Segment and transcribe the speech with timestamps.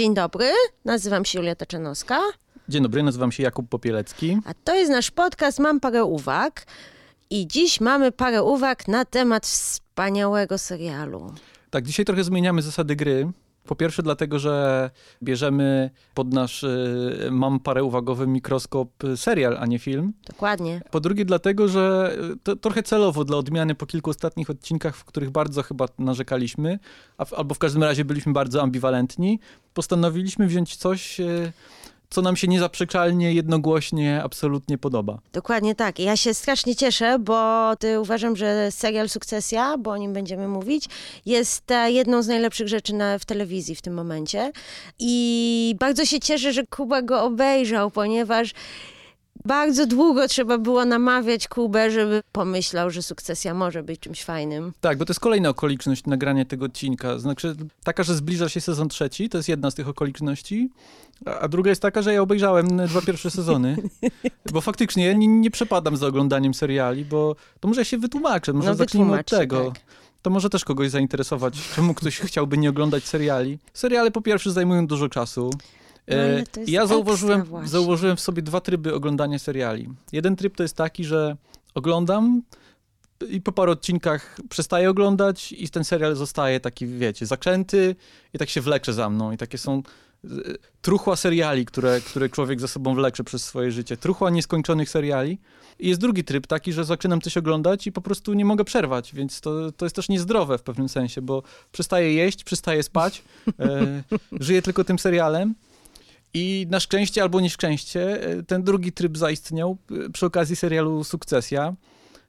[0.00, 0.50] Dzień dobry,
[0.84, 2.20] nazywam się Julia Taczanowska,
[2.68, 4.38] Dzień dobry, nazywam się Jakub Popielecki.
[4.44, 6.66] a to jest nasz podcast Mam parę uwag.
[7.30, 11.34] I dziś mamy parę uwag na temat wspaniałego serialu.
[11.70, 13.30] Tak, dzisiaj trochę zmieniamy zasady gry.
[13.70, 14.90] Po pierwsze dlatego, że
[15.22, 20.12] bierzemy pod nasz y, mam parę uwagowy mikroskop y, serial, a nie film.
[20.26, 20.82] Dokładnie.
[20.90, 25.04] Po drugie dlatego, że y, to trochę celowo dla odmiany po kilku ostatnich odcinkach, w
[25.04, 26.78] których bardzo chyba narzekaliśmy,
[27.36, 29.40] albo w każdym razie byliśmy bardzo ambiwalentni,
[29.74, 31.20] postanowiliśmy wziąć coś,
[32.10, 35.18] co nam się niezaprzeczalnie, jednogłośnie, absolutnie podoba.
[35.32, 35.98] Dokładnie tak.
[35.98, 40.84] Ja się strasznie cieszę, bo ty uważam, że serial Sukcesja, bo o nim będziemy mówić,
[41.26, 44.52] jest e, jedną z najlepszych rzeczy na, w telewizji w tym momencie.
[44.98, 48.54] I bardzo się cieszę, że Kuba go obejrzał, ponieważ
[49.44, 54.72] bardzo długo trzeba było namawiać Kubę, żeby pomyślał, że Sukcesja może być czymś fajnym.
[54.80, 57.18] Tak, bo to jest kolejna okoliczność nagrania tego odcinka.
[57.18, 60.70] Znaczy, taka, że zbliża się sezon trzeci, to jest jedna z tych okoliczności.
[61.40, 63.76] A, druga jest taka, że ja obejrzałem dwa pierwsze sezony.
[64.52, 68.52] Bo faktycznie ja nie, nie przepadam za oglądaniem seriali, bo to może ja się wytłumaczę,
[68.52, 69.64] może No, zacznijmy od tego.
[69.70, 69.82] tak.
[70.22, 73.58] To może też kogoś zainteresować, czemu ktoś chciałby nie oglądać seriali.
[73.74, 75.50] Seriale po pierwsze zajmują dużo czasu.
[76.08, 79.88] No, E, ja zauważyłem, zauważyłem w sobie dwa tryby oglądania seriali.
[80.12, 81.36] Jeden tryb to jest taki, że
[81.74, 82.42] oglądam
[83.30, 87.96] i po paru odcinkach przestaję oglądać i ten serial zostaje taki, wiecie, zakręty
[88.34, 89.32] i tak się wlecze za mną.
[89.32, 89.82] I takie są
[90.82, 93.96] truchła seriali, które, które człowiek za sobą wlecze przez swoje życie.
[93.96, 95.38] Truchła nieskończonych seriali.
[95.78, 99.14] I jest drugi tryb taki, że zaczynam coś oglądać i po prostu nie mogę przerwać,
[99.14, 103.22] więc to, to jest też niezdrowe w pewnym sensie, bo przestaję jeść, przestaję spać,
[103.58, 104.02] e,
[104.46, 105.54] żyję tylko tym serialem.
[106.34, 109.76] I na szczęście albo nieszczęście e, ten drugi tryb zaistniał
[110.06, 111.74] e, przy okazji serialu Sukcesja.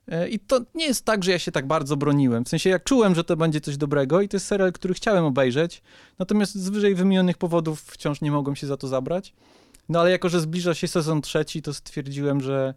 [0.08, 2.46] E, I to nie jest tak, że ja się tak bardzo broniłem.
[2.46, 5.26] W sensie jak czułem, że to będzie coś dobrego i to jest serial, który chciałem
[5.26, 5.82] obejrzeć,
[6.20, 9.34] natomiast z wyżej wymienionych powodów wciąż nie mogłem się za to zabrać.
[9.90, 12.74] No ale jako, że zbliża się sezon trzeci, to stwierdziłem, że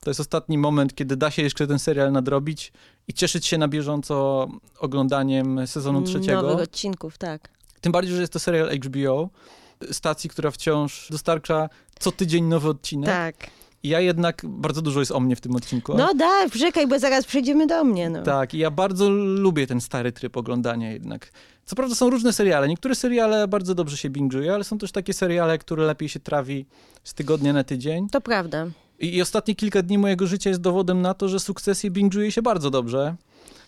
[0.00, 2.72] to jest ostatni moment, kiedy da się jeszcze ten serial nadrobić
[3.08, 4.48] i cieszyć się na bieżąco
[4.78, 6.42] oglądaniem sezonu trzeciego.
[6.42, 7.48] Nowych odcinków, tak.
[7.80, 9.30] Tym bardziej, że jest to serial HBO,
[9.90, 11.68] stacji, która wciąż dostarcza
[11.98, 13.10] co tydzień nowy odcinek.
[13.10, 13.50] Tak.
[13.84, 15.94] Ja jednak, bardzo dużo jest o mnie w tym odcinku.
[15.96, 18.10] No daj, czekaj, bo zaraz przejdziemy do mnie.
[18.10, 18.22] No.
[18.22, 21.32] Tak, i ja bardzo lubię ten stary tryb oglądania jednak.
[21.64, 22.68] Co prawda są różne seriale.
[22.68, 26.66] Niektóre seriale bardzo dobrze się binge'uje, ale są też takie seriale, które lepiej się trawi
[27.04, 28.08] z tygodnia na tydzień.
[28.08, 28.66] To prawda.
[28.98, 32.42] I, I ostatnie kilka dni mojego życia jest dowodem na to, że sukcesję binge'uje się
[32.42, 33.16] bardzo dobrze.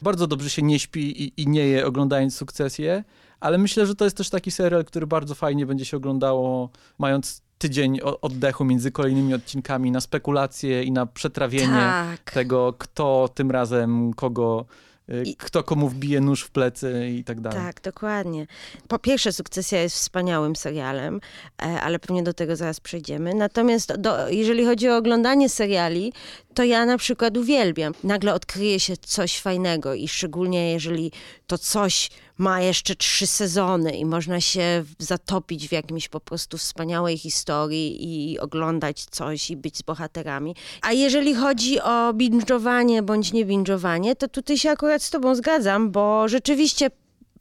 [0.03, 3.05] Bardzo dobrze się nie śpi i, i nie je oglądając sukcesję,
[3.41, 7.43] ale myślę, że to jest też taki serial, który bardzo fajnie będzie się oglądało, mając
[7.59, 12.31] tydzień oddechu między kolejnymi odcinkami na spekulacje i na przetrawienie Tak.
[12.33, 14.67] tego, kto tym razem kogo,
[15.11, 17.59] y, I- kto komu wbije nóż w plecy i tak dalej.
[17.59, 18.47] Tak, dokładnie.
[18.89, 21.21] Po pierwsze, Sukcesja jest wspaniałym serialem,
[21.63, 23.35] e, ale pewnie do tego zaraz przejdziemy.
[23.35, 26.13] Natomiast do, jeżeli chodzi o oglądanie seriali,
[26.57, 27.93] to ja na przykład uwielbiam.
[28.05, 31.13] Nagle odkryje się coś fajnego i szczególnie jeżeli
[31.47, 37.19] to coś ma jeszcze trzy sezony i można się zatopić w jakimś po prostu wspaniałej
[37.19, 40.55] historii i oglądać coś i być z bohaterami.
[40.83, 45.91] A jeżeli chodzi o binge'owanie bądź nie binge'owanie, to tutaj się akurat z tobą zgadzam,
[45.91, 46.91] bo rzeczywiście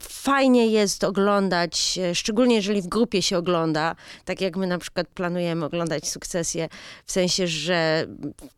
[0.02, 3.96] fajnie jest oglądać, e, szczególnie jeżeli w grupie się ogląda,
[4.26, 6.70] tak jak my na przykład planujemy oglądać sukcesję,
[7.06, 8.08] w sensie, że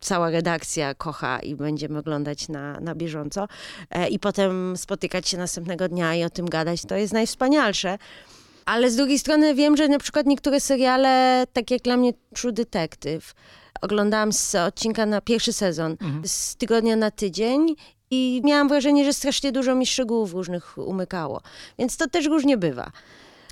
[0.00, 3.48] cała redakcja kocha i będziemy oglądać na, na bieżąco
[3.90, 7.98] e, i potem spotykać się następnego dnia i o tym gadać, to jest najwspanialsze.
[8.66, 12.52] Ale z drugiej strony wiem, że na przykład niektóre seriale, tak jak dla mnie True
[12.52, 13.34] Detective,
[13.82, 17.74] oglądałam z odcinka na pierwszy sezon, z tygodnia na tydzień
[18.10, 21.40] i miałam wrażenie, że strasznie dużo mi szczegółów różnych umykało.
[21.78, 22.92] Więc to też różnie bywa.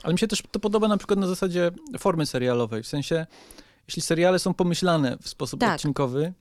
[0.03, 2.83] Ale mi się też to podoba na przykład na zasadzie formy serialowej.
[2.83, 3.27] W sensie,
[3.89, 5.75] jeśli seriale są pomyślane w sposób Tak.
[5.75, 6.33] odcinkowy,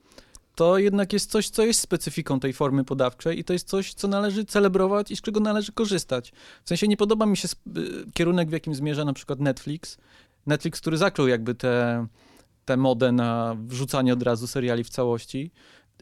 [0.56, 4.08] to jednak jest coś, co jest specyfiką tej formy podawczej i to jest coś, co
[4.08, 6.34] należy celebrować i z czego należy korzystać.
[6.64, 9.98] W sensie nie podoba mi się y, kierunek, w jakim zmierza na przykład Netflix.
[10.46, 15.52] Netflix, który zaczął jakby tę modę na wrzucanie od razu seriali w całości.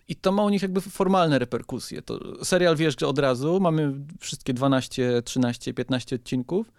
[0.07, 2.01] I to ma u nich jakby formalne reperkusje.
[2.01, 6.71] To serial wjeżdża od razu, mamy wszystkie 12, 13, 15 odcinków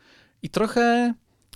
[0.42, 1.14] i trochę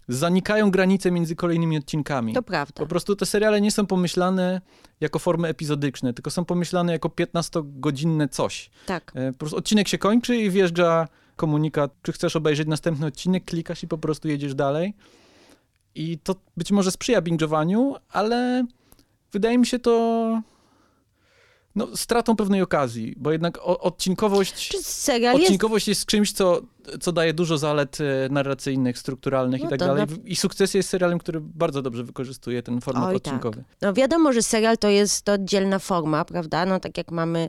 [0.09, 2.33] zanikają granice między kolejnymi odcinkami.
[2.35, 2.75] To prawda.
[2.75, 4.61] Po prostu te seriale nie są pomyślane
[5.01, 8.71] jako formy epizodyczne, tylko są pomyślane jako 15-godzinne coś.
[8.87, 9.13] Tak.
[9.15, 13.83] E, Po prostu odcinek się kończy i wjeżdża komunikat, czy chcesz obejrzeć następny odcinek, klikasz
[13.83, 14.95] i po prostu jedziesz dalej.
[15.95, 18.67] I to być może sprzyja binge'owaniu, ale
[19.33, 20.43] wydaje mi się to
[21.79, 25.45] no, stratą pewnej okazji, bo jednak odcinkowość, serial jest...
[25.47, 26.61] odcinkowość jest czymś, co,
[27.01, 30.07] co daje dużo zalet e, narracyjnych, strukturalnych No i tak dalej.
[30.07, 33.27] na- I Sukcesja jest serialem, który bardzo dobrze wykorzystuje ten format Oj, tak.
[33.27, 33.65] odcinkowy.
[33.83, 36.67] No wiadomo, że serial to jest oddzielna forma, prawda?
[36.67, 37.49] No tak jak mamy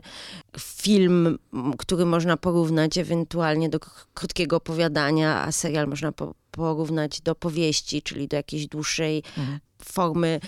[0.58, 1.38] film,
[1.78, 3.78] który można porównać ewentualnie do
[4.14, 9.58] krótkiego opowiadania, a serial można po, porównać do powieści, czyli do jakiejś dłuższej Mhm.
[9.84, 10.40] formy,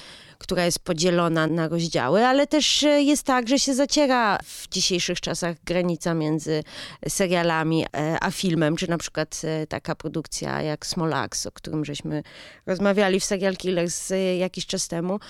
[0.43, 5.21] która jest podzielona na rozdziały, ale też e, jest tak, że się zaciera w dzisiejszych
[5.21, 6.65] czasach granica między
[7.09, 11.85] serialami e, a filmem, czy na przykład e, taka produkcja jak Small Axe, o którym
[11.85, 12.23] żeśmy
[12.67, 15.21] rozmawiali w Serial Killers jakiś czas temu,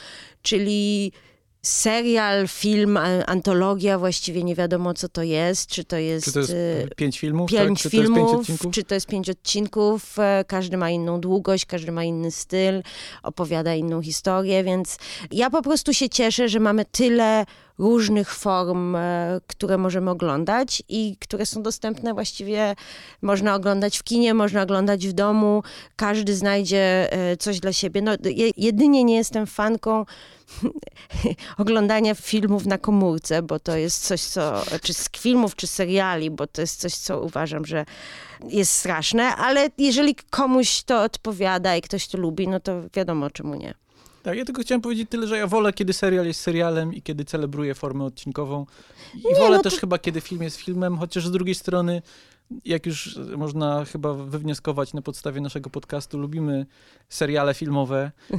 [0.42, 1.12] czyli
[1.62, 6.24] serial, film, antologia, właściwie nie wiadomo co to jest, czy to jest...
[6.24, 7.50] Czy to jest e, pięć filmów?
[7.50, 7.90] pięć tak?
[7.90, 8.74] Czy to jest pięć filmów, odcinków?
[8.74, 12.82] czy to jest pięć odcinków, e, każdy ma inną długość, każdy ma inny styl,
[13.22, 14.98] opowiada inną historię, więc
[15.30, 17.44] ja po prostu się cieszę, że mamy tyle
[17.82, 22.74] różnych form, e, które możemy oglądać i które są dostępne właściwie,
[23.22, 25.62] można oglądać w kinie, można oglądać w domu,
[25.96, 28.02] każdy znajdzie e, coś dla siebie.
[28.02, 30.04] No, je, jedynie nie jestem fanką
[31.58, 36.46] oglądania filmów na komórce, bo to jest coś, co, czy z filmów, czy seriali, bo
[36.46, 37.84] to jest coś, co uważam, że
[38.48, 43.54] jest straszne, ale jeżeli komuś to odpowiada i ktoś to lubi, no to wiadomo, czemu
[43.54, 43.81] nie.
[44.22, 47.24] Tak, ja tylko chciałem powiedzieć tyle, że ja wolę, kiedy serial jest serialem i kiedy
[47.24, 48.66] celebruje formę odcinkową.
[49.14, 52.02] I Nie, wolę no też to- chyba, kiedy film jest filmem, chociaż z drugiej strony,
[52.64, 56.66] jak już można chyba wywnioskować na podstawie naszego podcastu, lubimy
[57.08, 58.38] seriale filmowe, yy,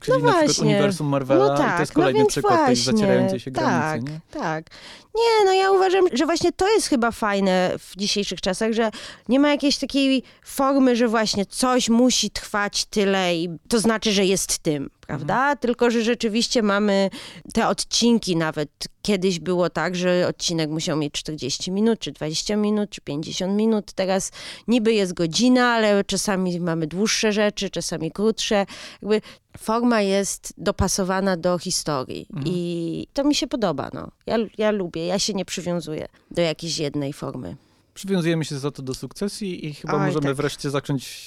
[0.00, 2.76] czyli na przykład uniwersum Marvela No i to tak, jest no kolejny więc przykład tej
[2.76, 3.64] właśnie, zacierającej się tak.
[3.64, 4.12] granicy.
[4.12, 4.40] Nie?
[4.40, 4.70] Tak.
[5.16, 8.90] Nie, no ja uważam, że właśnie to jest chyba fajne w dzisiejszych czasach, że
[9.28, 14.24] nie ma jakiejś takiej formy, że właśnie coś musi trwać tyle i to znaczy, że
[14.24, 15.34] jest tym, prawda?
[15.34, 15.58] Mhm.
[15.58, 17.10] Tylko, że rzeczywiście mamy
[17.54, 18.70] te odcinki nawet.
[19.02, 23.92] Kiedyś było tak, że odcinek musiał mieć 40 minut, czy 20 minut, czy 50 minut.
[23.92, 24.32] Teraz
[24.68, 28.66] niby jest godzina, ale czasami mamy dłuższe rzeczy, czasami krótsze.
[29.02, 29.20] Jakby
[29.58, 32.46] forma jest dopasowana do historii Mhm.
[32.56, 33.90] i to mi się podoba.
[33.94, 34.10] No.
[34.26, 37.56] Ja, ja lubię, ja się nie przywiązuję do jakiejś jednej formy.
[37.94, 40.36] Przywiązujemy się za to do sukcesji i chyba Oj, możemy tak.
[40.36, 41.26] wreszcie zacząć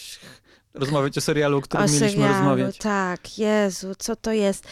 [0.73, 2.77] rozmawiać o serialu, o którym o mieliśmy serialu, rozmawiać.
[2.77, 4.63] tak, Jezu, co to jest?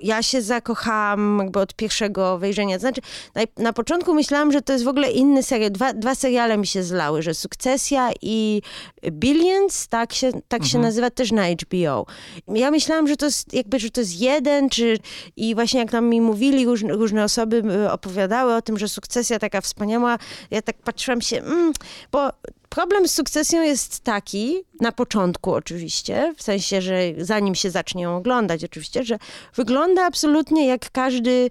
[0.00, 2.78] Ja się zakochałam jakby od pierwszego wejrzenia.
[2.78, 3.00] Znaczy,
[3.34, 5.70] na, na początku myślałam, że to jest w ogóle inny serial.
[5.72, 8.62] Dwa, dwa seriale mi się zlały, że Sukcesja i
[9.10, 10.82] Billions, tak się, tak się Mhm.
[10.84, 12.06] nazywa też na HBO.
[12.48, 14.98] Ja myślałam, że to jest jakby, że to jest jeden, czy
[15.36, 19.38] i właśnie jak nam mi mówili, różne, różne osoby y, opowiadały o tym, że Sukcesja
[19.38, 20.18] taka wspaniała,
[20.50, 21.72] ja tak patrzyłam się, mm,
[22.12, 22.28] bo
[22.68, 28.16] problem z Sukcesją jest taki, na początku oczywiście, w sensie, że zanim się zacznie ją
[28.16, 29.18] oglądać oczywiście, że
[29.54, 31.50] wygląda absolutnie jak każdy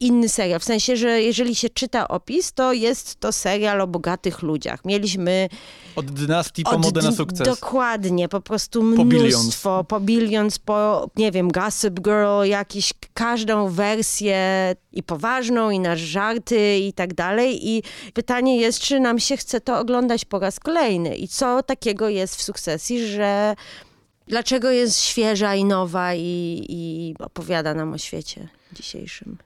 [0.00, 0.60] inny serial.
[0.60, 4.84] W sensie, że jeżeli się czyta opis, to jest to serial o bogatych ludziach.
[4.84, 5.48] Mieliśmy
[5.96, 7.46] Od dynastii po od modę na sukces.
[7.48, 14.38] Dokładnie, po prostu Po mnóstwo, po Billions, po, nie wiem, Gossip Girl, jakiś, każdą wersję
[14.92, 17.68] i poważną, i na żarty i tak dalej.
[17.68, 17.82] I
[18.14, 22.36] pytanie jest, czy nam się chce to oglądać po raz kolejny i co takiego jest
[22.36, 23.54] w sukcesji, że
[24.26, 29.38] dlaczego jest świeża i nowa i, i opowiada nam o świecie dzisiejszym.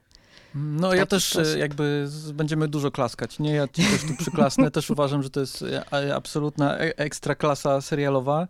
[0.59, 1.55] No ja też sposób.
[1.57, 3.53] e, jakby z, będziemy dużo klaskać, nie?
[3.53, 7.81] Ja ci też tu przyklasnę, też uważam, że to jest e, absolutna e- ekstra klasa
[7.81, 8.49] serialowa.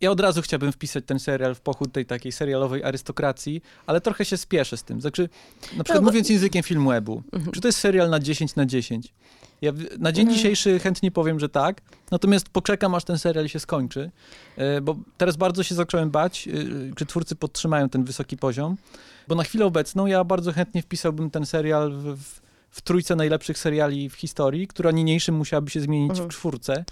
[0.00, 4.24] Ja od razu chciałbym wpisać ten serial w pochód tej takiej serialowej arystokracji, ale trochę
[4.24, 5.00] się spieszę z tym.
[5.00, 5.28] Znaczy,
[5.76, 7.22] na przykład bo- mówiąc językiem filmwebu,
[7.52, 9.14] czy to jest serial na 10 na 10?
[9.62, 10.36] Ja na dzień Mhm.
[10.36, 14.10] dzisiejszy chętnie powiem, że tak, natomiast poczekam, aż ten serial się skończy,
[14.82, 16.48] bo teraz bardzo się zacząłem bać,
[16.96, 18.76] czy twórcy podtrzymają ten wysoki poziom,
[19.28, 22.40] bo na chwilę obecną ja bardzo chętnie wpisałbym ten serial w, w,
[22.70, 26.28] w trójce najlepszych seriali w historii, która niniejszym musiałaby się zmienić Mhm.
[26.30, 26.84] w czwórce.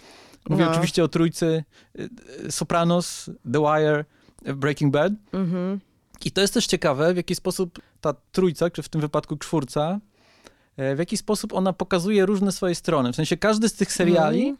[0.48, 0.70] Mówię No.
[0.70, 1.64] oczywiście o trójcy
[1.98, 2.08] y,
[2.46, 4.04] y, Sopranos, The Wire,
[4.48, 5.12] y, Breaking Bad.
[5.32, 5.80] Mhm.
[6.24, 10.00] I to jest też ciekawe, w jaki sposób ta trójca, czy w tym wypadku czwórca,
[10.78, 13.12] w jaki sposób ona pokazuje różne swoje strony.
[13.12, 14.56] W sensie każdy z tych seriali Mhm.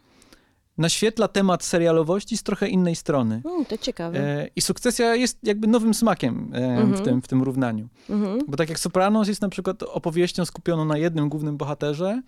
[0.77, 3.41] Naświetla temat serialowości z trochę innej strony.
[3.45, 4.19] Mm, to ciekawe.
[4.19, 7.03] E, I sukcesja jest jakby nowym smakiem e, w, Mhm.
[7.05, 7.87] tym, w tym równaniu.
[8.09, 8.39] Mhm.
[8.47, 12.21] Bo tak jak Sopranos jest na przykład opowieścią skupioną na jednym głównym bohaterze,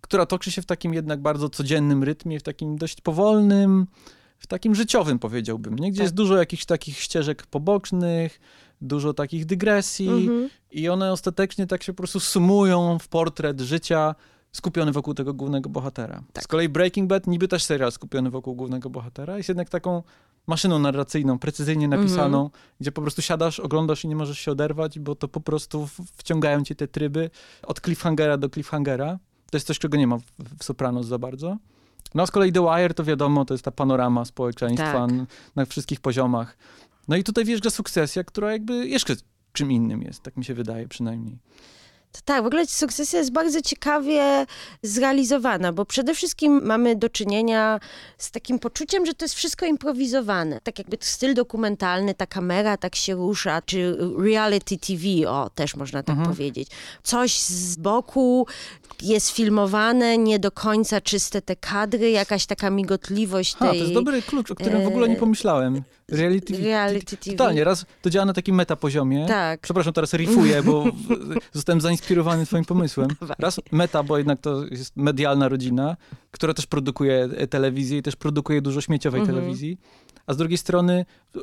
[0.00, 3.86] która toczy się w takim jednak bardzo codziennym rytmie, w takim dość powolnym,
[4.38, 5.90] w takim życiowym powiedziałbym, nie?
[5.90, 6.04] gdzie Tak.
[6.04, 8.40] jest dużo jakichś takich ścieżek pobocznych,
[8.80, 10.48] dużo takich dygresji Mhm.
[10.70, 14.14] i one ostatecznie tak się po prostu sumują w portret życia
[14.58, 16.22] skupiony wokół tego głównego bohatera.
[16.32, 16.44] Tak.
[16.44, 20.02] Z kolei Breaking Bad niby też serial skupiony wokół głównego bohatera, jest jednak taką
[20.46, 22.02] maszyną narracyjną, precyzyjnie Mhm.
[22.02, 22.50] napisaną,
[22.80, 26.64] gdzie po prostu siadasz, oglądasz i nie możesz się oderwać, bo to po prostu wciągają
[26.64, 27.30] cię te tryby
[27.62, 29.18] od cliffhangera do cliffhangera.
[29.50, 30.22] To jest coś, czego nie ma w,
[30.58, 31.56] w Sopranos za bardzo.
[32.14, 35.10] No a z kolei The Wire to wiadomo, to jest ta panorama społeczeństwa Tak.
[35.56, 36.56] na wszystkich poziomach.
[37.08, 39.14] No i tutaj wjeżdża sukcesja, która jakby jeszcze
[39.52, 41.38] czym innym jest, tak mi się wydaje przynajmniej.
[42.12, 44.46] To tak, w ogóle sukcesja jest bardzo ciekawie
[44.82, 47.80] zrealizowana, bo przede wszystkim mamy do czynienia
[48.18, 50.60] z takim poczuciem, że to jest wszystko improwizowane.
[50.60, 56.02] Tak jakby styl dokumentalny, ta kamera tak się rusza, czy reality TV, o, też można
[56.02, 56.36] tak Mhm.
[56.36, 56.68] powiedzieć.
[57.02, 58.46] Coś z boku
[59.02, 63.78] jest filmowane, nie do końca czyste te kadry, jakaś taka migotliwość Ha, tej...
[63.78, 65.82] to jest dobry klucz, o którym w ogóle nie e, pomyślałem.
[66.12, 67.36] Reality, reality TV.
[67.36, 69.26] Totalnie, raz to działa na takim metapoziomie.
[69.26, 69.60] Tak.
[69.60, 70.84] Przepraszam, teraz rifuję, bo
[71.52, 73.08] zostałem zainspirowany twoim pomysłem.
[73.38, 75.96] Raz meta, bo jednak to jest medialna rodzina,
[76.30, 79.36] która też produkuje e, telewizję i też produkuje dużo śmieciowej Mhm.
[79.38, 79.78] telewizji.
[80.26, 81.04] A z drugiej strony
[81.36, 81.40] e,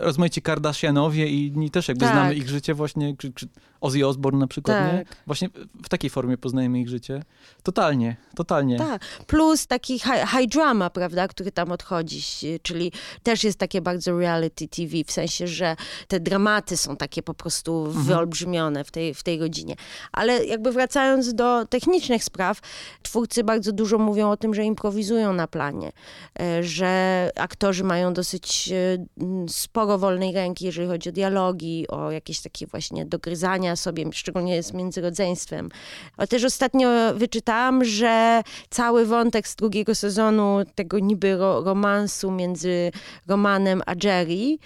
[0.00, 2.14] rozmaici Kardashianowie i inni też jakby Tak.
[2.14, 3.48] znamy ich życie właśnie, czy, czy
[3.80, 4.98] Ozzy Osbourne na przykład, nie?
[4.98, 5.16] Tak.
[5.26, 5.48] Właśnie
[5.82, 7.22] w takiej formie poznajemy ich życie.
[7.62, 8.78] Totalnie, totalnie.
[8.78, 12.20] Tak, plus taki high, high drama, prawda, który tam odchodzi,
[12.62, 12.92] czyli
[13.22, 15.76] też jest takie bardzo reality TV, w sensie, że
[16.08, 19.74] te dramaty są takie po prostu wyolbrzymione w tej, w tej godzinie.
[20.12, 22.60] Ale jakby wracając do technicznych spraw,
[23.02, 25.92] twórcy bardzo dużo mówią o tym, że improwizują na planie,
[26.40, 29.06] e, że aktorzy mają dosyć e,
[29.48, 34.72] sporo wolnej ręki, jeżeli chodzi o dialogi, o jakieś takie właśnie dogryzania sobie, szczególnie z
[34.72, 35.68] międzyrodzeństwem.
[36.16, 42.92] Ale też ostatnio wyczytałam, że cały wątek z drugiego sezonu tego niby ro romansu między
[43.28, 44.58] Romanem a Jerry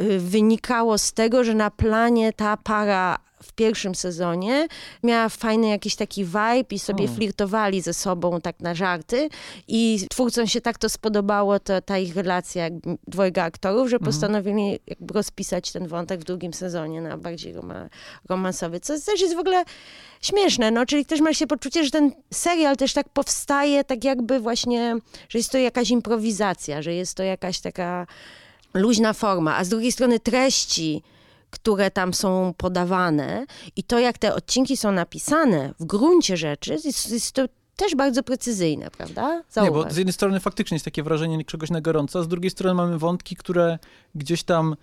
[0.00, 4.68] y, wynikało z tego, że na planie ta para w pierwszym sezonie.
[5.02, 7.08] Miała fajny jakiś taki vibe i sobie O.
[7.08, 9.28] flirtowali ze sobą tak na żarty.
[9.68, 14.78] I twórcom się tak to spodobało, to, ta ich relacja jakby dwojga aktorów, że postanowili
[14.86, 17.88] jakby rozpisać ten wątek w drugim sezonie na bardziej roma
[18.28, 19.64] romansowy, co też jest w ogóle
[20.20, 24.40] śmieszne, no, czyli też ma się poczucie, że ten serial też tak powstaje, tak jakby
[24.40, 24.96] właśnie,
[25.28, 28.06] że jest to jakaś improwizacja, że jest to jakaś taka
[28.74, 31.02] luźna forma, a z drugiej strony treści,
[31.50, 37.10] które tam są podawane i to, jak te odcinki są napisane w gruncie rzeczy, jest,
[37.10, 39.36] jest to też bardzo precyzyjne, prawda?
[39.36, 39.84] Nie, Zauważ.
[39.84, 42.74] bo z jednej strony faktycznie jest takie wrażenie czegoś na gorąco, a z drugiej strony
[42.74, 43.78] mamy wątki, które
[44.14, 44.76] gdzieś tam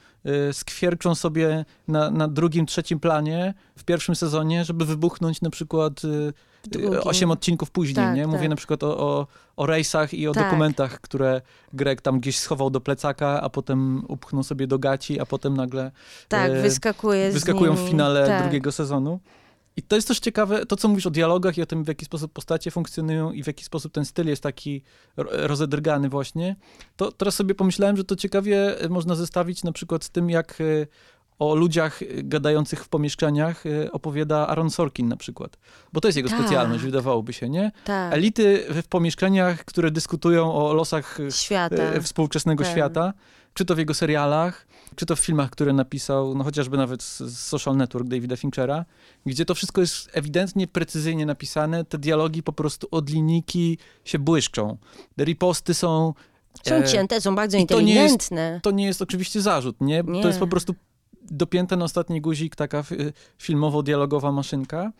[0.49, 6.03] y, skwierczą sobie na, na drugim, trzecim planie w pierwszym sezonie, żeby wybuchnąć na przykład
[6.03, 6.33] y,
[6.75, 6.99] y, drugim.
[7.03, 8.27] osiem odcinków później, Tak, nie?
[8.27, 8.49] Mówię tak.
[8.49, 10.43] na przykład o, o, o rejsach i o Tak.
[10.43, 11.41] dokumentach, które
[11.73, 15.91] Greg tam gdzieś schował do plecaka, a potem upchnął sobie do gaci, a potem nagle
[16.27, 18.41] tak, e, wyskakuje wyskakują w finale tak.
[18.41, 19.19] drugiego sezonu.
[19.75, 22.05] I to jest też ciekawe, to co mówisz o dialogach i o tym, w jaki
[22.05, 24.83] sposób postacie funkcjonują i w jaki sposób ten styl jest taki
[25.17, 26.55] ro- rozedrgany właśnie,
[26.95, 30.61] to teraz sobie pomyślałem, że to ciekawie e, można zestawić na przykład z tym, jak
[30.61, 30.63] e,
[31.39, 35.57] o ludziach e, gadających w pomieszczeniach e, opowiada Aaron Sorkin na przykład.
[35.93, 36.39] Bo to jest jego Tak.
[36.39, 37.71] specjalność, wydawałoby się, nie?
[37.85, 41.75] Tak, Elity w pomieszczeniach, które dyskutują o losach e, świata.
[42.01, 42.73] współczesnego Tak.
[42.73, 43.13] świata,
[43.53, 47.37] czy to w jego serialach, czy to w filmach, które napisał, no chociażby nawet z,
[47.37, 48.85] Social Network Davida Finchera,
[49.25, 54.77] gdzie to wszystko jest ewidentnie, precyzyjnie napisane, te dialogi po prostu od linijki się błyszczą.
[55.15, 56.13] Te riposty są...
[56.63, 58.59] Są e, cięte, są bardzo i to nie jest- inteligentne.
[58.63, 60.03] To nie jest oczywiście zarzut, nie?
[60.07, 60.21] Nie.
[60.21, 60.75] To jest po prostu
[61.31, 64.91] dopięte na ostatni guzik taka fi- filmowo-dialogowa maszynka.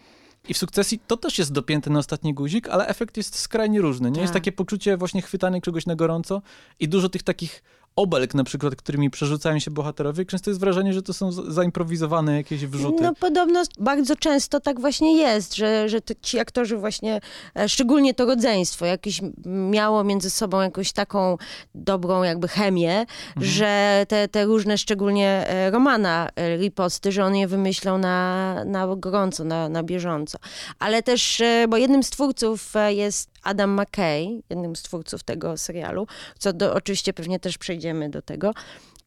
[0.50, 4.12] I w sukcesji to też jest dopięte na ostatni guzik, ale efekt jest skrajnie różny.
[4.12, 4.42] Nie jest Tak.
[4.44, 6.42] takie poczucie właśnie chwytania czegoś na gorąco
[6.80, 7.64] i dużo tych takich
[7.98, 12.36] obelg na przykład, którymi przerzucają się bohaterowie, często jest wrażenie, że to są za- zaimprowizowane
[12.38, 13.04] jakieś wrzuty.
[13.04, 17.20] No podobno bardzo często tak właśnie jest, że, że ci aktorzy właśnie,
[17.56, 21.38] e, szczególnie to rodzeństwo, jakieś miało między sobą jakąś taką
[21.76, 23.06] dobrą jakby chemię,
[23.38, 28.88] że te, te różne, szczególnie e, Romana e, riposty, że on je wymyślał na, na
[28.98, 30.38] gorąco, na, na bieżąco.
[30.80, 36.08] Ale też, bo jednym z twórców jest Adam McKay, jednym z twórców tego serialu,
[36.40, 38.54] co do, oczywiście pewnie też przejdziemy do tego.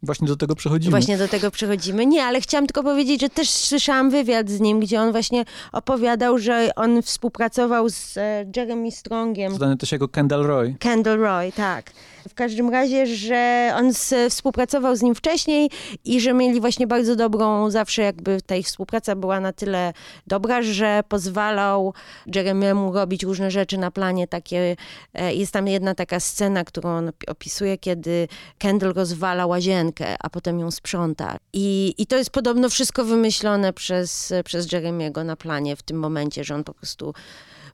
[0.03, 0.91] Właśnie do tego przechodzimy.
[0.91, 2.07] Właśnie do tego przechodzimy.
[2.07, 6.39] Nie, ale chciałam tylko powiedzieć, że też słyszałam wywiad z nim, gdzie on właśnie opowiadał,
[6.39, 9.55] że on współpracował z e, Jeremy Strongiem.
[9.55, 10.77] Znany też jako Kendall Roy.
[10.79, 11.93] Kendall Roy, tak.
[12.29, 15.71] W każdym razie, że on z, współpracował z nim wcześniej
[16.05, 19.93] i że mieli właśnie bardzo dobrą, zawsze jakby ta ich współpraca była na tyle
[20.27, 21.95] dobra, że pozwalał
[22.35, 24.77] Jeremiemu robić różne rzeczy na planie takie.
[25.15, 30.31] e, Jest tam jedna taka scena, którą on opi- opisuje, kiedy Kendall rozwala łazienkę, a
[30.31, 31.37] potem ją sprząta.
[31.53, 36.45] I, i to jest podobno wszystko wymyślone przez, przez Jeremiego na planie w tym momencie,
[36.45, 37.15] że on po prostu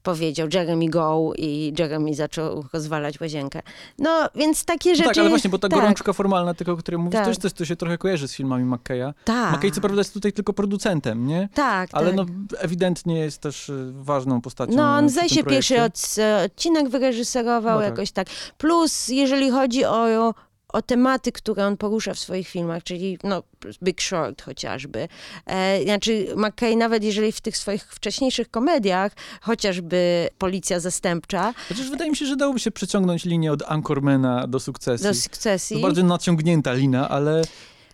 [0.06, 3.62] powiedział Jeremy go i Jeremy zaczął rozwalać łazienkę.
[3.98, 5.08] No, więc takie No rzeczy...
[5.08, 7.26] tak, ale właśnie, bo ta tak, gorączka formalna, tylko o której mówisz, Tak.
[7.26, 9.12] też coś, to się trochę kojarzy z filmami McKeya.
[9.24, 11.48] Tak, McKay co prawda jest tutaj tylko producentem, nie?
[11.54, 12.16] tak, Ale tak.
[12.16, 12.24] no
[12.58, 16.22] ewidentnie jest też y, ważną postacią No, on zdaje się pierwszy projekcie.
[16.22, 17.90] od, odcinek wyreżyserował No tak.
[17.90, 18.26] jakoś tak.
[18.58, 20.34] Plus, jeżeli chodzi o,
[20.76, 23.42] o tematy, które on porusza w swoich filmach, czyli no,
[23.82, 25.08] Big Short chociażby.
[25.46, 32.10] E, znaczy, McKay nawet jeżeli w tych swoich wcześniejszych komediach, chociażby Policja Zastępcza, Chociaż wydaje
[32.10, 35.04] mi się, że dałoby się przeciągnąć linię od Anchormana do sukcesji.
[35.04, 37.42] do To sukcesji, bardzo naciągnięta lina, ale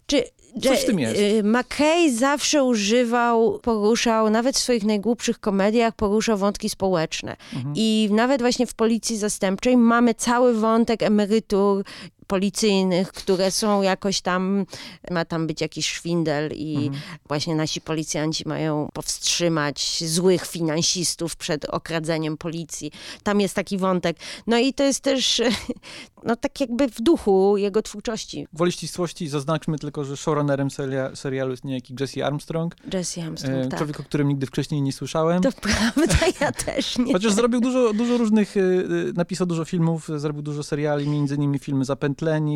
[0.07, 0.25] czy
[0.62, 1.21] Coś w tym jest.
[1.21, 7.37] y, McKay zawsze używał, poruszał, nawet w swoich najgłupszych komediach, poruszał wątki społeczne.
[7.55, 7.75] Mhm.
[7.77, 11.85] I nawet właśnie w Policji Zastępczej mamy cały wątek emerytur
[12.33, 14.67] policyjnych, które są jakoś tam,
[15.11, 17.03] ma tam być jakiś szwindel i Mhm.
[17.29, 22.93] właśnie nasi policjanci mają powstrzymać złych finansistów przed okradzeniem policji.
[23.23, 24.17] Tam jest taki wątek.
[24.47, 25.43] No i to jest też,
[26.29, 28.47] no tak jakby w duchu jego twórczości.
[28.53, 33.69] Woli ścisłości zaznaczmy tylko, że showrunnerem seria, serialu jest niejaki Jesse Armstrong, Jesse Armstrong, e,
[33.69, 33.79] tak.
[33.79, 35.43] człowiek, o którym nigdy wcześniej nie słyszałem.
[35.43, 37.12] To prawda, ja też nie.
[37.12, 41.35] Chociaż zrobił dużo, dużo różnych, y, y, napisał dużo filmów, y, zrobił dużo seriali, między
[41.35, 41.85] innymi filmy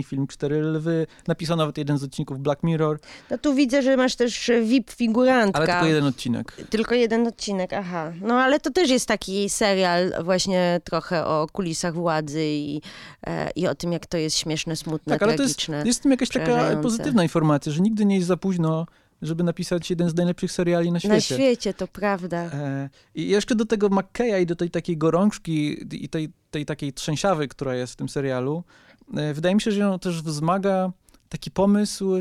[0.07, 2.99] Film Cztery Lwy, napisał nawet jeden z odcinków Black Mirror,
[3.31, 5.59] No tu widzę, że masz też VIP figurantka.
[5.59, 6.53] ale tylko jeden odcinek.
[6.71, 8.13] Tylko jeden odcinek, aha.
[8.21, 12.81] No ale to też jest taki serial właśnie trochę o kulisach władzy i,
[13.27, 15.83] e, i o tym, jak to jest śmieszne, smutne, Tak, ale to jest, tragiczne.
[15.87, 18.87] jest w tym jakaś taka pozytywna informacja, że nigdy nie jest za późno,
[19.23, 21.15] żeby napisać jeden z najlepszych seriali na świecie.
[21.15, 22.37] Na świecie, to prawda.
[22.45, 26.93] E, I jeszcze do tego McKeya i do tej takiej gorączki i tej, tej takiej
[26.93, 28.86] trzęsiawy, która jest w tym serialu, e,
[29.35, 30.93] wydaje mi się, że ją też wzmaga
[31.29, 32.15] taki pomysł,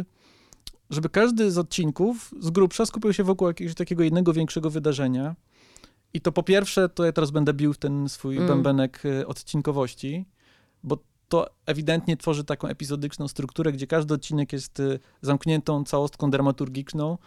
[0.90, 5.36] żeby każdy z odcinków z grubsza skupił się wokół jakiegoś takiego jednego większego wydarzenia.
[6.14, 8.48] I to po pierwsze, to ja teraz będę bił w ten swój Mm.
[8.48, 10.26] bębenek e, odcinkowości,
[10.84, 10.98] bo
[11.30, 17.18] to ewidentnie tworzy taką epizodyczną strukturę, gdzie każdy odcinek jest e, zamkniętą całostką dramaturgiczną,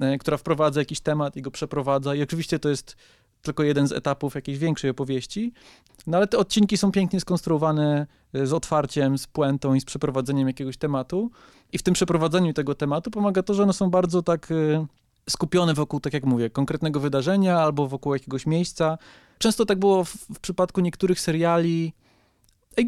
[0.00, 2.14] e, która wprowadza jakiś temat i go przeprowadza.
[2.14, 2.96] I oczywiście to jest
[3.42, 5.52] tylko jeden z etapów jakiejś większej opowieści,
[6.06, 10.48] no ale te odcinki są pięknie skonstruowane e, z otwarciem, z puentą i z przeprowadzeniem
[10.48, 11.30] jakiegoś tematu.
[11.72, 14.86] I w tym przeprowadzeniu tego tematu pomaga to, że one są bardzo tak e,
[15.30, 18.98] skupione wokół, tak jak mówię, konkretnego wydarzenia albo wokół jakiegoś miejsca.
[19.38, 21.92] Często tak było w, w przypadku niektórych seriali,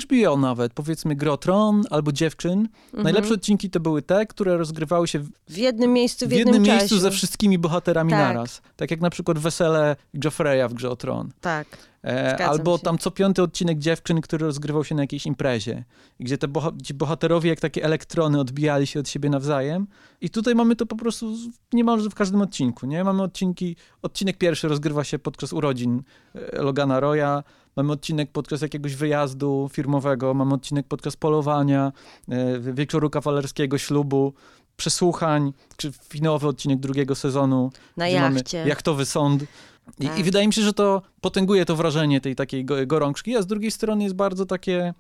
[0.03, 2.53] HBO nawet, powiedzmy Grotron albo Dziewczyn.
[2.87, 3.03] Mhm.
[3.05, 6.65] Najlepsze odcinki to były te, które rozgrywały się w, W jednym miejscu, w, w jednym
[6.65, 6.77] czasie.
[6.79, 8.19] miejscu ze wszystkimi bohaterami Tak.
[8.35, 8.63] naraz.
[8.77, 11.31] Tak jak na przykład Wesele Joffreya w Grze o Tron.
[11.41, 11.67] Tak.
[12.03, 12.83] E, Zgadzam albo się.
[12.85, 15.85] tam co piąty odcinek Dziewczyn, który rozgrywał się na jakiejś imprezie.
[16.21, 19.87] Gdzie te boha- ci bohaterowie jak takie elektrony odbijali się od siebie nawzajem.
[20.21, 21.35] I tutaj mamy to po prostu
[21.73, 23.05] niemalże w każdym odcinku, nie?
[23.05, 26.03] Mamy odcinki, odcinek pierwszy rozgrywa się podczas urodzin
[26.35, 27.43] e, Logana Roya,
[27.79, 31.93] mamy odcinek podczas jakiegoś wyjazdu firmowego, mamy odcinek podczas polowania,
[32.29, 34.33] e, wieczoru kawalerskiego, ślubu,
[34.77, 38.65] przesłuchań, czy finałowy odcinek drugiego sezonu, Na gdzie mamy jachcie.
[38.69, 39.43] jachtowy sąd.
[40.01, 40.19] I, Tak.
[40.19, 43.47] I wydaje mi się, że to potęguje to wrażenie tej takiej go- gorączki, a z
[43.47, 44.95] drugiej strony jest bardzo takie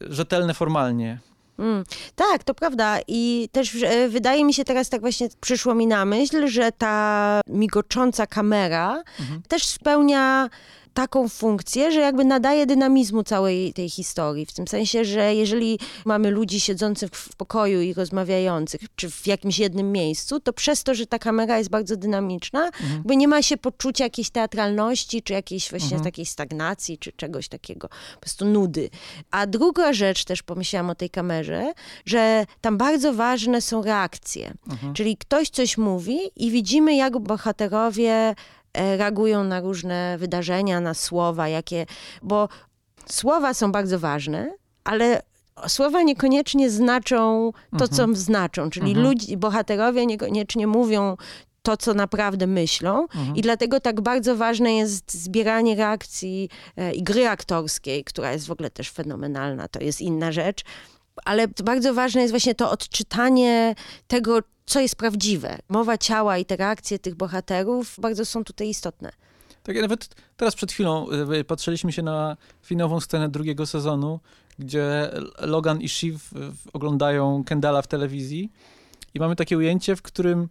[0.00, 1.18] rzetelne formalnie.
[1.58, 1.84] Mm,
[2.16, 2.98] tak, to prawda.
[3.08, 7.40] I też e, wydaje mi się teraz tak właśnie przyszło mi na myśl, że ta
[7.46, 9.42] migocząca kamera Mhm.
[9.48, 10.50] też spełnia
[10.94, 14.46] taką funkcję, że jakby nadaje dynamizmu całej tej historii.
[14.46, 19.58] W tym sensie, że jeżeli mamy ludzi siedzących w pokoju i rozmawiających, czy w jakimś
[19.58, 22.92] jednym miejscu, to przez to, że ta kamera jest bardzo dynamiczna, Mhm.
[22.92, 26.04] jakby nie ma się poczucia jakiejś teatralności, czy jakiejś właśnie Mhm.
[26.04, 28.90] takiej stagnacji, czy czegoś takiego, po prostu nudy.
[29.30, 31.72] A druga rzecz też pomyślałam o tej kamerze,
[32.06, 34.54] że tam bardzo ważne są reakcje.
[34.70, 34.94] Mhm.
[34.94, 38.34] Czyli ktoś coś mówi i widzimy, jak bohaterowie
[38.74, 41.86] reagują na różne wydarzenia, na słowa, jakie,
[42.22, 42.48] bo
[43.06, 44.52] słowa są bardzo ważne,
[44.84, 45.22] ale
[45.68, 49.06] słowa niekoniecznie znaczą to, co znaczą, czyli Mhm.
[49.06, 51.16] ludzi, bohaterowie niekoniecznie mówią
[51.62, 53.02] to, co naprawdę myślą.
[53.02, 53.36] Mhm.
[53.36, 58.50] I dlatego tak bardzo ważne jest zbieranie reakcji e, i gry aktorskiej, która jest w
[58.50, 60.64] ogóle też fenomenalna, to jest inna rzecz.
[61.24, 63.74] Ale bardzo ważne jest właśnie to odczytanie
[64.06, 65.58] tego, co jest prawdziwe.
[65.68, 69.12] Mowa ciała i te reakcje tych bohaterów bardzo są tutaj istotne.
[69.62, 71.06] Tak, nawet teraz przed chwilą
[71.40, 74.20] y, patrzyliśmy się na finową scenę drugiego sezonu,
[74.58, 76.38] gdzie Logan i Shiv y,
[76.72, 78.52] oglądają Kendala w telewizji
[79.14, 80.48] i mamy takie ujęcie, w którym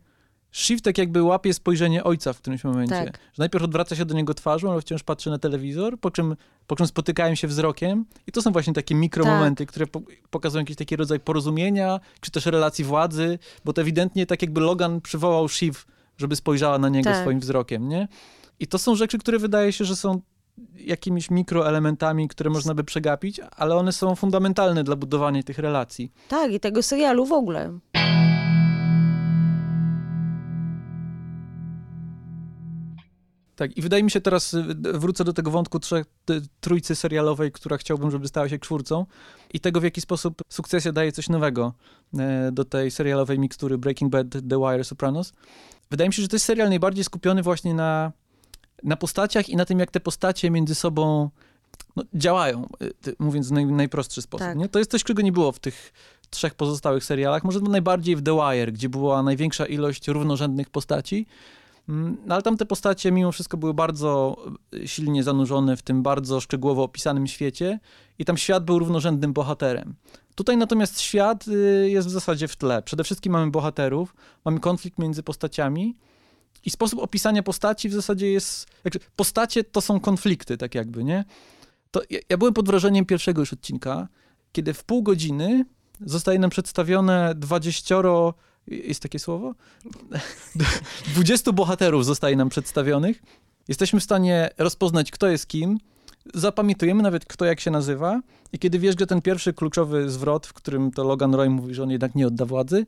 [0.51, 3.05] Shiv tak jakby łapie spojrzenie ojca w którymś momencie.
[3.05, 3.17] Tak.
[3.33, 6.35] Że najpierw odwraca się do niego twarzą, ale wciąż patrzy na telewizor, po czym,
[6.67, 10.75] po czym spotykają się wzrokiem i to są właśnie takie mikromomenty, które po, pokazują jakiś
[10.75, 15.79] taki rodzaj porozumienia, czy też relacji władzy, bo to ewidentnie tak jakby Logan przywołał Shiv,
[16.17, 17.21] żeby spojrzała na niego Tak.
[17.21, 18.07] swoim wzrokiem, nie?
[18.59, 20.21] I to są rzeczy, które wydaje się, że są
[20.75, 26.11] jakimiś mikroelementami, które można by przegapić, ale one są fundamentalne dla budowania tych relacji.
[26.27, 27.79] Tak, i tego serialu w ogóle.
[33.55, 36.05] Tak, i wydaje mi się teraz, y, wrócę do tego wątku trzech,
[36.61, 39.05] trójcy serialowej, która chciałbym, żeby stała się czwórcą
[39.53, 41.73] i tego, w jaki sposób sukcesja daje coś nowego
[42.19, 45.33] e, do tej serialowej mikstury Breaking Bad, The Wire, Sopranos.
[45.91, 48.11] Wydaje mi się, że to jest serial najbardziej skupiony właśnie na,
[48.83, 51.29] na postaciach i na tym, jak te postacie między sobą
[51.95, 52.67] no, działają,
[53.07, 54.47] y, mówiąc w naj, najprostszy sposób.
[54.47, 54.57] Tak.
[54.57, 54.69] Nie?
[54.69, 55.93] To jest coś, czego nie było w tych
[56.29, 57.43] trzech pozostałych serialach.
[57.43, 61.25] Może najbardziej w The Wire, gdzie była największa ilość równorzędnych postaci,
[62.29, 64.37] ale tam te postacie mimo wszystko były bardzo
[64.73, 67.79] e, silnie zanurzone w tym bardzo szczegółowo opisanym świecie
[68.19, 69.95] i tam świat był równorzędnym bohaterem.
[70.35, 72.81] Tutaj natomiast świat y, jest w zasadzie w tle.
[72.81, 75.97] Przede wszystkim mamy bohaterów, mamy konflikt między postaciami
[76.65, 78.67] i sposób opisania postaci w zasadzie jest...
[79.15, 81.25] Postacie to są konflikty, tak jakby, nie?
[81.91, 84.07] To ja, byłem pod wrażeniem pierwszego już odcinka,
[84.51, 85.65] kiedy w pół godziny
[86.05, 88.33] zostaje nam przedstawione dwadzieścioro
[88.67, 89.53] jest takie słowo?
[91.13, 93.23] 20 bohaterów zostaje nam przedstawionych.
[93.67, 95.77] Jesteśmy w stanie rozpoznać, kto jest kim.
[96.33, 98.21] Zapamiętujemy nawet, kto jak się nazywa.
[98.53, 101.83] I kiedy wiesz, że ten pierwszy kluczowy zwrot, w którym to Logan Roy mówi, że
[101.83, 102.85] on jednak nie odda władzy,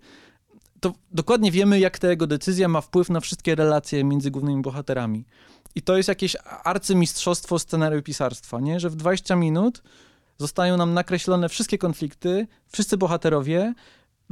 [0.80, 5.26] to dokładnie wiemy, jak ta jego decyzja ma wpływ na wszystkie relacje między głównymi bohaterami.
[5.76, 8.80] I to jest jakieś arcymistrzostwo scenariopisarstwa, nie?
[8.80, 9.84] Że w 20 minut
[10.38, 13.74] zostają nam nakreślone wszystkie konflikty, wszyscy bohaterowie,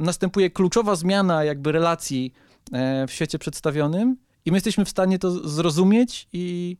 [0.02, 2.32] następuje kluczowa zmiana jakby relacji
[2.72, 6.76] e, w świecie przedstawionym i my jesteśmy w stanie to zrozumieć i,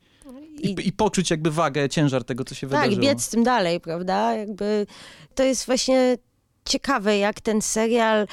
[0.62, 2.96] i, i, poczuć jakby wagę, ciężar tego, co się tak, wydarzyło.
[2.96, 4.34] Tak, biec z tym dalej, prawda?
[4.34, 4.86] Jakby
[5.34, 6.18] to jest właśnie
[6.64, 8.26] ciekawe, jak ten serial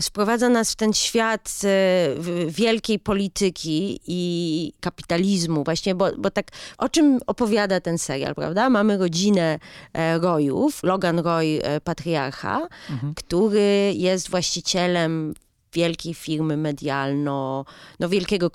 [0.00, 6.46] sprowadza nas w ten świat e, wielkiej polityki i kapitalizmu, właśnie, bo, bo tak
[6.78, 8.70] o czym opowiada ten serial, prawda?
[8.70, 9.58] Mamy rodzinę
[9.92, 13.14] e, Royów, Logan Roy, patriarcha, mhm.
[13.14, 15.34] który jest właścicielem
[15.74, 17.64] wielkiej firmy medialno,
[18.00, 18.50] no wielkiego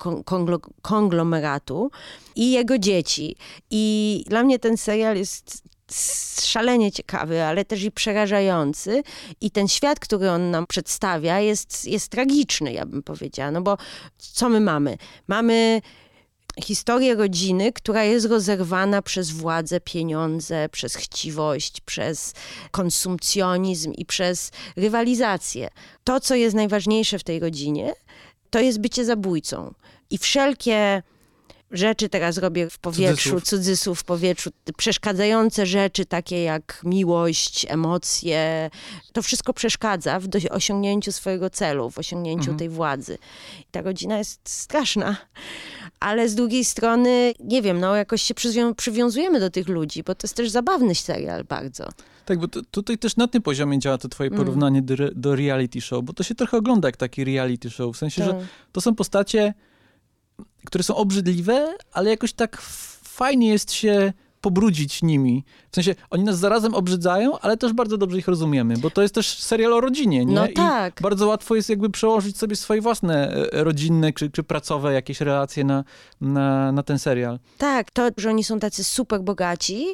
[0.82, 1.90] konglomeratu
[2.36, 3.36] i jego dzieci.
[3.70, 5.62] I dla mnie ten serial jest
[6.42, 9.02] szalenie ciekawy, ale też i przerażający.
[9.40, 13.50] I ten świat, który on nam przedstawia, jest, jest tragiczny, ja bym powiedziała.
[13.50, 13.76] No bo
[14.18, 14.96] co my mamy?
[15.28, 15.80] Mamy
[16.64, 22.34] historię rodziny, która jest rozerwana przez władzę, pieniądze, przez chciwość, przez
[22.70, 25.68] konsumpcjonizm i przez rywalizację.
[26.04, 27.92] To, co jest najważniejsze w tej rodzinie,
[28.50, 29.74] to jest bycie zabójcą.
[30.10, 31.02] I wszelkie
[31.70, 33.44] rzeczy teraz robię w powietrzu, cudzysłów.
[33.44, 38.70] cudzysłów w powietrzu, przeszkadzające rzeczy takie jak miłość, emocje,
[39.12, 42.58] to wszystko przeszkadza w osiągnięciu swojego celu, w osiągnięciu mhm.
[42.58, 43.18] tej władzy.
[43.70, 45.16] ta rodzina jest straszna,
[46.00, 50.14] ale z drugiej strony, nie wiem, no jakoś się przywią przywiązujemy do tych ludzi, bo
[50.14, 51.88] to jest też zabawny serial bardzo.
[52.24, 54.38] Tak, bo tutaj też na tym poziomie działa to twoje mm.
[54.38, 54.96] porównanie mm.
[54.96, 58.22] do, do reality show, bo to się trochę ogląda jak taki reality show, w sensie,
[58.22, 58.30] tak.
[58.30, 59.54] że to są postacie
[60.66, 62.60] które są obrzydliwe, ale jakoś tak
[63.02, 65.44] fajnie jest się pobrudzić nimi.
[65.70, 69.14] W sensie, oni nas zarazem obrzydzają, ale też bardzo dobrze ich rozumiemy, bo to jest
[69.14, 70.34] też serial o rodzinie, nie?
[70.34, 71.00] No tak.
[71.00, 75.20] I bardzo łatwo jest jakby przełożyć sobie swoje własne e, rodzinne czy, czy pracowe jakieś
[75.20, 75.84] relacje na,
[76.20, 77.38] na, na ten serial.
[77.58, 79.86] Tak, to, że oni są tacy super bogaci,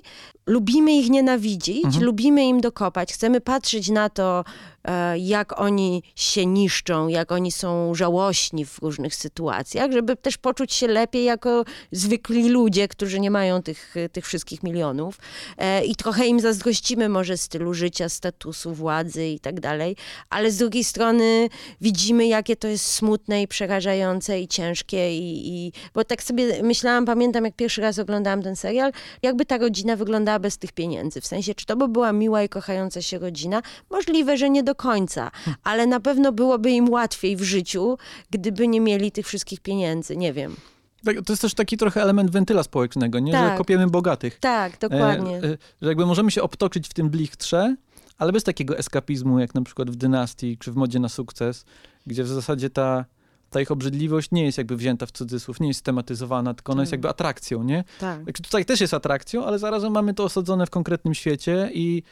[0.46, 2.04] lubimy ich nienawidzić, mhm.
[2.04, 4.44] lubimy im dokopać, chcemy patrzeć na to,
[4.86, 10.72] E, jak oni się niszczą, jak oni są żałośni w różnych sytuacjach, żeby też poczuć
[10.74, 15.18] się lepiej jako zwykli ludzie, którzy nie mają tych, tych wszystkich milionów.
[15.66, 19.96] E, I trochę im zazdrościmy może stylu życia, statusu, władzy i tak dalej,
[20.30, 21.48] ale z drugiej strony
[21.80, 27.04] widzimy, jakie to jest smutne i przerażające i ciężkie i, i bo tak sobie myślałam,
[27.04, 31.20] pamiętam jak pierwszy raz oglądałam ten serial, jakby ta rodzina wyglądała bez tych pieniędzy.
[31.20, 33.62] W sensie, czy to by była miła i kochająca się rodzina?
[33.90, 35.30] Możliwe, że nie do końca,
[35.64, 37.98] ale na pewno byłoby im łatwiej w życiu,
[38.30, 40.56] gdyby nie mieli tych wszystkich pieniędzy, nie wiem.
[41.06, 43.32] Tak, to jest też taki trochę element wentyla społecznego, nie?
[43.32, 43.52] Tak.
[43.52, 44.38] że kopiemy bogatych.
[44.38, 45.36] Tak, dokładnie.
[45.36, 47.76] E, e, że jakby możemy się obtoczyć w tym blichtrze,
[48.18, 51.64] ale bez takiego eskapizmu, jak na przykład w Dynastii, czy w Modzie na sukces,
[52.06, 53.04] gdzie w zasadzie ta,
[53.50, 56.82] ta ich obrzydliwość nie jest jakby wzięta w cudzysłów, nie jest tematyzowana, tylko ona tak.
[56.82, 57.84] jest jakby atrakcją, nie?
[58.00, 58.20] Tak.
[58.42, 62.02] Tutaj też jest atrakcją, ale zarazem mamy to osadzone w konkretnym świecie i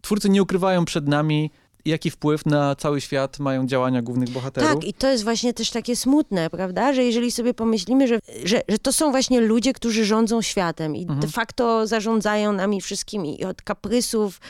[0.00, 1.50] twórcy nie ukrywają przed nami
[1.86, 4.70] jaki wpływ na cały świat mają działania głównych bohaterów.
[4.70, 8.62] Tak, i to jest właśnie też takie smutne, prawda, że jeżeli sobie pomyślimy, że, że,
[8.68, 11.20] że to są właśnie ludzie, którzy rządzą światem i mhm.
[11.20, 14.40] de facto zarządzają nami wszystkimi i od kaprysów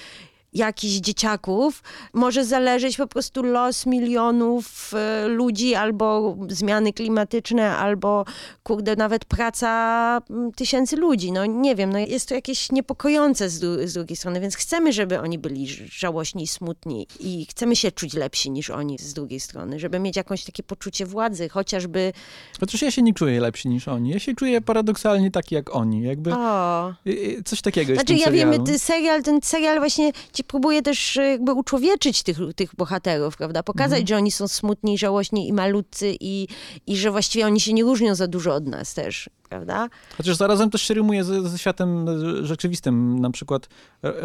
[0.56, 8.24] jakichś dzieciaków może zależeć po prostu los milionów e, ludzi, albo zmiany klimatyczne, albo
[8.62, 10.20] kurde, nawet praca
[10.56, 11.32] tysięcy ludzi.
[11.32, 15.20] No nie wiem, no jest to jakieś niepokojące z, z drugiej strony, więc chcemy, żeby
[15.20, 19.78] oni byli żałośni i smutni i chcemy się czuć lepsi niż oni z drugiej strony,
[19.78, 22.12] żeby mieć jakieś takie poczucie władzy, chociażby
[22.60, 24.10] Chociaż ja się nie czuję lepszy niż oni.
[24.10, 26.02] Ja się czuję paradoksalnie taki jak oni.
[26.02, 28.66] Jakby o, y, y, coś takiego jest Znaczy, ja wiem, serialu.
[28.66, 33.62] ten serial, ten serial właśnie ci próbuje też e, jakby uczłowieczyć tych, tych bohaterów, prawda?
[33.62, 34.06] Pokazać, Mhm.
[34.06, 36.48] że oni są smutni, żałośni i malutcy i,
[36.86, 39.88] i że właściwie oni się nie różnią za dużo od nas też, prawda?
[40.16, 43.18] Chociaż zarazem też się rymuje ze, ze światem e, rzeczywistym.
[43.18, 43.68] Na przykład e,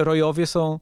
[0.04, 0.80] Royowie są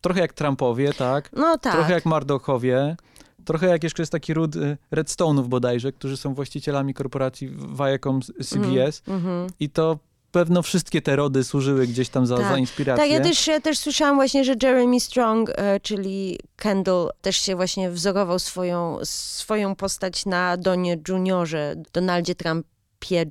[0.00, 1.30] trochę jak Trumpowie, tak?
[1.32, 1.72] No tak.
[1.72, 2.96] Trochę jak Mardockowie.
[3.44, 4.50] Trochę jak jeszcze jest taki ród
[4.92, 9.02] Redstone'ów bodajże, którzy są właścicielami korporacji Viacom, CBS.
[9.08, 9.46] Mhm.
[9.60, 9.98] I to
[10.32, 12.48] pewno wszystkie te rody służyły gdzieś tam za, Tak.
[12.48, 13.04] za inspirację.
[13.04, 17.56] Tak, ja też, ja też słyszałam właśnie, że Jeremy Strong, e, czyli Kendall, też się
[17.56, 23.26] właśnie wzorował swoją, swoją postać na Donie Juniorze, Donaldzie Trumpie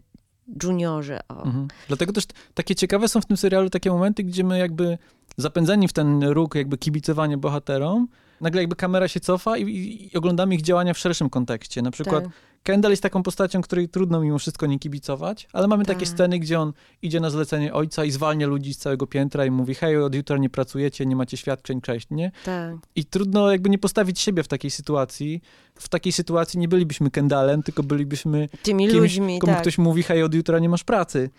[0.64, 1.20] Juniorze.
[1.30, 1.68] Mhm.
[1.88, 4.98] Dlatego też takie ciekawe są w tym serialu takie momenty, gdzie my jakby
[5.38, 8.08] zapędzeni w ten róg jakby kibicowania bohaterom,
[8.42, 11.82] nagle jakby kamera się cofa i, i, i oglądamy ich działania w szerszym kontekście.
[11.82, 12.34] Na przykład Tak.
[12.64, 16.08] Kendall jest taką postacią, której trudno mimo wszystko nie kibicować, ale mamy takie Tak.
[16.10, 19.76] sceny, gdzie on idzie na zlecenie ojca i zwalnia ludzi z całego piętra i mówi
[19.76, 22.32] hej, od jutra nie pracujecie, nie macie świadczeń, cześć, nie?
[22.46, 22.76] Tak.
[22.96, 25.42] I trudno jakby nie postawić siebie w takiej sytuacji.
[25.76, 29.62] W takiej sytuacji nie bylibyśmy Kendallem, tylko bylibyśmy Tymi kimś, ludźmi, komu tak.
[29.62, 31.30] ktoś mówi, hej, od jutra nie masz pracy.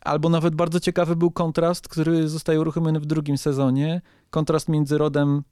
[0.00, 4.00] Albo nawet bardzo ciekawy był kontrast, który zostaje uruchomiony w drugim sezonie.
[4.30, 5.42] Kontrast między rodem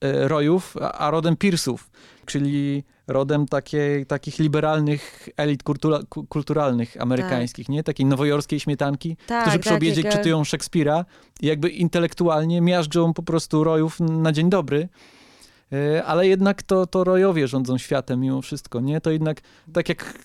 [0.00, 1.90] Royów, a, rodem Piersów,
[2.26, 7.82] czyli rodem takiej, takich liberalnych elit kultura, ku- kulturalnych amerykańskich, nie?
[7.82, 11.04] Takiej nowojorskiej śmietanki, Tak, którzy przy tak, obiedzie jak- czytują Szekspira
[11.40, 14.88] i jakby intelektualnie miażdżą po prostu Rojów na dzień dobry.
[15.72, 19.00] E, Ale jednak to, to Royowie rządzą światem mimo wszystko, nie?
[19.00, 19.40] To jednak,
[19.72, 20.18] tak jak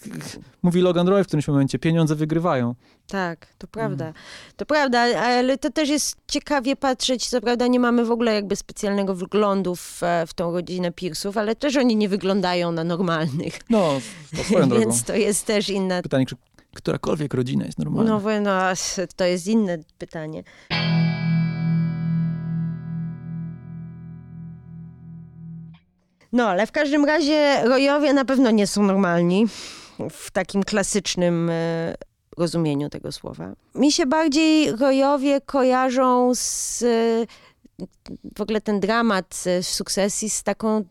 [0.62, 2.76] mówi Logan Roy w którymś momencie, pieniądze wygrywają.
[3.08, 4.08] Tak, to prawda.
[4.08, 4.26] Mhm.
[4.58, 8.56] To prawda, ale to też jest ciekawie patrzeć, co prawda nie mamy w ogóle jakby
[8.56, 13.60] specjalnego wglądu w, w tą rodzinę Piersów, ale też oni nie wyglądają na normalnych.
[13.70, 14.02] No,
[14.36, 14.86] to swoją drogą.
[14.86, 16.02] Więc to jest też inna...
[16.02, 16.36] Pytanie, czy
[16.74, 18.20] którakolwiek rodzina jest normalna?
[18.20, 18.74] No, no,
[19.16, 20.44] to jest inne pytanie.
[26.32, 29.46] No, ale w każdym razie rojowie na pewno nie są normalni
[30.12, 31.96] w takim klasycznym e,
[32.38, 33.52] rozumieniu tego słowa.
[33.76, 37.26] Mi się bardziej rojowie kojarzą z e,
[38.38, 40.84] w ogóle ten dramat sukcesji z taką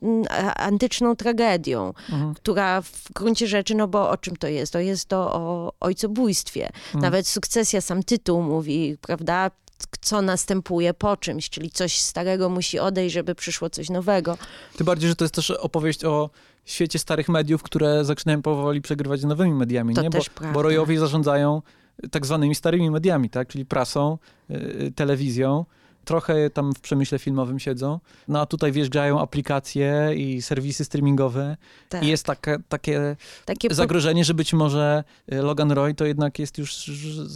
[0.57, 2.35] antyczną tragedią, Mhm.
[2.35, 4.73] która w gruncie rzeczy, no bo o czym to jest?
[4.73, 6.67] To jest to o ojcobójstwie.
[6.67, 7.03] Mhm.
[7.03, 9.51] Nawet sukcesja, sam tytuł mówi, prawda,
[10.01, 14.39] co następuje po czymś, czyli coś starego musi odejść, żeby przyszło coś nowego.
[14.77, 16.31] Tym bardziej, że to jest też opowieść o
[16.65, 20.11] świecie starych mediów, które zaczynają powoli przegrywać z nowymi mediami, To nie?
[20.11, 20.55] też bo, prawda.
[20.55, 21.63] bo Royowie zarządzają
[22.11, 23.49] tak zwanymi starymi mediami, tak?
[23.49, 24.19] Czyli prasą,
[24.51, 25.65] y, telewizją.
[26.09, 28.01] Trochę tam w przemyśle filmowym siedzą.
[28.29, 31.57] No a tutaj wjeżdżają aplikacje i serwisy streamingowe.
[31.89, 32.05] Tak.
[32.05, 32.27] I jest
[32.69, 33.05] takie,
[33.45, 36.91] takie zagrożenie, że być może y, Logan Roy to jednak jest już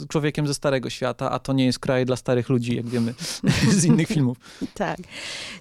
[0.09, 3.15] człowiekiem ze starego świata, a to nie jest kraj dla starych ludzi, jak wiemy
[3.79, 4.39] z innych filmów.
[4.75, 4.99] Tak.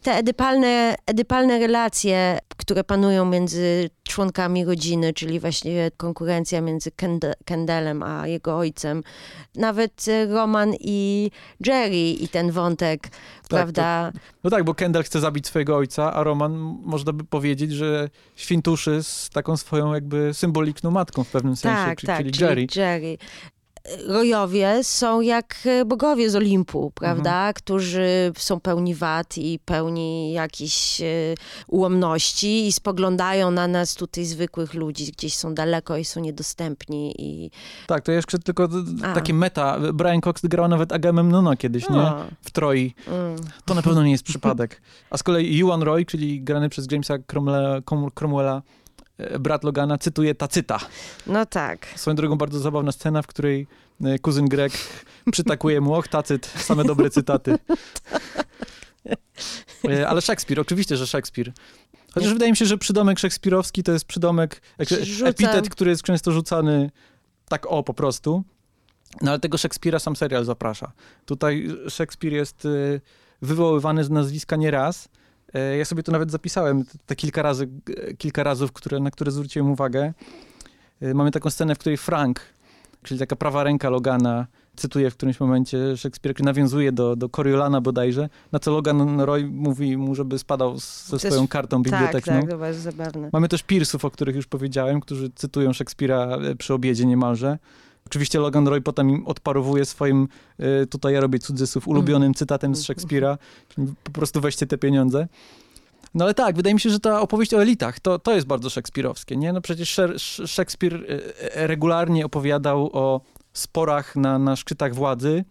[0.03, 8.03] Te edypalne, edypalne relacje, które panują między członkami rodziny, czyli właśnie konkurencja między Kend- Kendallem
[8.03, 9.03] a jego ojcem.
[9.55, 11.31] Nawet Roman i
[11.65, 13.00] Jerry i ten wątek,
[13.49, 14.11] prawda?
[14.43, 16.51] No tak, bo Kendall chce zabić swojego ojca, a Roman
[16.85, 21.97] można by powiedzieć, że świntuszy z taką swoją jakby symboliczną matką w pewnym sensie, tak,
[21.97, 23.17] czyli, tak, czyli czyli Jerry.
[24.07, 27.31] Rojowie są jak e, bogowie z Olimpu, prawda?
[27.35, 27.53] Mhm.
[27.53, 31.05] Którzy są pełni wad i pełni jakichś e,
[31.67, 37.51] ułomności i spoglądają na nas tutaj zwykłych ludzi, gdzieś są daleko i są niedostępni i
[37.87, 38.67] Tak, to jeszcze tylko
[39.03, 39.13] A.
[39.13, 39.79] takie meta.
[39.93, 41.97] Brian Cox grał nawet Agamemnona kiedyś, nie?
[41.97, 42.93] O, W Troi.
[43.07, 44.81] mm, To na pewno nie jest przypadek.
[45.09, 48.61] A z kolei Ewan Roy, czyli grany przez Jamesa Cromwella, Crom- Cromwella
[49.39, 50.79] brat Logana, cytuje Tacyta.
[51.27, 51.87] no tak.
[51.95, 53.67] Swoją drogą bardzo zabawna scena, w której
[54.03, 54.73] e, kuzyn Greg
[55.31, 57.57] przytakuje mu, och, Tacyt, same dobre cytaty.
[59.89, 61.51] E, Ale Szekspir, oczywiście, że Szekspir.
[62.13, 65.29] Chociaż wydaje mi się, że przydomek szekspirowski to jest przydomek, jakby Rzuca.
[65.29, 66.91] epitet, który jest często rzucany
[67.49, 68.43] tak o po prostu.
[69.21, 70.91] No ale tego Szekspira sam serial zaprasza.
[71.25, 72.67] Tutaj Szekspir jest
[73.41, 75.09] wywoływany z nazwiska nieraz.
[75.53, 77.67] E, Ja sobie to nawet zapisałem, te- kilka razy,
[78.17, 80.13] kilka razów, które, na które zwróciłem uwagę.
[81.01, 82.39] E, Mamy taką scenę, w której Frank,
[83.03, 87.81] czyli taka prawa ręka Logana, cytuje w którymś momencie Szekspira, który nawiązuje do, do Coriolana
[87.81, 92.33] bodajże, na co Logan Roy mówi mu, żeby spadał ze swoją kartą biblioteczną.
[92.33, 93.29] Tak, tak, to bardzo zabawne.
[93.33, 97.57] Mamy też Pearsów, o których już powiedziałem, którzy cytują Szekspira e, przy obiedzie niemalże.
[98.11, 100.27] Oczywiście Logan Roy potem im odparowuje swoim,
[100.83, 103.37] y, tutaj ja robię cudzysłów, ulubionym cytatem z Szekspira,
[104.03, 105.27] po prostu weźcie te pieniądze.
[106.13, 108.69] No ale tak, wydaje mi się, że ta opowieść o elitach, to, to jest bardzo
[108.69, 109.53] szekspirowskie, nie?
[109.53, 109.99] No przecież
[110.45, 113.21] Szekspir y, y, regularnie opowiadał o
[113.53, 115.43] sporach na, na szczytach władzy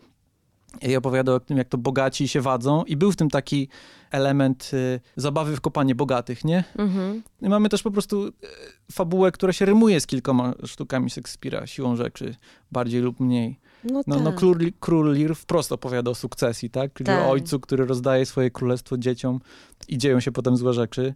[0.82, 3.68] i opowiadał o tym, jak to bogaci się wadzą i był w tym taki
[4.10, 6.64] element y, zabawy w kopanie bogatych, nie?
[6.78, 7.22] Mhm.
[7.42, 8.32] I mamy też po prostu y,
[8.92, 12.34] fabułę, która się rymuje z kilkoma sztukami Szekspira, siłą rzeczy,
[12.72, 13.60] bardziej lub mniej.
[13.84, 14.24] No, no, no tak.
[14.24, 16.92] no król, król Lear wprost opowiada o sukcesji, tak?
[16.92, 17.24] Czyli tak.
[17.24, 19.40] o ojcu, który rozdaje swoje królestwo dzieciom
[19.88, 21.14] i dzieją się potem złe rzeczy.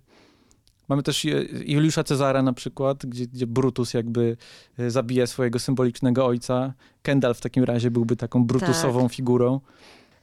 [0.89, 1.27] Mamy też
[1.67, 4.37] Juliusza Cezara na przykład, gdzie, gdzie Brutus jakby
[4.81, 6.75] y, zabija swojego symbolicznego ojca.
[7.03, 9.13] Kendall w takim razie byłby taką brutusową tak.
[9.13, 9.61] figurą.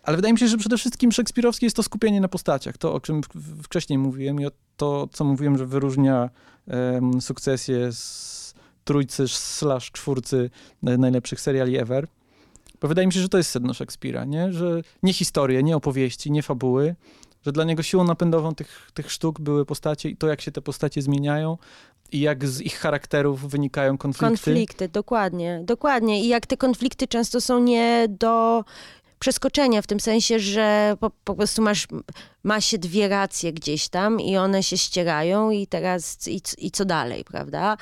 [0.03, 2.77] Ale wydaje mi się, że przede wszystkim szekspirowskie jest to skupienie na postaciach.
[2.77, 3.21] To, o czym
[3.63, 4.45] wcześniej mówiłem i
[4.77, 6.29] to, co mówiłem, że wyróżnia
[6.67, 10.49] um, sukcesję z trójcy slash czwórcy
[10.81, 12.07] najlepszych seriali ever.
[12.81, 14.53] Bo wydaje mi się, że to jest sedno Szekspira, nie?
[14.53, 16.95] Że nie historie, nie opowieści, nie fabuły,
[17.45, 20.61] że dla niego siłą napędową tych, tych sztuk były postacie i to, jak się te
[20.61, 21.57] postacie zmieniają
[22.11, 24.45] i jak z ich charakterów wynikają konflikty.
[24.45, 26.23] Konflikty, dokładnie, dokładnie.
[26.23, 28.63] I jak te konflikty często są nie do
[29.21, 31.87] przeskoczenia, w tym sensie, że po, po, prostu masz,
[32.43, 36.85] ma się dwie racje gdzieś tam i one się ścierają i teraz i, i co
[36.85, 37.77] dalej, prawda?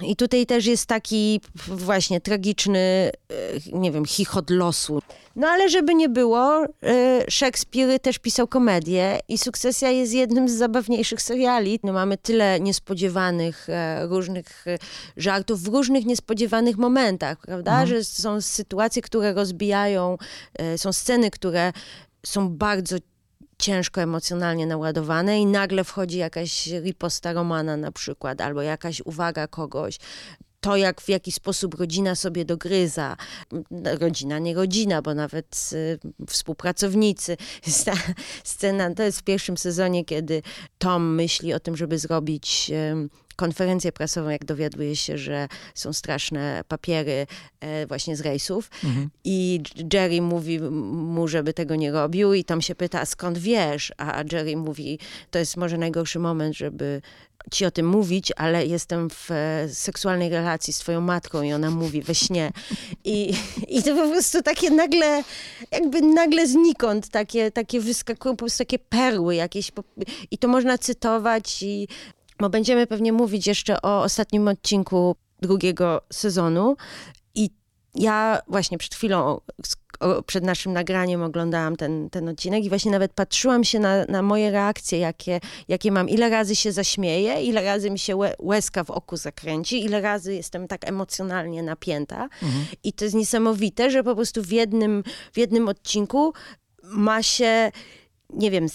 [0.00, 3.12] I tutaj też jest taki właśnie tragiczny, e,
[3.72, 5.02] nie wiem, chichot losu.
[5.36, 10.52] No ale żeby nie było, e, Szekspir też pisał komedię i Sukcesja jest jednym z
[10.52, 11.80] zabawniejszych seriali.
[11.82, 14.64] No, mamy tyle niespodziewanych e, różnych
[15.16, 17.70] żartów w różnych niespodziewanych momentach, prawda?
[17.70, 17.88] Mhm.
[17.88, 20.18] Że są sytuacje, które rozbijają,
[20.76, 21.72] są sceny, które
[22.26, 22.96] są bardzo
[23.62, 29.98] ciężko emocjonalnie naładowane i nagle wchodzi jakaś riposta Romana na przykład, albo jakaś uwaga kogoś,
[30.62, 33.16] to, jak w jaki sposób rodzina sobie dogryza.
[34.00, 37.36] Rodzina, nie rodzina, bo nawet y, współpracownicy.
[38.44, 40.42] Scena to jest w pierwszym sezonie, kiedy
[40.78, 46.64] Tom myśli o tym, żeby zrobić y, konferencję prasową, jak dowiaduje się, że są straszne
[46.68, 47.26] papiery
[47.60, 49.10] e, właśnie z rejsów mhm.
[49.24, 49.60] i
[49.92, 53.92] Jerry mówi mu, żeby tego nie robił i tam się pyta, skąd wiesz?
[53.96, 54.98] A Jerry mówi,
[55.30, 57.02] to jest może najgorszy moment, żeby
[57.50, 61.70] ci o tym mówić, ale jestem w e, seksualnej relacji z twoją matką i ona
[61.70, 62.52] mówi we śnie.
[63.04, 63.34] I,
[63.68, 65.24] i to po prostu takie nagle,
[65.72, 69.72] jakby nagle znikąd, takie, takie wyskakują po prostu takie perły jakieś.
[70.30, 71.88] I to można cytować i
[72.38, 76.76] bo będziemy pewnie mówić jeszcze o ostatnim odcinku drugiego sezonu.
[77.34, 77.50] I
[77.94, 79.40] ja właśnie przed chwilą,
[80.26, 84.50] przed naszym nagraniem oglądałam ten, ten odcinek i właśnie nawet patrzyłam się na, na moje
[84.50, 86.08] reakcje, jakie, jakie mam.
[86.08, 90.68] Ile razy się zaśmieję, ile razy mi się łezka w oku zakręci, ile razy jestem
[90.68, 92.28] tak emocjonalnie napięta.
[92.42, 92.64] Mhm.
[92.84, 96.32] I to jest niesamowite, że po prostu w jednym, w jednym odcinku
[96.82, 97.72] ma się,
[98.30, 98.66] nie wiem,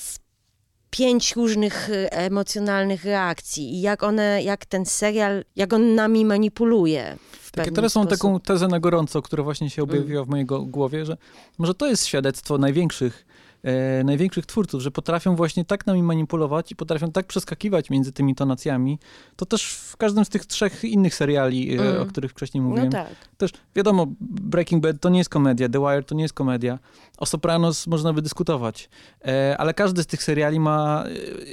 [0.89, 7.17] pięć różnych y, emocjonalnych reakcji i jak one, jak ten serial, jak on nami manipuluje.
[7.52, 11.17] Takie teraz są taką tezę na gorąco, która właśnie się objawiła w mojej głowie, że
[11.58, 13.27] może to jest świadectwo największych
[13.67, 18.36] e, największych twórców, że potrafią właśnie tak nami manipulować i potrafią tak przeskakiwać między tymi
[18.36, 18.99] tonacjami.
[19.36, 22.01] To też w każdym z tych trzech innych seriali, e, mm.
[22.01, 22.86] o których wcześniej mówiłem.
[22.86, 23.08] No tak.
[23.38, 26.80] Też wiadomo, Breaking Bad to nie jest komedia, The Wire to nie jest komedia.
[27.17, 28.89] O Sopranos można by dyskutować,
[29.25, 31.03] e, ale każdy z tych seriali ma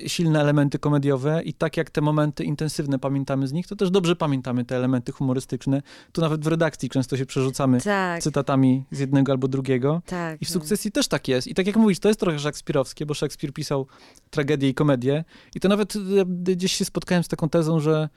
[0.04, 3.90] e, silne elementy komediowe i tak jak te momenty intensywne pamiętamy z nich, to też
[3.90, 5.82] dobrze pamiętamy te elementy humorystyczne.
[6.12, 8.22] Tu nawet w redakcji często się przerzucamy tak.
[8.22, 10.02] cytatami z jednego albo drugiego.
[10.06, 10.94] Tak, I w sukcesji tak.
[10.94, 11.48] też tak jest.
[11.48, 13.86] I tak jak mówisz, to jest trochę szekspirowskie, bo Szekspir pisał
[14.30, 15.24] tragedię i komedię.
[15.54, 15.94] I to nawet
[16.26, 18.08] gdzieś się spotkałem z taką tezą, że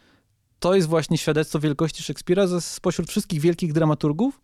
[0.59, 4.41] to jest właśnie świadectwo wielkości Szekspira ze, spośród wszystkich wielkich dramaturgów,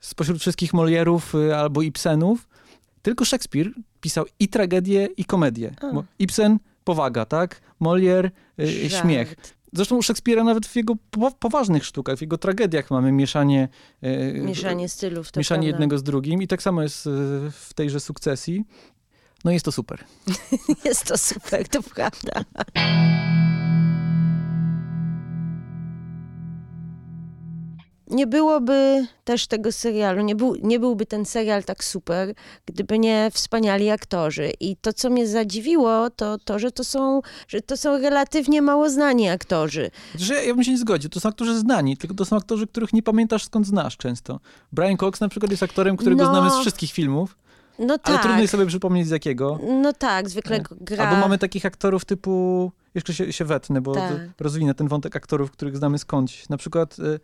[0.00, 2.48] spośród wszystkich Molierów y, albo Ibsenów.
[3.02, 5.74] Tylko Szekspir pisał i tragedię, i komedię.
[6.18, 7.60] Ibsen powaga, tak?
[7.80, 8.30] Molière
[8.60, 9.36] y, śmiech.
[9.72, 10.94] Zresztą u Szekspira nawet w jego
[11.38, 13.68] poważnych sztukach, w jego tragediach mamy mieszanie...
[14.04, 15.32] Y, mieszanie stylów.
[15.32, 15.76] To mieszanie prawda.
[15.76, 17.04] jednego z drugim i tak samo jest
[17.52, 18.64] w tejże sukcesji.
[19.44, 20.04] No jest to super.
[20.84, 22.44] jest to super, to prawda.
[28.10, 32.34] Nie byłoby też tego serialu, nie, był, nie byłby ten serial tak super,
[32.66, 34.50] gdyby nie wspaniali aktorzy.
[34.60, 38.90] I to, co mnie zadziwiło, to to, że to są, że to są relatywnie mało
[38.90, 39.90] znani aktorzy.
[40.14, 41.10] Że ja, bym się nie zgodził.
[41.10, 44.40] To są aktorzy znani, tylko to są aktorzy, których nie pamiętasz skąd znasz często.
[44.72, 46.30] Brian Cox na przykład jest aktorem, którego No.
[46.30, 47.36] znamy z wszystkich filmów,
[47.78, 48.22] No ale tak.
[48.22, 49.58] trudno jest sobie przypomnieć z jakiego.
[49.82, 51.04] No tak, zwykle gra...
[51.04, 54.12] Albo mamy takich aktorów typu, jeszcze się, się wetnę, bo Tak.
[54.40, 56.48] rozwinę ten wątek aktorów, których znamy skądś.
[56.48, 57.20] Na przykład y,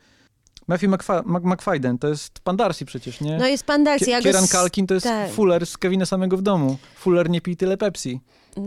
[0.68, 3.38] Matthew McFa- Mc- McFadden, to jest pan Darcy przecież, nie?
[3.38, 4.10] No jest pan Darcy.
[4.10, 5.30] Ja go Kieran s- Culkin to jest tak.
[5.30, 6.76] Fuller z Kevina samego w domu.
[6.96, 8.20] Fuller nie pij tyle Pepsi.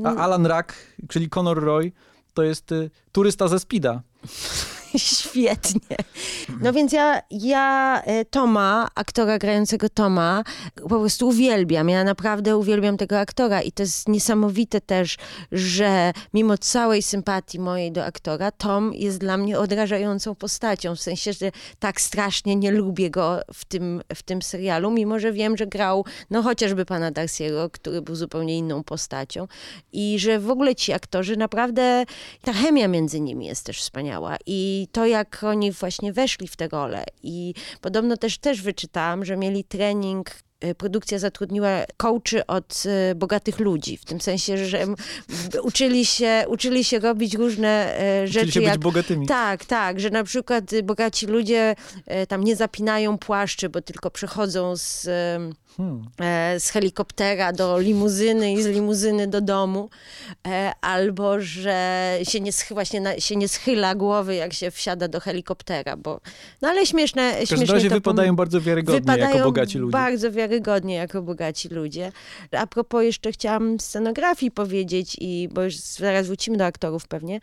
[0.05, 0.73] A Alan Rack,
[1.09, 1.91] czyli Conor Roy,
[2.33, 4.01] to jest y, turysta ze Spida.
[5.19, 5.97] Świetnie.
[6.61, 10.43] No więc ja, ja e, Toma, aktora grającego Toma,
[10.75, 11.89] po prostu uwielbiam.
[11.89, 15.17] Ja naprawdę uwielbiam tego aktora i to jest niesamowite też,
[15.51, 20.95] że mimo całej sympatii mojej do aktora, Tom jest dla mnie odrażającą postacią.
[20.95, 25.31] W sensie, że tak strasznie nie lubię go w tym, w tym serialu, mimo że
[25.31, 29.47] wiem, że grał no chociażby pana Darcy'ego, który był zupełnie inną postacią
[29.93, 32.05] i że w ogóle ci aktorzy naprawdę,
[32.41, 36.67] ta chemia między nimi jest też wspaniała i to jak oni właśnie weszli w tę
[36.67, 40.31] rolę i podobno też, też wyczytałam, że mieli trening
[40.63, 44.85] y, Produkcja zatrudniła coachy od y, bogatych ludzi, w tym sensie, że
[45.63, 49.27] uczyli się, uczyli się robić różne y, Czyli rzeczy, się być jak bogatymi.
[49.27, 51.75] tak, tak, że na przykład y, bogaci ludzie
[52.05, 55.07] e, tam nie zapinają płaszczy, bo tylko przechodzą z,
[55.77, 56.05] Hmm.
[56.19, 59.89] e, z helikoptera do limuzyny i z limuzyny do domu,
[60.47, 65.19] e, albo że się nie, właśnie na, się nie schyla głowy, jak się wsiada do
[65.19, 66.21] helikoptera, bo
[66.61, 69.91] no ale śmieszne, W każdym śmiesznie razie to wypadają bardzo wiarygodnie wypadają jako bogaci ludzie.
[69.91, 72.11] bardzo wiarygodnie jako bogaci ludzie.
[72.51, 77.39] A propos jeszcze chciałam scenografii powiedzieć, i bo już zaraz wrócimy do aktorów pewnie,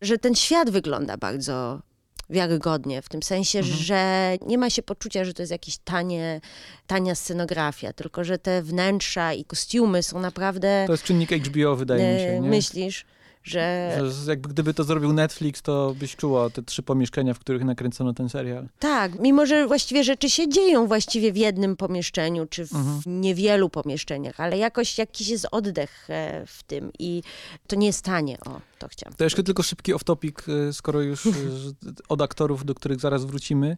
[0.00, 1.82] że ten świat wygląda bardzo
[2.30, 3.76] wiarygodnie, w tym sensie, Mhm.
[3.78, 6.40] że nie ma się poczucia, że to jest jakaś tanie,
[6.86, 10.84] tania scenografia, tylko że te wnętrza i kostiumy są naprawdę...
[10.86, 12.48] To jest czynnik HBO, wydaje mi się, e, nie?
[12.48, 13.04] Myślisz,
[13.44, 13.92] że...
[14.10, 18.12] Że jakby gdyby to zrobił Netflix, to byś czuła te trzy pomieszczenia, w których nakręcono
[18.14, 18.68] ten serial.
[18.78, 23.00] Tak, mimo że właściwie rzeczy się dzieją właściwie w jednym pomieszczeniu, czy w Mhm.
[23.20, 27.22] niewielu pomieszczeniach, ale jakoś jakiś jest oddech e, w tym i
[27.66, 29.14] to nie jest tanie, o, to chciałam.
[29.16, 31.32] To jeszcze tylko szybki off-topic, y, skoro już y,
[32.08, 33.76] od aktorów, do których zaraz wrócimy,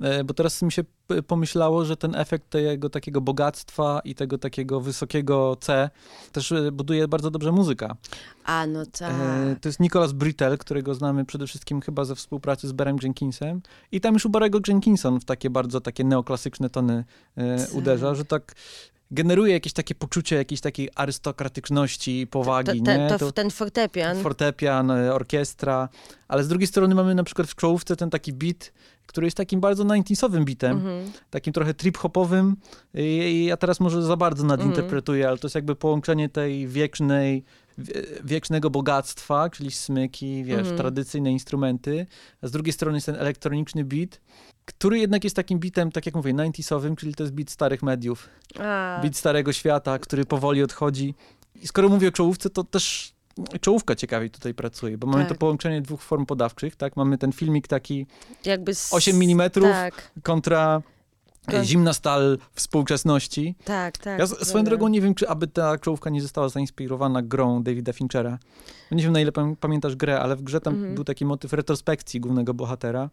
[0.00, 0.84] E, bo teraz mi się
[1.26, 5.90] pomyślało, że ten efekt tego takiego bogactwa i tego takiego wysokiego C
[6.32, 7.96] też y, buduje bardzo dobrze muzyka.
[8.44, 9.12] A, no tak.
[9.12, 13.60] E, To jest Nicholas Britell, którego znamy przede wszystkim chyba ze współpracy z Berem Jenkinsem.
[13.92, 17.04] I tam już u Barego Jenkinson w takie bardzo takie neoklasyczne tony
[17.36, 17.74] e, Tak.
[17.74, 18.54] uderza, że tak
[19.10, 23.08] generuje jakieś takie poczucie jakiejś takiej arystokratyczności, powagi, to, nie?
[23.08, 24.22] to, to, ten fortepian.
[24.22, 25.88] fortepian, e, orkiestra,
[26.28, 28.72] ale z drugiej strony mamy na przykład w czołówce ten taki beat,
[29.06, 31.10] który jest takim bardzo 90-owym beatem, Mhm.
[31.30, 32.54] takim trochę trip-hopowym.
[33.46, 37.44] Ja teraz może za bardzo nadinterpretuję, ale to jest jakby połączenie tej wiecznej,
[37.78, 40.76] wie- wiecznego bogactwa, czyli smyki, wiesz, Mhm.
[40.76, 42.06] tradycyjne instrumenty,
[42.42, 44.20] a z drugiej strony jest ten elektroniczny beat,
[44.66, 48.28] który jednak jest takim beatem, tak jak mówię, 90-owym, czyli to jest beat starych mediów,
[48.58, 51.14] A, beat starego świata, który powoli odchodzi.
[51.62, 53.12] I skoro mówię o czołówce, to też
[53.60, 55.28] czołówka ciekawie tutaj pracuje, bo mamy Tak.
[55.32, 56.96] to połączenie dwóch form podawczych, tak?
[56.96, 58.06] Mamy ten filmik taki
[58.44, 60.82] jakby z, 8 mm Tak, kontra
[61.50, 63.54] Kon- zimna stal współczesności.
[63.64, 64.18] tak, tak.
[64.18, 68.38] Ja swoją drogą nie wiem, czy aby ta czołówka nie została zainspirowana grą Davida Finchera.
[68.90, 70.94] Nie wiem, na ile pam- pamiętasz grę, ale w grze tam Mhm.
[70.94, 73.10] był taki motyw retrospekcji głównego bohatera.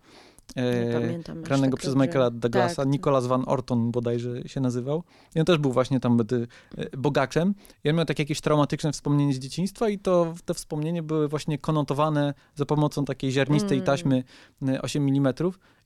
[0.56, 1.96] E, pamiętam granego tak przez.
[1.96, 5.04] Michaela Douglasa, Tak, Nicholas Van Orton bodajże się nazywał.
[5.36, 7.54] I on też był właśnie tam y, e, bogaczem.
[7.84, 11.58] I on miał takie jakieś traumatyczne wspomnienie z dzieciństwa i to te wspomnienie były właśnie
[11.58, 13.86] konotowane za pomocą takiej ziarnistej Mm.
[13.86, 14.24] taśmy
[14.70, 15.34] y, 8 mm.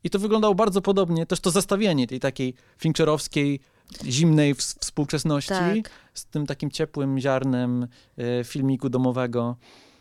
[0.04, 3.60] I to wyglądało bardzo podobnie, też to zestawienie tej takiej fincherowskiej,
[4.06, 5.90] zimnej współczesności Tak.
[6.14, 7.88] z tym takim ciepłym ziarnem
[8.18, 9.56] e, filmiku domowego.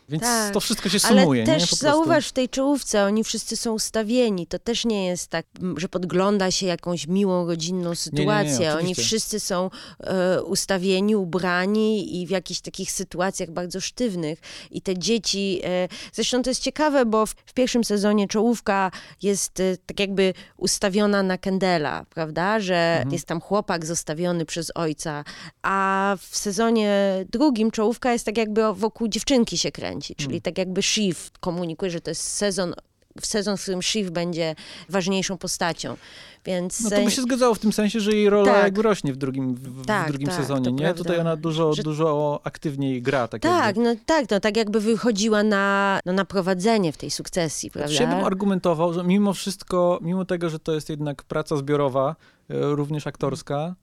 [0.09, 0.53] Więc Tak.
[0.53, 1.45] to wszystko się Ale sumuje, nie?
[1.45, 1.75] też prostu.
[1.75, 4.47] zauważ w tej czołówce, oni wszyscy są ustawieni.
[4.47, 5.45] To też nie jest tak,
[5.77, 8.69] że podgląda się jakąś miłą, rodzinną sytuację.
[8.73, 9.03] oni oczywiście.
[9.03, 9.69] wszyscy są
[10.03, 14.39] e, ustawieni, ubrani i w jakichś takich sytuacjach bardzo sztywnych.
[14.71, 18.91] I te dzieci, e, zresztą to jest ciekawe, bo w, w pierwszym sezonie czołówka
[19.21, 22.59] jest e, tak jakby ustawiona na Kendela, prawda?
[22.59, 23.13] Że Mhm.
[23.13, 25.23] jest tam chłopak zostawiony przez ojca,
[25.61, 26.91] a w sezonie
[27.31, 30.41] drugim czołówka jest tak jakby wokół dziewczynki się kręci, czyli Hmm.
[30.41, 32.73] tak jakby Shiv komunikuje, że to jest sezon
[33.21, 34.55] sezon, w którym Shiv będzie
[34.89, 35.97] ważniejszą postacią.
[36.45, 36.81] Więc...
[36.83, 38.63] No to by się zgadzało w tym sensie, że jej rola Tak.
[38.63, 40.77] jakby rośnie w drugim, w, w Tak, drugim tak, sezonie, nie?
[40.77, 40.97] prawda.
[40.97, 43.27] Tutaj ona dużo, Że- dużo aktywniej gra.
[43.27, 43.81] Tak, Tak, jakby.
[43.83, 47.93] no tak, no tak jakby wychodziła na, no, na prowadzenie w tej sukcesji, prawda?
[47.93, 52.15] Ja bym argumentował, że mimo wszystko, mimo tego, że to jest jednak praca zbiorowa,
[52.49, 53.75] e, również aktorska,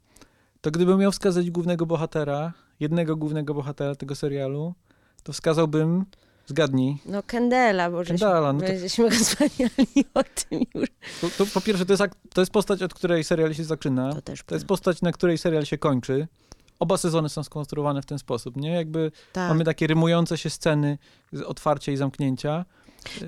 [0.61, 4.75] to gdybym miał wskazać głównego bohatera, jednego głównego bohatera tego serialu,
[5.25, 6.05] to wskazałbym,
[6.47, 10.89] zgadnij, No Kendela, bo żeśmy, Kendala, no bo to- żeśmy rozmawiali o tym już.
[11.20, 12.03] to, to po pierwsze to jest,
[12.35, 15.39] to jest postać, od której serial się zaczyna, To też to jest postać, na której
[15.39, 16.27] serial się kończy.
[16.79, 18.70] Oba sezony są skonstruowane w ten sposób, nie?
[18.70, 19.49] Jakby tak.
[19.49, 20.99] mamy takie rymujące się sceny
[21.47, 22.64] otwarcia i zamknięcia.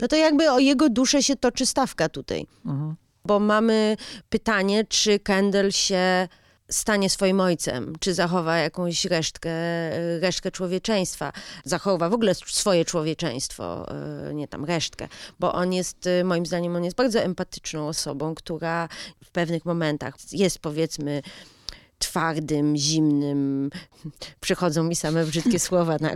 [0.00, 2.46] No to jakby o jego duszę się toczy stawka tutaj.
[2.66, 2.94] Mhm.
[3.24, 3.96] Bo mamy
[4.28, 6.28] pytanie, czy Kendall się
[6.70, 9.50] stanie swoim ojcem, czy zachowa jakąś resztkę,
[10.20, 11.32] resztkę człowieczeństwa,
[11.64, 13.86] zachowa w ogóle swoje człowieczeństwo,
[14.28, 15.08] e, nie tam resztkę,
[15.40, 18.88] bo on jest, e, moim zdaniem, on jest bardzo empatyczną osobą, która
[19.24, 21.22] w pewnych momentach jest powiedzmy
[21.98, 23.70] twardym, zimnym,
[24.40, 26.10] przychodzą mi same brzydkie słowa na,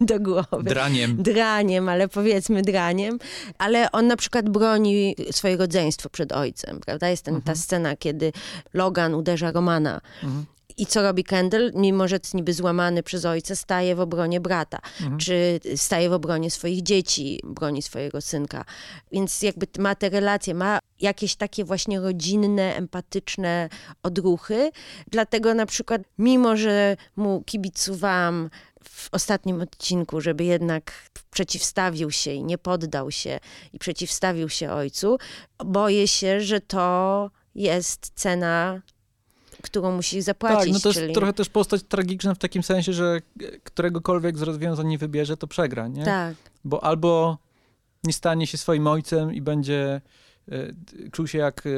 [0.00, 1.22] do głowy Draniem.
[1.22, 3.18] draniem, ale powiedzmy draniem,
[3.58, 7.08] ale on na przykład broni swoje rodzeństwo przed ojcem, prawda?
[7.08, 8.32] Jest ten, ta scena, kiedy
[8.74, 10.00] Logan uderza Romana.
[10.22, 10.44] Mhm.
[10.78, 11.72] I co robi Kendall?
[11.74, 15.18] Mimo, że jest niby złamany przez ojca, staje w obronie brata, Mhm.
[15.18, 18.64] czy staje w obronie swoich dzieci, broni swojego synka.
[19.12, 23.68] Więc jakby ma te relacje, ma jakieś takie właśnie rodzinne, empatyczne
[24.02, 24.70] odruchy.
[25.10, 28.50] Dlatego na przykład, mimo że mu kibicowałam
[28.88, 30.92] w ostatnim odcinku, żeby jednak
[31.30, 33.38] przeciwstawił się i nie poddał się
[33.72, 35.18] i przeciwstawił się ojcu,
[35.64, 38.82] boję się, że to jest cena,
[39.66, 40.58] którą musi zapłacić.
[40.58, 41.14] Tak, no to jest czyli...
[41.14, 43.20] trochę też postać tragiczna w takim sensie, że
[43.64, 46.04] któregokolwiek z rozwiązań nie wybierze, to przegra, nie?
[46.04, 47.38] Tak, Bo albo
[48.04, 50.00] nie stanie się swoim ojcem i będzie
[50.48, 51.70] e, czuł się jak e,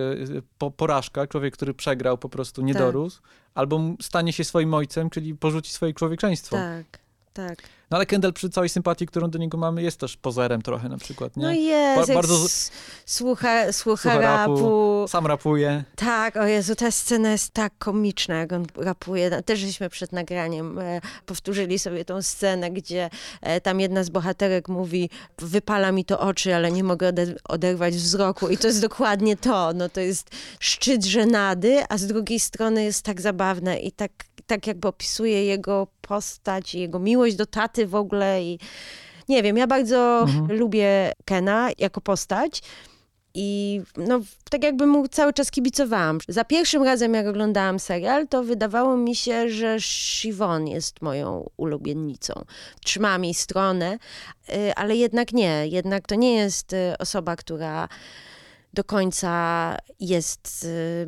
[0.59, 2.82] po, porażka, człowiek, który przegrał, po prostu nie Tak.
[2.82, 3.22] dorósł,
[3.55, 6.57] albo stanie się swoim ojcem, czyli porzuci swoje człowieczeństwo.
[6.57, 6.86] tak,
[7.32, 7.59] tak.
[7.91, 10.99] No ale Kendall przy całej sympatii, którą do niego mamy, jest też pozerem trochę na
[10.99, 11.43] przykład, nie?
[11.43, 12.47] No jest, Ba- bardzo-
[13.07, 14.53] słucha, słucha, Słucha rapu.
[14.55, 15.05] rapu.
[15.09, 15.84] Sam rapuje.
[15.97, 19.30] Tak, o Jezu, ta scena jest tak komiczna, jak on rapuje.
[19.30, 23.11] No, Też żeśmy przed nagraniem e, powtórzyli sobie tą scenę, gdzie
[23.41, 27.95] e, tam jedna z bohaterek mówi, wypala mi to oczy, ale nie mogę ode- oderwać
[27.95, 28.49] wzroku.
[28.49, 29.72] I to jest dokładnie to.
[29.74, 30.30] No, to jest
[30.61, 34.11] szczyt żenady, a z drugiej strony jest tak zabawne i tak,
[34.47, 38.59] tak jakby opisuje jego postać, i jego miłość do taty w ogóle i
[39.29, 40.59] nie wiem, ja bardzo Mhm.
[40.59, 42.62] lubię Kena jako postać.
[43.35, 44.20] I no,
[44.51, 46.18] tak jakby mu cały czas kibicowałam.
[46.29, 52.45] Za pierwszym razem, jak oglądałam serial, to wydawało mi się, że Siobhan jest moją ulubienicą.
[52.85, 53.99] Trzymałam jej stronę,
[54.49, 55.66] y, ale jednak nie.
[55.66, 57.89] Jednak to nie jest y, osoba, która
[58.74, 61.07] do końca jest, y,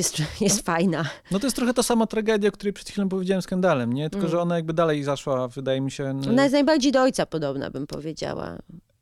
[0.00, 1.04] jest, jest fajna.
[1.30, 4.10] No to jest trochę ta sama tragedia, o której przed chwilą powiedziałem skandalem, nie?
[4.10, 4.30] Tylko, Mm.
[4.30, 6.10] że ona jakby dalej zaszła, wydaje mi się...
[6.28, 8.58] Ona jest najbardziej do ojca podobna, bym powiedziała.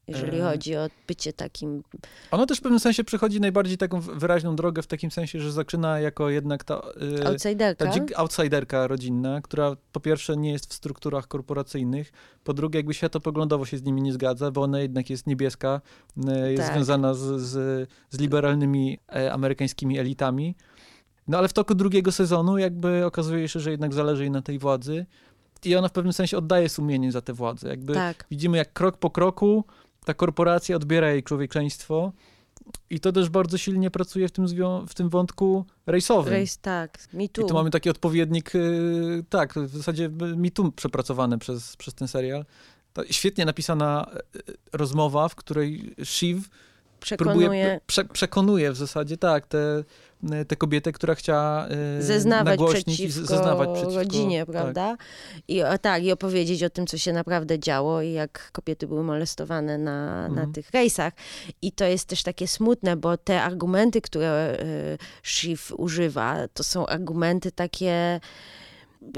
[0.08, 1.82] Jeżeli chodzi o bycie takim
[2.30, 6.00] Ona też w pewnym sensie przechodzi najbardziej taką wyraźną drogę w takim sensie, że zaczyna
[6.00, 6.82] jako jednak ta,
[7.20, 7.84] y, outsiderka.
[7.86, 12.12] ta dzik outsiderka rodzinna, która po pierwsze nie jest w strukturach korporacyjnych,
[12.44, 15.80] po drugie jakby światopoglądowo się z nimi nie zgadza, bo ona jednak jest niebieska,
[16.46, 16.74] y, jest Tak.
[16.74, 20.54] związana z, z, z liberalnymi e, amerykańskimi elitami.
[21.28, 24.58] No ale w toku drugiego sezonu jakby okazuje się, że jednak zależy jej na tej
[24.58, 25.06] władzy
[25.64, 27.68] i ona w pewnym sensie oddaje sumienie za tę władzę.
[27.68, 28.26] Jakby Tak.
[28.30, 29.64] widzimy jak krok po kroku
[30.04, 32.12] ta korporacja odbiera jej człowieczeństwo
[32.90, 34.46] i to też bardzo silnie pracuje w tym,
[34.88, 36.34] w tym wątku rejsowym.
[36.34, 36.98] Race, tak.
[37.12, 37.46] Me I too.
[37.46, 42.44] tu mamy taki odpowiednik, yy, tak, w zasadzie mi tu przepracowany przez, przez ten serial.
[42.92, 46.48] To świetnie napisana yy, rozmowa, w której Shiv
[47.18, 49.84] próbuje, Przekonuje prze, przekonuje w zasadzie, tak, tę
[50.30, 54.50] te, tę kobietę, która chciała yy, zeznawać i przeciwko, zeznawać przeciwko rodzinie, tak.
[54.50, 54.96] prawda?
[55.48, 59.02] I o, tak, i opowiedzieć o tym, co się naprawdę działo i jak kobiety były
[59.02, 60.34] molestowane na, Mhm.
[60.34, 61.12] na tych rejsach.
[61.62, 66.86] I to jest też takie smutne, bo te argumenty, które y, Shiv używa, to są
[66.86, 68.20] argumenty takie,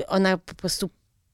[0.08, 0.90] ona po prostu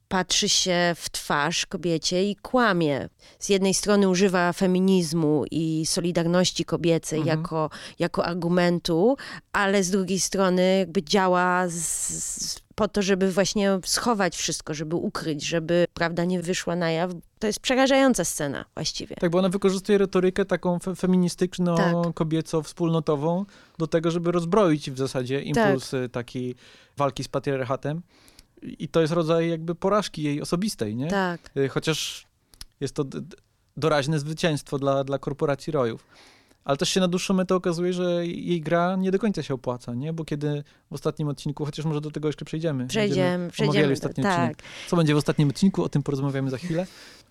[0.08, 3.08] patrzy się w twarz kobiecie i kłamie.
[3.38, 7.38] Z jednej strony używa feminizmu i solidarności kobiecej Mhm.
[7.38, 9.16] jako, jako argumentu,
[9.52, 14.96] ale z drugiej strony jakby działa z, z, po to, żeby właśnie schować wszystko, żeby
[14.96, 17.10] ukryć, żeby prawda nie wyszła na jaw.
[17.38, 19.16] To jest przerażająca scena właściwie.
[19.16, 22.14] Tak, bo ona wykorzystuje retorykę taką fe feministyczną, Tak.
[22.14, 23.44] kobiecą, wspólnotową
[23.78, 25.46] do tego, żeby rozbroić w zasadzie Tak.
[25.46, 26.54] impuls y, takiej
[26.96, 28.02] walki z patriarchatem.
[28.78, 31.08] I to jest rodzaj jakby porażki jej osobistej, nie?
[31.08, 31.50] Tak.
[31.56, 32.26] Y, Chociaż
[32.80, 33.04] jest to
[33.76, 36.04] doraźne zwycięstwo dla, dla korporacji rojów.
[36.64, 39.94] Ale też się na dłuższą metę okazuje, że jej gra nie do końca się opłaca,
[39.94, 40.12] nie?
[40.12, 42.86] Bo kiedy w ostatnim odcinku, chociaż może do tego jeszcze przejdziemy.
[42.86, 43.92] Przejdziemy, przejdziemy.
[43.92, 44.32] ostatni Tak.
[44.32, 44.62] odcinek.
[44.88, 46.86] Co będzie w ostatnim odcinku, o tym porozmawiamy za chwilę.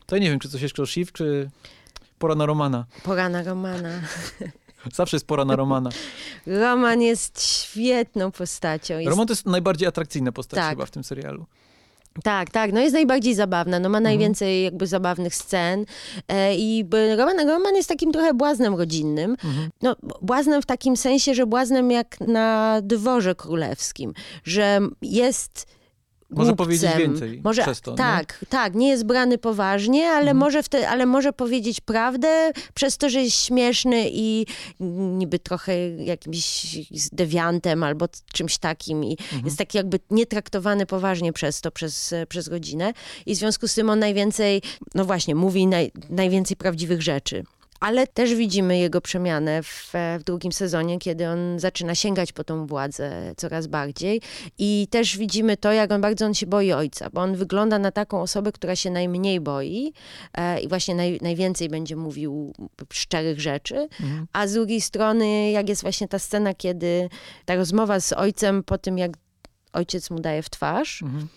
[0.06, 1.50] To ja nie wiem, czy coś jeszcze o Shiv, czy
[2.20, 2.86] pora na Romana.
[3.04, 3.90] Pora na Romana.
[4.94, 5.90] Zawsze jest pora na Romana.
[6.48, 8.98] Roman jest świetną postacią.
[8.98, 10.70] Jest, Roman to jest najbardziej atrakcyjna postać Tak.
[10.70, 11.46] chyba w tym serialu.
[12.24, 15.86] Tak, tak, no jest najbardziej zabawna, no ma najwięcej jakby zabawnych scen
[16.28, 16.86] e, i
[17.18, 19.32] Roman, Roman jest takim trochę błaznem rodzinnym.
[19.32, 19.70] Mhm.
[19.82, 24.14] No, błaznem w takim sensie, że błaznem jak na dworze królewskim,
[24.44, 25.68] że jest
[26.30, 26.56] Może głupcem.
[26.66, 27.98] powiedzieć więcej może, przez to, nie?
[27.98, 30.38] Tak, tak, nie jest brany poważnie, ale, Mhm.
[30.38, 34.46] może wte, ale może powiedzieć prawdę przez to, że jest śmieszny i
[34.80, 36.66] niby trochę jakimś
[37.12, 39.46] dewiantem albo czymś takim i Mhm.
[39.46, 42.94] jest taki jakby nietraktowany poważnie przez to, przez, przez godzinę
[43.26, 44.62] i w związku z tym on najwięcej,
[44.96, 47.44] no właśnie, mówi naj, najwięcej prawdziwych rzeczy.
[47.80, 52.66] Ale też widzimy jego przemianę w, w drugim sezonie, kiedy on zaczyna sięgać po tą
[52.68, 54.22] władzę coraz bardziej.
[54.58, 57.92] I też widzimy to, jak on bardzo on się boi ojca, bo on wygląda na
[57.92, 59.94] taką osobę, która się najmniej boi
[60.34, 62.54] e, i właśnie naj, najwięcej będzie mówił
[62.94, 63.76] szczerych rzeczy.
[64.02, 64.28] Mhm.
[64.34, 67.10] A z drugiej strony, jak jest właśnie ta scena, kiedy
[67.46, 69.12] ta rozmowa z ojcem po tym, jak
[69.74, 71.28] ojciec mu daje w twarz, Mhm.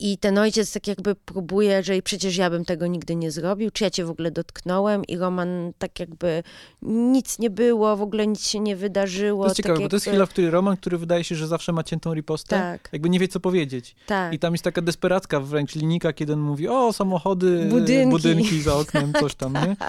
[0.00, 3.84] I ten ojciec tak jakby próbuje, że przecież ja bym tego nigdy nie zrobił, czy
[3.84, 6.42] ja cię w ogóle dotknąłem i Roman tak jakby
[6.82, 9.44] nic nie było, w ogóle nic się nie wydarzyło.
[9.44, 11.34] To jest tak ciekawe, bo to jest jakby- chwila, w której Roman, który wydaje się,
[11.34, 12.88] że zawsze ma ciętą ripostę, Tak.
[12.92, 13.96] jakby nie wie, co powiedzieć.
[14.06, 14.32] Tak.
[14.32, 18.10] I tam jest taka desperacka wręcz linika, kiedy on mówi, o, samochody, Budynki.
[18.10, 19.76] budynki za oknem, coś tam, nie?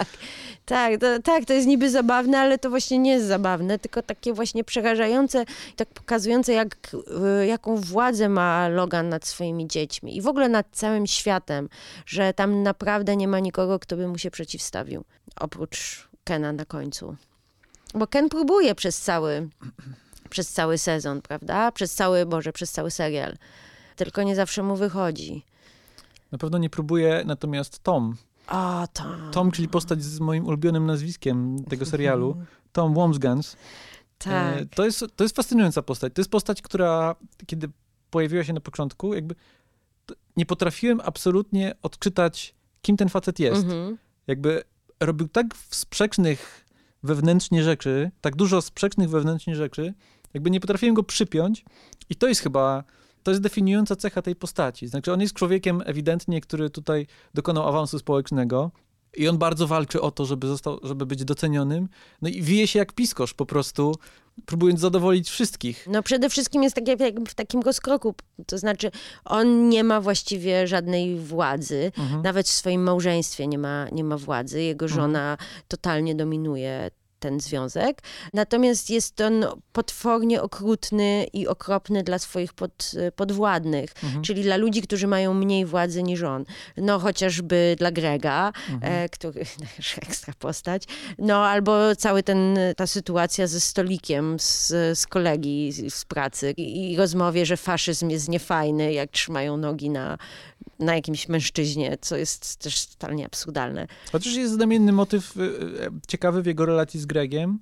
[0.64, 4.32] Tak, to, tak, to jest niby zabawne, ale to właśnie nie jest zabawne, tylko takie
[4.32, 5.44] właśnie przerażające,
[5.76, 6.76] tak pokazujące, jak,
[7.42, 11.68] y, jaką władzę ma Logan nad swoimi dziećmi i w ogóle nad całym światem,
[12.06, 15.04] że tam naprawdę nie ma nikogo, kto by mu się przeciwstawił,
[15.40, 17.16] oprócz Kena na końcu.
[17.94, 19.48] Bo Ken próbuje przez cały,
[20.30, 21.72] przez cały sezon, prawda?
[21.72, 23.36] Przez cały, Boże, przez cały serial.
[23.96, 25.44] Tylko nie zawsze mu wychodzi.
[26.32, 28.16] Na pewno nie próbuje, natomiast Tom,
[28.48, 29.04] O, to.
[29.32, 32.36] Tom, czyli postać z moim ulubionym nazwiskiem tego serialu,
[32.72, 33.56] Tom Womsgans,
[34.18, 34.56] Tak.
[34.56, 36.12] E, To jest, to jest fascynująca postać.
[36.14, 37.14] To jest postać, która
[37.46, 37.68] kiedy
[38.10, 39.34] pojawiła się na początku, jakby
[40.40, 43.62] nie potrafiłem absolutnie odczytać, kim ten facet jest.
[43.62, 43.98] Mhm.
[44.26, 44.62] Jakby
[45.00, 46.66] robił tak sprzecznych
[47.02, 49.94] wewnętrznie rzeczy, tak dużo sprzecznych wewnętrznie rzeczy,
[50.34, 51.64] jakby nie potrafiłem go przypiąć
[52.10, 52.84] i to jest chyba,
[53.22, 54.88] to jest definiująca cecha tej postaci.
[54.88, 58.70] Znaczy on jest człowiekiem ewidentnie, który tutaj dokonał awansu społecznego,
[59.16, 61.88] i on bardzo walczy o to, żeby, został, żeby być docenionym.
[62.22, 63.94] No i wije się jak piskosz po prostu,
[64.46, 65.86] próbując zadowolić wszystkich.
[65.90, 68.14] No przede wszystkim jest tak jak jakby w takim rozkroku,
[68.46, 68.90] to znaczy
[69.24, 72.22] on nie ma właściwie żadnej władzy, Mhm.
[72.22, 75.36] nawet w swoim małżeństwie nie ma, nie ma władzy, jego żona
[75.68, 78.02] totalnie dominuje ten związek,
[78.34, 84.22] natomiast jest on potwornie okrutny i okropny dla swoich pod, podwładnych, Mhm.
[84.22, 86.44] czyli dla ludzi, którzy mają mniej władzy niż on.
[86.76, 88.92] No chociażby dla Grega, Mhm.
[88.92, 89.44] e, który
[89.76, 90.82] też ekstra postać,
[91.18, 94.68] no albo cały ten, ta sytuacja ze stolikiem z,
[94.98, 99.90] z kolegi z, z pracy i, i rozmowie, że faszyzm jest niefajny, jak trzymają nogi
[99.90, 100.18] na,
[100.78, 103.86] na jakimś mężczyźnie, co jest też totalnie absurdalne.
[104.12, 107.58] Chociaż jest znamienny motyw y, y, ciekawy w jego relacji z Gregiem,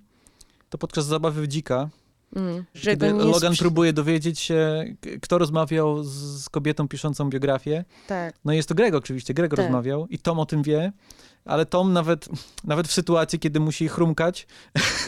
[0.71, 1.89] to podczas zabawy w dzika,
[2.37, 4.85] Mm, kiedy Logan próbuje dowiedzieć się,
[5.23, 7.85] kto rozmawiał z, kobietą piszącą biografię.
[8.07, 8.35] Tak.
[8.45, 9.59] No i jest to Greg oczywiście, Greg Tak.
[9.59, 10.93] rozmawiał i Tom o tym wie,
[11.49, 12.29] ale Tom nawet,
[12.65, 14.47] nawet w sytuacji, kiedy musi chrumkać,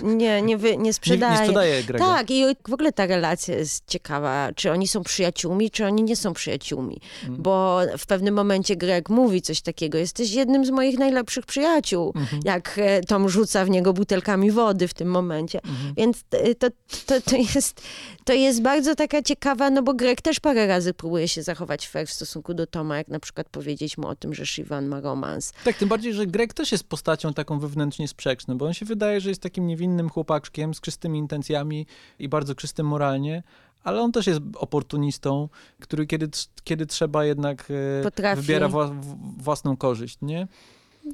[0.02, 1.32] Nie, nie, wy, nie nie, sprzedaje.
[1.32, 2.04] nie sprzedaje Grega.
[2.06, 6.16] Tak, i w ogóle ta relacja jest ciekawa, czy oni są przyjaciółmi, czy oni nie
[6.16, 7.00] są przyjaciółmi.
[7.24, 7.42] Mm.
[7.42, 12.42] Bo w pewnym momencie Greg mówi coś takiego, jesteś jednym z moich najlepszych przyjaciół, Mhm.
[12.44, 15.60] jak e, Tom rzuca w niego butelkami wody w tym momencie.
[15.64, 15.94] Mhm.
[15.96, 16.68] Więc t- to,
[17.06, 17.82] to, to, jest,
[18.30, 22.06] to jest bardzo taka ciekawa, no bo Greg też parę razy próbuje się zachować fair
[22.08, 25.52] w stosunku do Toma, jak na przykład powiedzieć mu o tym, że Shivan ma romans.
[25.64, 29.20] Tak, tym bardziej, że Greg też jest postacią taką wewnętrznie sprzeczną, bo on się wydaje,
[29.20, 31.86] że jest takim niewinnym chłopaczkiem z czystymi intencjami
[32.18, 33.42] i bardzo czystym moralnie,
[33.84, 35.48] ale on też jest oportunistą,
[35.80, 36.28] który kiedy,
[36.64, 37.68] kiedy trzeba jednak
[38.00, 38.42] e, Potrafi.
[38.42, 39.00] wybiera wła-
[39.38, 40.48] własną korzyść, nie?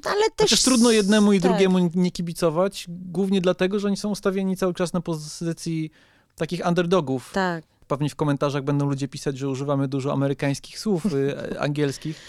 [0.03, 0.49] Ale też...
[0.49, 1.51] Chociaż trudno jednemu i tak.
[1.51, 5.91] drugiemu nie kibicować, głównie dlatego, że oni są ustawieni cały czas na pozycji
[6.37, 7.31] takich underdogów.
[7.33, 7.63] Tak.
[7.87, 12.19] Pewnie w komentarzach będą ludzie pisać, że używamy dużo amerykańskich słów y, angielskich.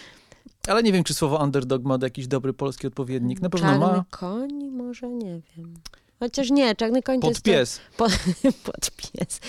[0.68, 3.40] Ale nie wiem, czy słowo underdog ma jakiś dobry polski odpowiednik.
[3.40, 4.04] Na pewno Czarny ma.
[4.10, 4.52] koń?
[4.70, 5.74] Może, nie wiem.
[6.20, 7.42] Chociaż nie, Czarny Koń to Pod jest...
[7.44, 7.80] to- pies.
[7.96, 8.12] Pod,
[8.64, 9.40] pod pies.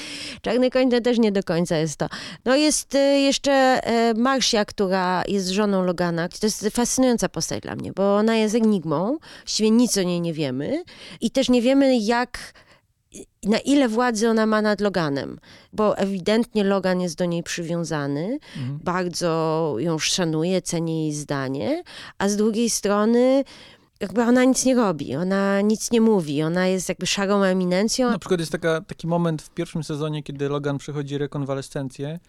[0.41, 2.07] Czarny koń to też nie do końca jest to.
[2.45, 6.29] No jest e, jeszcze e, Marsia, która jest żoną Logana.
[6.29, 9.17] To jest fascynująca postać dla mnie, bo ona jest enigmą.
[9.43, 10.83] Właściwie nic o niej nie wiemy.
[11.21, 12.53] I też nie wiemy, jak
[13.43, 15.39] na ile władzy ona ma nad Loganem,
[15.73, 18.79] bo ewidentnie Logan jest do niej przywiązany, Mhm.
[18.83, 21.83] bardzo ją szanuje, ceni jej zdanie,
[22.17, 23.43] a z drugiej strony
[23.99, 28.19] jakby ona nic nie robi, ona nic nie mówi, ona jest jakby szarą eminencją, Na
[28.19, 32.19] przykład jest taka, taki moment w pierwszym sezonie, kiedy Logan przechodzi rekonwalescencję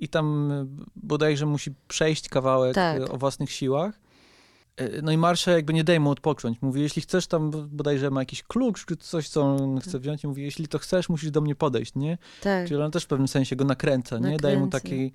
[0.00, 0.50] i tam
[0.96, 3.14] bodajże musi przejść kawałek Tak.
[3.14, 4.00] o własnych siłach.
[4.80, 6.62] Y, No i Marsha jakby nie daje mu odpocząć.
[6.62, 10.24] Mówi, jeśli chcesz tam, bodajże ma jakiś klucz czy coś, co on chce wziąć.
[10.24, 12.18] I mówi, jeśli to chcesz, musisz do mnie podejść, nie?
[12.42, 12.68] tak.
[12.68, 14.36] Czyli ona też w pewnym sensie go nakręca, nie?
[14.36, 14.80] Daje mu Nakręca.
[14.80, 15.12] takiej...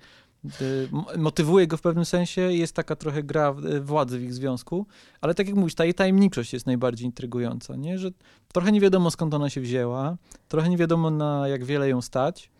[0.60, 4.34] y, mo- Motywuje go w pewnym sensie, jest taka trochę gra y, władzy w ich
[4.34, 4.86] związku,
[5.20, 7.98] ale tak jak mówisz, ta jej tajemniczość jest najbardziej intrygująca, nie?
[7.98, 8.10] Że
[8.52, 10.16] trochę nie wiadomo skąd ona się wzięła,
[10.48, 12.50] trochę nie wiadomo na jak wiele ją stać.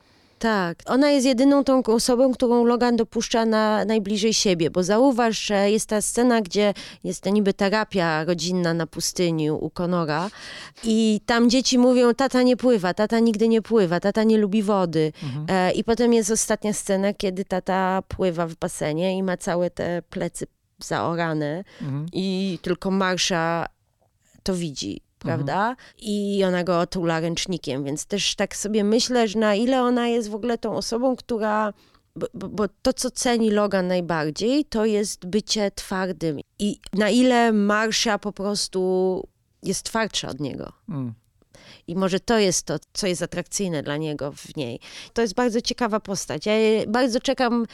[0.42, 5.70] Tak, ona jest jedyną tą osobą, którą Logan dopuszcza na najbliżej siebie, bo zauważ, że
[5.70, 6.74] jest ta scena, gdzie
[7.04, 10.30] jest to niby terapia rodzinna na pustyni u Conora
[10.84, 15.12] i tam dzieci mówią, tata nie pływa, tata nigdy nie pływa, tata nie lubi wody.
[15.22, 15.46] Mhm.
[15.48, 20.02] E, I potem jest ostatnia scena, kiedy tata pływa w basenie i ma całe te
[20.10, 20.46] plecy
[20.78, 22.06] zaorane Mhm.
[22.12, 23.66] i tylko Marsza
[24.42, 25.76] to widzi, prawda?
[25.98, 30.30] I ona go otula ręcznikiem, więc też tak sobie myślę, że na ile ona jest
[30.30, 31.72] w ogóle tą osobą, która.
[32.34, 36.40] Bo, bo, to, co ceni Logan najbardziej, to jest bycie twardym.
[36.58, 39.22] I na ile Marsza po prostu
[39.62, 40.72] jest twardsza od niego.
[40.88, 41.14] Mm.
[41.88, 44.80] I może to jest to, co jest atrakcyjne dla niego w niej.
[45.12, 46.46] To jest bardzo ciekawa postać.
[46.46, 46.52] Ja
[46.88, 47.66] bardzo czekam,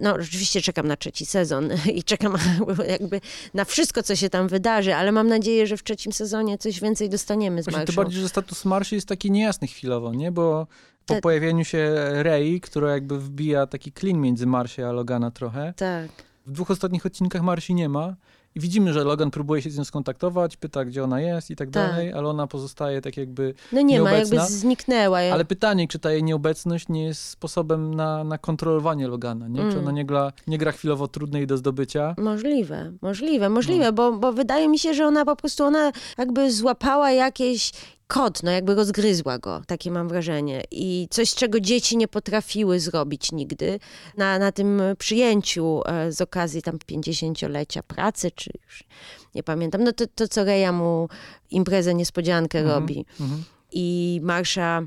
[0.00, 2.36] no oczywiście czekam na trzeci sezon i czekam
[2.88, 3.20] jakby
[3.54, 7.08] na wszystko, co się tam wydarzy, ale mam nadzieję, że w trzecim sezonie coś więcej
[7.08, 7.86] dostaniemy z Marszą.
[7.86, 10.32] tym bardziej, że status Marszy jest taki niejasny chwilowo, nie?
[10.32, 10.66] Bo
[11.06, 15.74] po Te- pojawieniu się Rei, która jakby wbija taki klin między Marsię a Logana trochę,
[15.76, 16.10] Tak,
[16.46, 18.16] w dwóch ostatnich odcinkach Marsi nie ma
[18.54, 21.70] i widzimy, że Logan próbuje się z nią skontaktować, pyta, gdzie ona jest i tak
[21.70, 21.90] Tak.
[21.90, 23.54] dalej, ale ona pozostaje tak jakby...
[23.72, 25.18] no nie ma, Nieobecna, jakby zniknęła.
[25.18, 29.60] Ale pytanie, czy ta jej nieobecność nie jest sposobem na, na kontrolowanie Logana, nie?
[29.60, 29.78] Czy Mm.
[29.78, 32.14] ona nie gra, nie gra chwilowo trudnej do zdobycia?
[32.18, 33.92] Możliwe, możliwe, możliwe, No.
[33.92, 37.72] bo, bo wydaje mi się, że ona po prostu, ona jakby złapała jakieś
[38.06, 40.62] kod, no jakby rozgryzła go, takie mam wrażenie.
[40.70, 43.80] I coś, czego dzieci nie potrafiły zrobić nigdy.
[44.16, 48.84] Na, na tym przyjęciu e, z okazji tam 50-lecia pracy, czy już
[49.34, 51.08] nie pamiętam, no to, to co Reja mu
[51.50, 52.80] imprezę niespodziankę Mhm.
[52.80, 53.04] robi.
[53.20, 53.44] Mhm.
[53.72, 54.82] I Marsza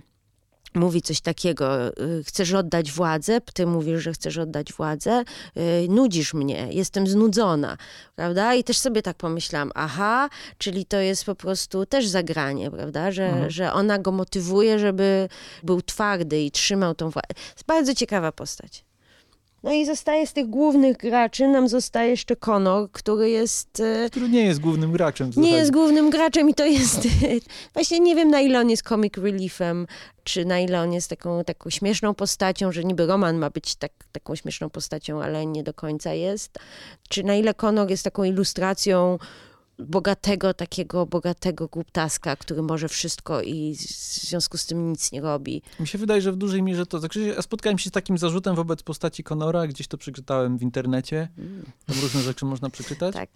[0.76, 5.23] mówi coś takiego, y, chcesz oddać władzę, ty mówisz, że chcesz oddać władzę,
[5.57, 7.78] y, nudzisz mnie, jestem znudzona,
[8.15, 8.53] prawda?
[8.53, 13.11] I też sobie tak pomyślałam, aha, czyli to jest po prostu też zagranie, prawda?
[13.11, 13.51] Że, Mhm.
[13.51, 15.30] że ona go motywuje, żeby
[15.63, 17.28] był twardy i trzymał tą władzę.
[17.53, 18.86] Jest bardzo ciekawa postać.
[19.66, 23.80] No i zostaje z tych głównych graczy, nam zostaje jeszcze Conor, który jest...
[23.80, 27.07] y, Który nie jest głównym graczem nie jest głównym graczem i to jest.
[27.74, 29.88] Właśnie nie wiem, na ile on jest comic reliefem,
[30.24, 33.91] czy na ile on jest taką, taką śmieszną postacią, że niby Roman ma być tak,
[34.11, 36.59] taką śmieszną postacią, ale nie do końca jest.
[37.09, 39.18] Czy na ile Conor jest taką ilustracją
[39.80, 45.61] bogatego, takiego bogatego głuptaska, który może wszystko i w związku z tym nic nie robi.
[45.80, 46.99] Mi się wydaje, że w dużej mierze to...
[46.99, 51.28] Znaczy, ja spotkałem się z takim zarzutem wobec postaci Conora, gdzieś to przeczytałem w internecie,
[51.86, 53.30] tam różne rzeczy można przeczytać, Tak.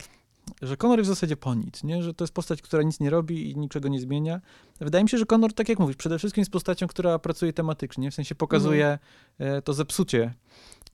[0.62, 2.04] że Conor jest w zasadzie po nic, nie?
[2.04, 4.42] że to jest postać, która nic nie robi i niczego nie zmienia.
[4.80, 8.12] Wydaje mi się, że Conor, tak jak mówisz, przede wszystkim jest postacią, która pracuje tematycznie,
[8.12, 9.00] w sensie pokazuje
[9.40, 10.34] e, to zepsucie.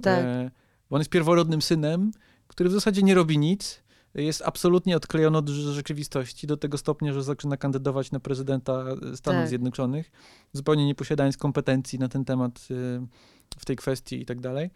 [0.01, 0.19] Tak.
[0.19, 0.51] E,
[0.89, 2.11] bo on jest pierworodnym synem,
[2.47, 3.84] który w zasadzie nie robi nic,
[4.15, 8.83] jest absolutnie odklejony od rze- rzeczywistości do tego stopnia, że zaczyna kandydować na prezydenta
[9.15, 9.47] Stanów Tak.
[9.49, 10.11] Zjednoczonych,
[10.53, 13.05] zupełnie nie posiadając kompetencji na ten temat e,
[13.59, 14.69] w tej kwestii i tak dalej.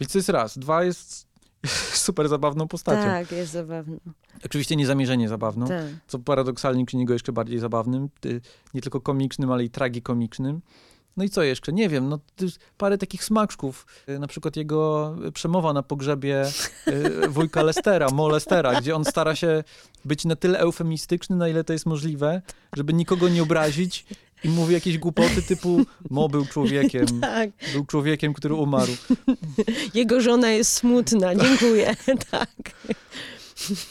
[0.00, 0.58] Więc to jest raz.
[0.58, 1.26] Dwa jest
[2.06, 3.02] super zabawną postacią.
[3.02, 4.00] Tak, jest zabawny.
[4.44, 5.84] Oczywiście niezamierzenie zabawną, Tak.
[6.06, 8.40] co paradoksalnie czyni go jeszcze bardziej zabawnym, y,
[8.74, 10.60] nie tylko komicznym, ale i tragikomicznym.
[11.16, 11.72] No i co jeszcze?
[11.72, 12.18] Nie wiem, no
[12.78, 16.44] parę takich smaczków, y, na przykład jego przemowa na pogrzebie
[16.88, 19.64] y, wujka Lestera, Mo Lestera, gdzie on stara się
[20.04, 22.42] być na tyle eufemistyczny, na ile to jest możliwe,
[22.76, 24.06] żeby nikogo nie obrazić
[24.44, 27.50] i mówi jakieś głupoty typu Mo był człowiekiem, tak.
[27.72, 28.92] był człowiekiem, który umarł.
[29.94, 31.96] Jego żona jest smutna, dziękuję.
[32.30, 32.50] tak.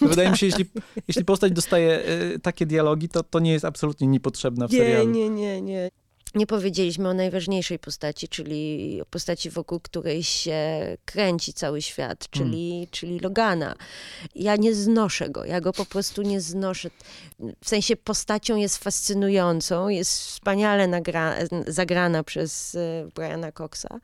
[0.01, 0.65] Wydaje mi się, jeśli,
[1.07, 5.09] jeśli postać dostaje y, takie dialogi, to, to nie jest absolutnie niepotrzebna w Nie, serialu.
[5.09, 5.91] nie, nie, nie.
[6.35, 10.57] Nie powiedzieliśmy o najważniejszej postaci, czyli o postaci, wokół której się
[11.05, 12.87] kręci cały świat, czyli, hmm.
[12.91, 13.75] czyli Logana.
[14.35, 16.89] Ja nie znoszę go, ja go po prostu nie znoszę.
[17.63, 23.99] W sensie postacią jest fascynującą, jest wspaniale nagra- zagrana przez e, Briana Coxa,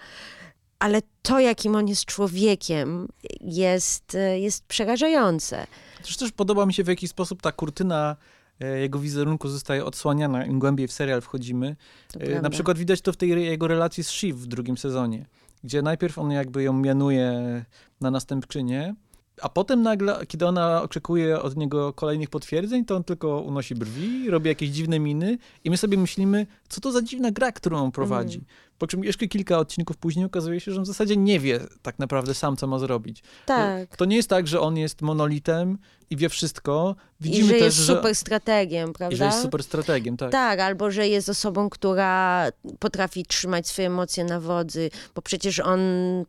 [0.80, 3.08] ale to, jakim on jest człowiekiem,
[3.42, 5.68] jest, e, jest przerażające.
[6.04, 8.16] Też, też podoba mi się w jakiś sposób ta kurtyna
[8.60, 11.76] jego wizerunku zostaje odsłaniana, im głębiej w serial wchodzimy.
[12.20, 15.26] E, na przykład widać to w tej jego relacji z Shiv w drugim sezonie,
[15.64, 17.66] gdzie najpierw on jakby ją mianuje
[18.02, 18.96] na następczynię,
[19.42, 24.30] a potem nagle, kiedy ona oczekuje od niego kolejnych potwierdzeń, to on tylko unosi brwi,
[24.30, 27.92] robi jakieś dziwne miny i my sobie myślimy, co to za dziwna gra, którą on
[27.92, 28.38] prowadzi.
[28.38, 28.48] Mm.
[28.78, 32.00] Po czym jeszcze kilka odcinków później okazuje się, że on w zasadzie nie wie tak
[32.00, 33.24] naprawdę sam, co ma zrobić.
[33.46, 33.98] Tak.
[33.98, 35.78] To nie jest tak, że on jest monolitem
[36.10, 36.96] i wie wszystko.
[37.22, 37.96] Widzimy I że też, jest że...
[37.96, 39.16] super strategiem, prawda?
[39.16, 40.32] I że jest super strategiem, tak.
[40.32, 42.48] Tak, albo że jest osobą, która
[42.80, 45.80] potrafi trzymać swoje emocje na wodzy, bo przecież on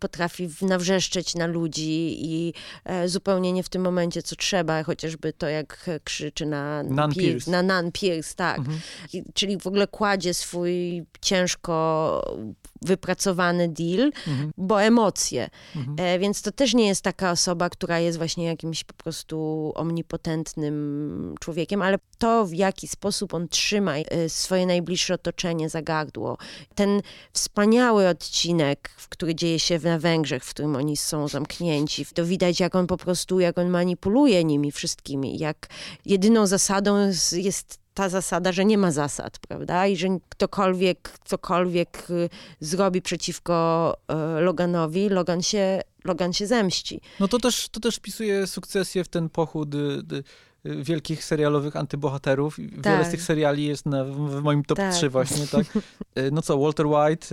[0.00, 2.52] potrafi nawrzeszczeć na ludzi i
[2.84, 7.30] e, zupełnie nie w tym momencie, co trzeba, chociażby to, jak krzyczy na Nan Pierce,
[7.30, 7.50] Pierce.
[7.50, 8.58] na Nan Pierce, tak.
[8.58, 8.80] Mhm.
[9.12, 12.38] I, czyli w ogóle kładzie swój ciężko
[12.82, 14.52] wypracowany deal, mhm.
[14.56, 15.50] bo emocje.
[15.76, 15.96] Mhm.
[16.00, 21.34] E, więc to też nie jest taka osoba, która jest właśnie jakimś po prostu omnipotentnym
[21.40, 26.38] człowiekiem, ale to, w jaki sposób on trzyma e, swoje najbliższe otoczenie za gardło.
[26.74, 27.02] Ten
[27.32, 32.74] wspaniały odcinek, który dzieje się na Węgrzech, w którym oni są zamknięci, to widać, jak
[32.74, 35.68] on po prostu, jak on manipuluje nimi wszystkimi, jak
[36.06, 39.86] jedyną zasadą jest, jest ta zasada, że nie ma zasad, prawda?
[39.86, 42.28] I że ktokolwiek cokolwiek y,
[42.60, 43.96] zrobi przeciwko
[44.38, 47.00] y, Loganowi, Logan się, Logan się zemści.
[47.20, 50.22] No to też, to też wpisuje sukcesję w ten pochód y,
[50.64, 52.56] wielkich serialowych antybohaterów.
[52.56, 52.92] Tak.
[52.92, 54.94] Wiele z tych seriali jest na, w moim top tak.
[54.94, 55.66] 3 właśnie, tak?
[56.32, 57.26] No co, Walter White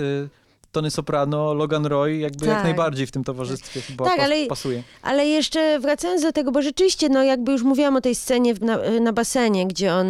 [0.76, 2.48] Tony Soprano, Logan Roy, jakby tak.
[2.48, 3.88] jak najbardziej w tym towarzystwie tak.
[3.88, 4.84] chyba tak, ale, pasuje.
[5.02, 8.78] Ale jeszcze wracając do tego, bo rzeczywiście, no jakby już mówiłam o tej scenie na,
[9.02, 10.08] na basenie, gdzie on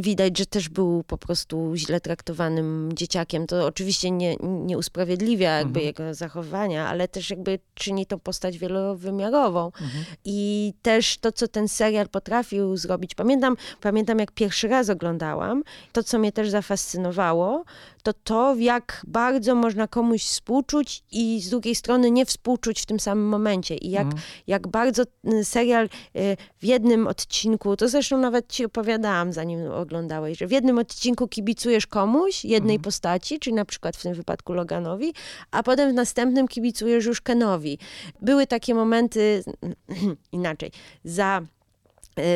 [0.00, 3.46] widać, że też był po prostu źle traktowanym dzieciakiem.
[3.46, 5.86] To oczywiście nie, nie usprawiedliwia jakby mhm.
[5.86, 9.66] jego zachowania, ale też jakby czyni tą postać wielowymiarową.
[9.66, 10.04] Mhm.
[10.24, 13.14] I też to, co ten serial potrafił zrobić.
[13.14, 17.64] Pamiętam, pamiętam jak pierwszy raz oglądałam, to, co mnie też zafascynowało,
[18.02, 23.00] to to, jak bardzo można komuś współczuć i z drugiej strony nie współczuć w tym
[23.00, 23.76] samym momencie.
[23.76, 24.22] I jak, mhm.
[24.46, 30.38] jak bardzo y, serial y, w jednym odcinku, to zresztą nawet ci opowiadałam, zanim oglądałeś,
[30.38, 32.84] że w jednym odcinku kibicujesz komuś, jednej mhm.
[32.84, 35.14] postaci, czyli na przykład w tym wypadku Loganowi,
[35.50, 37.78] a potem w następnym kibicujesz już Kenowi.
[38.20, 39.44] Były takie momenty,
[40.32, 40.70] inaczej,
[41.04, 41.42] za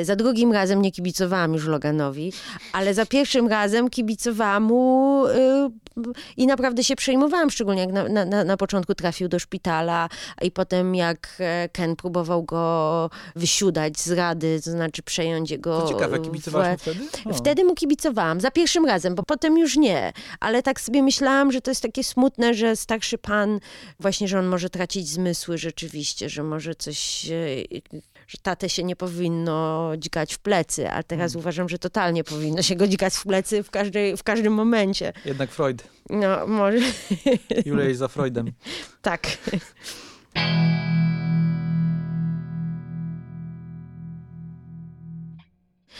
[0.03, 2.33] za drugim razem nie kibicowałam już Loganowi,
[2.73, 5.71] ale za pierwszym razem kibicowałam mu e,
[6.37, 10.09] i naprawdę się przejmowałam, szczególnie jak na, na, na początku trafił do szpitala
[10.43, 15.81] i potem jak e, Ken próbował go wysiudać z rady, to znaczy przejąć jego...
[15.81, 17.01] To ciekawe, kibicowałaś mu wtedy?
[17.25, 17.35] O.
[17.35, 20.13] Wtedy mu kibicowałam, za pierwszym razem, bo potem już nie.
[20.41, 23.61] Ale tak sobie myślałam, że to jest takie smutne, że starszy pan,
[24.01, 27.27] właśnie, że on może tracić zmysły rzeczywiście, że może coś
[28.27, 31.41] że tatę się nie powinno dźgać w plecy, a teraz hmm.
[31.41, 35.13] uważam, że totalnie powinno się go dźgać w plecy w, każdej, w każdym momencie.
[35.25, 35.83] Jednak Freud.
[36.11, 36.79] No, może.
[37.67, 38.53] Julia jest za Freudem.
[39.03, 39.27] tak.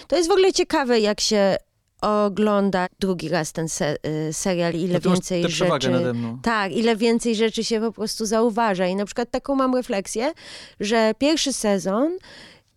[0.09, 1.57] To jest w ogóle ciekawe, jak się
[2.07, 3.97] ogląda drugi raz ten se
[4.29, 5.91] y, serial, ile no więcej rzeczy.
[5.91, 6.39] Nade mną.
[6.43, 8.87] Tak, ile więcej rzeczy się po prostu zauważa.
[8.87, 10.33] I na przykład taką mam refleksję,
[10.81, 12.17] że pierwszy sezon,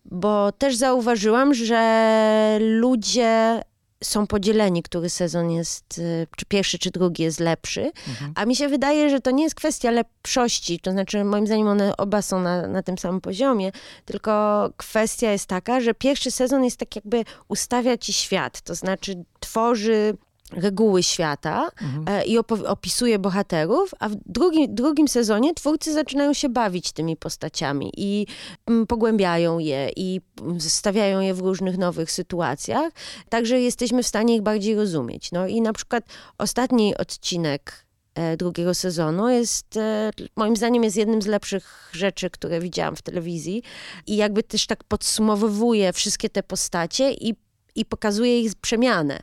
[0.04, 3.60] bo też zauważyłam, że ludzie
[4.04, 7.92] są podzieleni, który sezon jest, y, czy pierwszy, czy drugi jest lepszy.
[8.08, 8.32] Mhm.
[8.34, 11.96] A mi się wydaje, że to nie jest kwestia lepszości, to znaczy moim zdaniem one
[11.96, 13.72] oba są na, na tym samym poziomie,
[14.04, 19.24] tylko kwestia jest taka, że pierwszy sezon jest tak jakby ustawia ci świat, to znaczy
[19.40, 20.16] tworzy
[20.52, 22.04] reguły świata mhm.
[22.08, 27.92] E, i opisuje bohaterów, a w drugim, drugim sezonie twórcy zaczynają się bawić tymi postaciami
[27.96, 28.26] i
[28.66, 30.20] mm, pogłębiają je i
[30.58, 32.92] stawiają je w różnych nowych sytuacjach,
[33.28, 35.32] także jesteśmy w stanie ich bardziej rozumieć.
[35.32, 36.04] No i na przykład
[36.38, 42.60] ostatni odcinek e, drugiego sezonu jest, e, moim zdaniem, jest jednym z lepszych rzeczy, które
[42.60, 43.62] widziałam w telewizji
[44.06, 47.34] i jakby też tak podsumowuje wszystkie te postacie i
[47.74, 49.20] i pokazuje ich przemianę.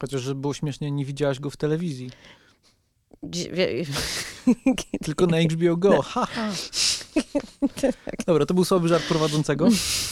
[0.00, 2.10] Chociaż, żeby było śmiesznie, nie widziałaś go w telewizji.
[5.04, 6.02] Tylko na HBO Go.
[6.02, 6.52] Ha, ha.
[8.26, 9.68] Dobra, to był słaby żart prowadzącego.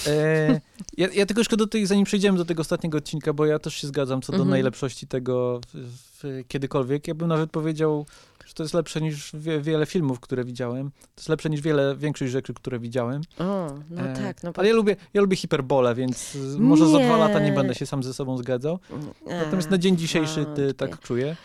[0.06, 0.60] E,
[0.96, 3.74] ja, ja tylko jeszcze do tej, zanim przejdziemy do tego ostatniego odcinka, bo ja też
[3.74, 4.50] się zgadzam co do Mhm.
[4.50, 5.88] najlepszości tego w,
[6.22, 7.08] w, kiedykolwiek.
[7.08, 8.06] Ja bym nawet powiedział,
[8.48, 10.90] że to jest lepsze niż wie, wiele filmów, które widziałem.
[10.90, 13.22] To jest lepsze niż wiele, większość rzeczy, które widziałem.
[13.38, 14.42] O, no E, tak.
[14.42, 17.16] No, bo- Ale ja lubię, ja lubię hiperbolę, więc y, może za dwa Nie.
[17.16, 18.78] lata nie będę się sam ze sobą zgadzał.
[19.26, 21.36] Natomiast na dzień dzisiejszy a, ty, tak czuję.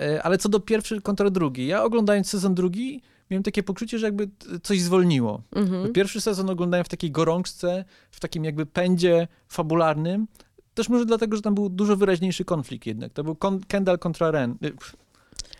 [0.00, 4.06] E, Ale co do pierwszy kontra drugi, ja oglądając sezon drugi, miałem takie poczucie, że
[4.06, 4.28] jakby
[4.62, 5.42] coś zwolniło.
[5.54, 5.92] Mhm.
[5.92, 10.26] Pierwszy sezon oglądałem w takiej gorączce, w takim jakby pędzie fabularnym.
[10.74, 13.12] Też może dlatego, że tam był dużo wyraźniejszy konflikt jednak.
[13.12, 13.36] To był
[13.68, 14.56] Kendall kontra Ren.
[14.64, 14.72] y,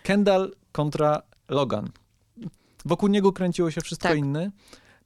[0.03, 1.91] Kendall kontra Logan.
[2.85, 4.18] Wokół niego kręciło się wszystko Tak.
[4.18, 4.51] inne.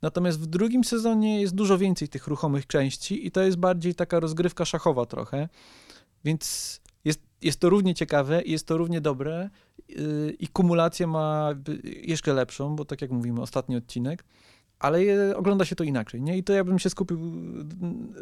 [0.02, 4.20] Natomiast w drugim sezonie jest dużo więcej tych ruchomych części i to jest bardziej taka
[4.20, 5.48] rozgrywka szachowa trochę.
[6.24, 9.50] Więc jest, jest to równie ciekawe i jest to równie dobre
[9.88, 14.24] yy, i kumulacja ma by- jeszcze lepszą, bo tak jak mówimy, ostatni odcinek,
[14.78, 16.38] ale je, ogląda się to inaczej, nie?
[16.38, 17.18] I to ja bym się skupił,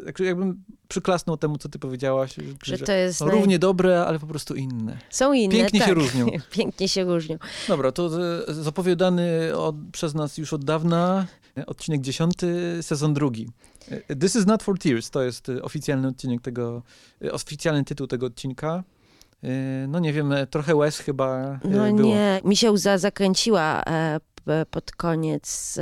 [0.05, 3.35] jakby- jakbym przyklasnął temu, co ty powiedziałaś, Że to jest no, naj...
[3.35, 4.97] równie dobre, ale po prostu inne.
[5.09, 5.89] Są inne, Pięknie tak.
[5.89, 6.25] się różnią.
[6.57, 7.37] Pięknie się różnią.
[7.67, 8.09] Dobra, to
[8.47, 11.25] zapowiadany od, przez nas już od dawna
[11.57, 13.49] e, odcinek dziesiąty, sezon drugi.
[14.09, 16.83] E, This is not for tears, to jest e, oficjalny odcinek tego,
[17.31, 18.83] oficjalny tytuł tego odcinka.
[19.87, 21.89] No nie wiem, trochę łez chyba No było.
[21.91, 23.83] nie, mi się łza zakręciła
[24.71, 25.77] pod koniec.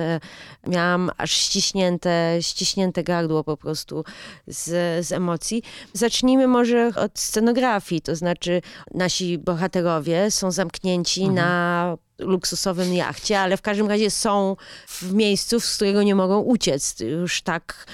[0.68, 4.04] Miałam aż ściśnięte, ściśnięte gardło po prostu
[4.48, 5.64] z, z emocji.
[5.94, 8.62] Zacznijmy może od scenografii, to znaczy
[8.94, 11.36] nasi bohaterowie są zamknięci Mhm.
[11.36, 14.56] na luksusowym jachcie, ale w każdym razie są
[14.88, 17.00] w miejscu, z którego nie mogą uciec.
[17.00, 17.86] Już tak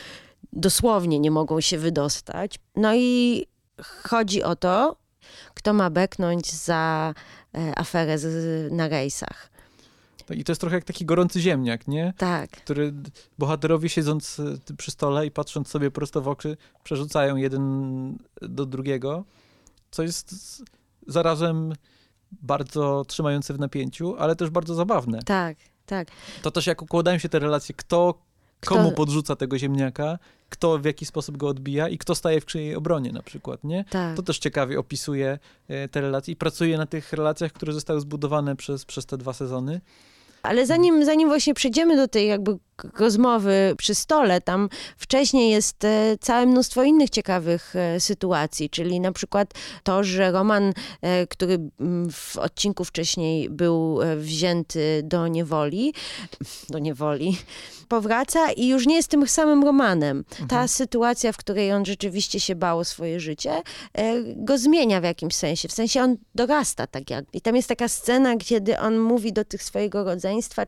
[0.54, 2.60] dosłownie nie mogą się wydostać.
[2.76, 3.46] No i
[4.08, 4.96] chodzi o to,
[5.54, 7.14] kto ma beknąć za
[7.58, 9.50] e, aferę z, na rejsach.
[10.30, 12.14] No I to jest trochę jak taki gorący ziemniak, nie?
[12.18, 12.94] Tak, Który
[13.38, 19.24] bohaterowie siedząc e, przy stole i patrząc sobie prosto w oczy, przerzucają jeden do drugiego,
[19.92, 20.36] co jest
[21.08, 21.74] zarazem
[22.32, 25.20] bardzo trzymające w napięciu, ale też bardzo zabawne.
[25.26, 26.08] tak, tak.
[26.42, 28.14] To też jak układają się te relacje, kto,
[28.60, 30.20] Kto- komu podrzuca tego ziemniaka,
[30.50, 33.86] kto w jaki sposób go odbija i kto staje w czyjej obronie na przykład, nie?
[33.90, 34.16] tak.
[34.16, 38.56] To też ciekawie opisuje e, te relacje i pracuje na tych relacjach, które zostały zbudowane
[38.56, 39.82] przez, przez te dwa sezony.
[40.44, 46.18] Ale zanim, zanim właśnie przejdziemy do tej jakby rozmowy przy stole, tam wcześniej jest e,
[46.22, 51.60] całe mnóstwo innych ciekawych e, sytuacji, czyli na przykład to, że Roman, e, który
[52.12, 55.94] w odcinku wcześniej był wzięty do niewoli,
[56.70, 57.38] do niewoli,
[57.88, 60.24] powraca i już nie jest tym samym Romanem.
[60.50, 63.62] Ta sytuacja, w której on rzeczywiście się bał o swoje życie,
[64.36, 65.68] go zmienia w jakimś sensie.
[65.68, 67.26] W sensie on dorasta tak jak.
[67.34, 70.04] I tam jest taka scena, kiedy on mówi do tych swojego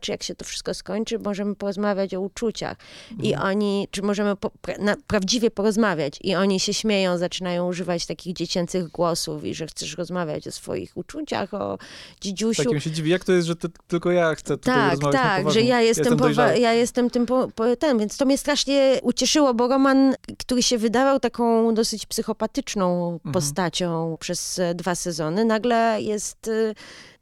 [0.02, 2.78] czy jak się to wszystko skończy, możemy porozmawiać o uczuciach.
[3.24, 6.20] I oni, czy możemy po, na, prawdziwie porozmawiać.
[6.22, 10.98] I oni się śmieją, zaczynają używać takich dziecięcych głosów i że chcesz rozmawiać o swoich
[10.98, 11.78] uczuciach, o
[12.22, 12.64] dzidziusiu.
[12.64, 15.22] Takim się dziwi, jak to jest, że to tylko ja chcę tutaj Tak, rozmawiać na
[15.44, 16.60] tak, że ja jestem, dojrzały.
[16.60, 20.78] ja jestem tym po, po, ten, więc to mnie strasznie ucieszyło, bo Roman, który się
[20.78, 23.34] wydawał taką dosyć psychopatyczną Mhm.
[23.34, 26.74] postacią przez e, dwa sezony, nagle jest, e,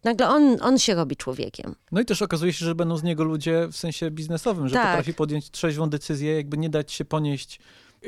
[0.03, 1.75] nagle on, on się robi człowiekiem.
[1.91, 4.87] No i też okazuje się, że będą z niego ludzie w sensie biznesowym, że Tak.
[4.87, 7.59] potrafi podjąć trzeźwą decyzję, jakby nie dać się ponieść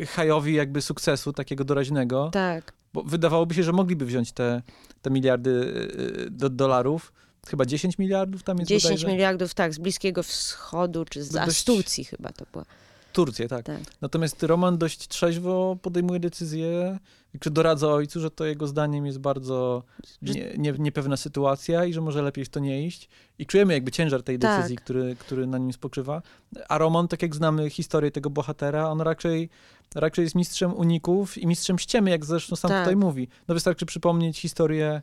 [0.08, 4.62] hajowi jakby sukcesu takiego doraźnego, Tak, bo wydawałoby się, że mogliby wziąć te,
[5.02, 7.14] te miliardy y, do, dolarów,
[7.48, 9.08] chyba 10 miliardów tam jest 10 bodajże?
[9.08, 12.66] miliardów, tak, z Bliskiego Wschodu, czy z, Dość- Turcji chyba to było.
[13.14, 13.66] Turcję, tak.
[13.66, 13.80] Tak.
[14.02, 17.00] Natomiast Roman dość trzeźwo podejmuje decyzję,
[17.40, 19.84] czy doradza ojcu, że to jego zdaniem jest bardzo
[20.22, 23.10] nie, nie, niepewna sytuacja i że może lepiej w to nie iść.
[23.40, 24.58] I czujemy jakby ciężar tej Tak.
[24.58, 26.22] decyzji, który, który na nim spoczywa.
[26.70, 29.50] A Roman, tak jak znamy historię tego bohatera, on raczej,
[29.96, 32.84] raczej jest mistrzem uników i mistrzem ściemy, jak zresztą sam Tak.
[32.84, 33.28] tutaj mówi.
[33.48, 35.02] No wystarczy przypomnieć historię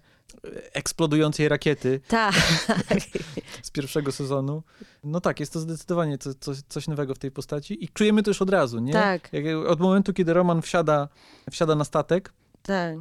[0.73, 2.35] eksplodującej rakiety Tak,
[3.63, 4.63] z pierwszego sezonu.
[5.05, 8.31] No tak, jest to zdecydowanie co, co, coś nowego w tej postaci i czujemy to
[8.31, 8.93] już od razu, nie?
[8.93, 11.09] tak, Jak, od momentu, kiedy Roman wsiada,
[11.51, 12.97] wsiada na statek, tak.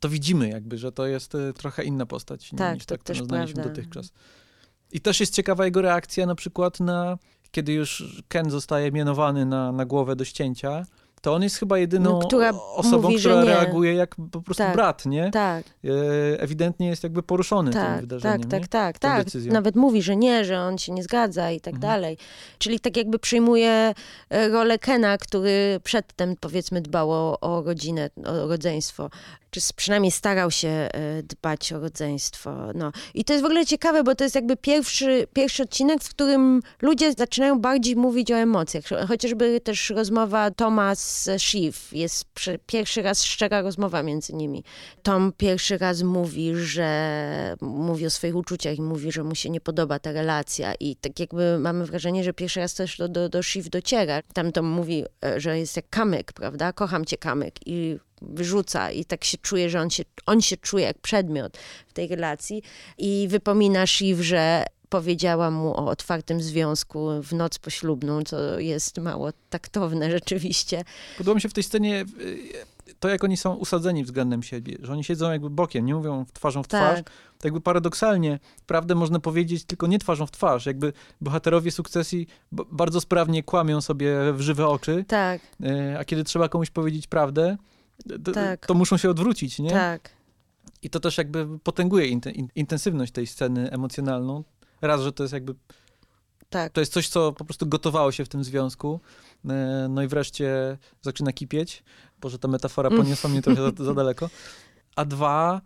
[0.00, 3.54] to widzimy jakby, że to jest e, trochę inna postać Tak, niż tak, którą znaliśmy
[3.54, 3.70] prawda.
[3.74, 4.12] dotychczas.
[4.92, 7.18] I też jest ciekawa jego reakcja na przykład na,
[7.50, 10.86] kiedy już Ken zostaje mianowany na, na głowę do ścięcia,
[11.22, 14.74] to on jest chyba jedyną No, która osobą, mówi, która reaguje jak po prostu Tak.
[14.74, 15.30] brat, nie?
[15.30, 18.48] Tak, E, Ewidentnie jest jakby poruszony tym tak, wydarzeniem.
[18.48, 19.42] tak, tak, tak, tak.
[19.44, 21.92] Nawet mówi, że nie, że on się nie zgadza i tak Mhm.
[21.92, 22.18] dalej.
[22.58, 23.94] Czyli tak jakby przyjmuje
[24.30, 29.10] e, rolę Kena, który przedtem powiedzmy dbał o, o rodzinę, o rodzeństwo.
[29.50, 30.88] Czy przynajmniej starał się e,
[31.22, 32.54] dbać o rodzeństwo.
[32.74, 32.92] No.
[33.14, 36.60] I to jest w ogóle ciekawe, bo to jest jakby pierwszy, pierwszy odcinek, w którym
[36.82, 38.84] ludzie zaczynają bardziej mówić o emocjach.
[39.08, 41.76] Chociażby też rozmowa Toma z Shiv.
[41.92, 42.24] Jest
[42.66, 44.64] pierwszy raz szczera rozmowa między nimi.
[45.02, 49.60] Tom pierwszy raz mówi, że mówi o swoich uczuciach i mówi, że mu się nie
[49.60, 53.42] podoba ta relacja i tak jakby mamy wrażenie, że pierwszy raz też do, do, do
[53.42, 54.22] Shiv dociera.
[54.34, 56.72] Tam Tom mówi, e, że jest jak kamyk, prawda?
[56.72, 60.84] Kocham cię kamyk i wyrzuca i tak się czuje, że on się, on się czuje
[60.84, 61.58] jak przedmiot
[61.88, 62.62] w tej relacji
[62.98, 69.30] i wypomina Shiv, że powiedziała mu o otwartym związku w noc poślubną, co jest mało
[69.50, 70.84] taktowne rzeczywiście.
[71.18, 74.92] Podoba mi się w tej scenie y, to, jak oni są usadzeni względem siebie, że
[74.92, 76.96] oni siedzą jakby bokiem, nie mówią twarzą w twarz.
[76.96, 80.66] Tak, Tak jakby paradoksalnie, prawdę można powiedzieć tylko nie twarzą w twarz.
[80.66, 82.26] Jakby bohaterowie sukcesji
[82.72, 87.56] bardzo sprawnie kłamią sobie w żywe oczy, tak, y, a kiedy trzeba komuś powiedzieć prawdę,
[88.24, 88.66] to, Tak.
[88.66, 89.70] to muszą się odwrócić, nie?
[89.70, 90.10] tak.
[90.82, 94.44] I to też jakby potęguje int- in- intensywność tej sceny emocjonalną.
[94.82, 95.54] Raz, że to jest jakby,
[96.50, 99.00] Tak, to jest coś, co po prostu gotowało się w tym związku.
[99.50, 101.82] E, No i wreszcie zaczyna kipieć.
[102.20, 103.02] Boże, ta metafora Mm.
[103.02, 104.30] poniosła mnie trochę za, za daleko.
[104.96, 105.60] A dwa,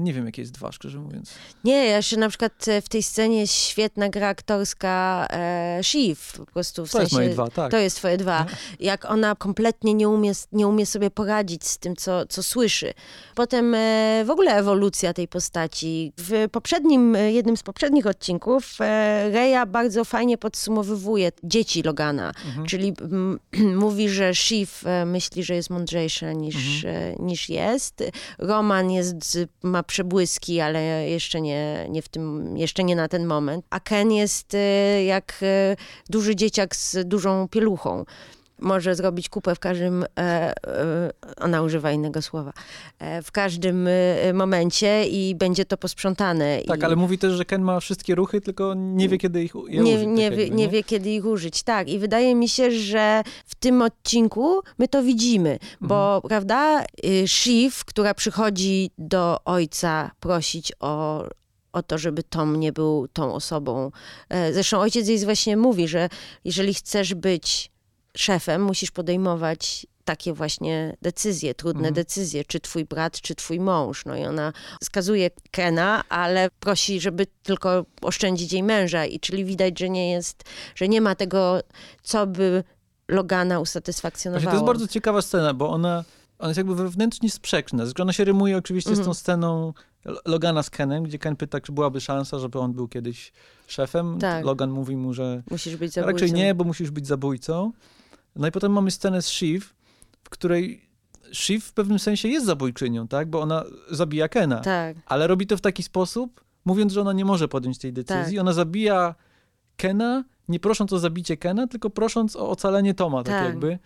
[0.00, 1.34] nie wiem jakie jest dwa, szczerze mówiąc.
[1.64, 6.16] Nie, ja się na przykład e, w tej scenie jest świetna gra aktorska e, Shiv,
[6.36, 7.16] po prostu w To jest sensie...
[7.16, 7.70] moje dwa, tak.
[7.70, 8.46] To jest twoje dwa.
[8.80, 12.94] Jak ona kompletnie nie umie, nie umie sobie poradzić z tym, co, co słyszy.
[13.34, 16.12] Potem e, w ogóle ewolucja tej postaci.
[16.18, 22.32] W poprzednim, e, jednym z poprzednich odcinków e, Reja bardzo fajnie podsumowywuje dzieci Logana.
[22.46, 22.66] Mhm.
[22.66, 23.38] Czyli mm,
[23.84, 28.04] mówi, że Shiv e, myśli, że jest mądrzejsza niż, e, niż jest.
[28.38, 33.64] Roman jest, ma przebłyski, ale jeszcze nie, nie w tym, jeszcze nie na ten moment.
[33.70, 35.76] A Ken jest e, jak e,
[36.10, 38.04] duży dzieciak z dużą pieluchą.
[38.58, 42.52] Może zrobić kupę w każdym, e, e, ona używa innego słowa,
[42.98, 43.88] e, w każdym
[44.34, 46.60] momencie i będzie to posprzątane.
[46.66, 49.52] Tak, I ale mówi też, że Ken ma wszystkie ruchy, tylko nie wie, kiedy ich
[49.68, 50.06] je nie, użyć.
[50.08, 51.62] nie, tak wie, jakby, nie wie, kiedy ich użyć.
[51.62, 56.28] Tak, i wydaje mi się, że w tym odcinku my to widzimy, bo Mhm.
[56.28, 61.24] prawda, y, Shiv, która przychodzi do ojca prosić o,
[61.72, 63.90] o to, żeby Tom nie był tą osobą.
[64.52, 66.08] Zresztą ojciec jej właśnie mówi, że
[66.44, 67.70] jeżeli chcesz być
[68.16, 71.94] szefem, musisz podejmować takie właśnie decyzje, trudne Mhm.
[71.94, 74.04] decyzje, czy twój brat, czy twój mąż.
[74.04, 74.52] No i ona
[74.82, 80.44] skazuje Kena, ale prosi, żeby tylko oszczędzić jej męża i czyli widać, że nie jest,
[80.74, 81.60] że nie ma tego,
[82.02, 82.64] co by
[83.08, 84.42] Logana usatysfakcjonowało.
[84.42, 86.04] Właśnie to jest bardzo ciekawa scena, bo ona,
[86.38, 87.84] ona jest jakby wewnętrznie sprzeczna.
[87.86, 89.14] Zresztą Ona się rymuje oczywiście z tą Mhm.
[89.14, 89.72] sceną
[90.26, 93.32] Logana z Kenem, gdzie Ken pyta, czy byłaby szansa, żeby on był kiedyś
[93.66, 94.18] szefem.
[94.20, 94.44] Tak.
[94.44, 96.12] Logan mówi mu, że Musisz być zabójcą.
[96.12, 97.72] raczej nie, bo musisz być zabójcą.
[98.36, 99.60] No i potem mamy scenę z Shiv,
[100.24, 100.88] w której
[101.32, 103.30] Shiv w pewnym sensie jest zabójczynią, tak?
[103.30, 104.60] Bo ona zabija Kena.
[104.60, 108.36] Tak, Ale robi to w taki sposób, mówiąc, że ona nie może podjąć tej decyzji.
[108.36, 108.40] Tak.
[108.40, 109.14] Ona zabija
[109.76, 113.44] Kena, nie prosząc o zabicie Kena, tylko prosząc o ocalenie Toma, tak, Tak.
[113.44, 113.78] jakby.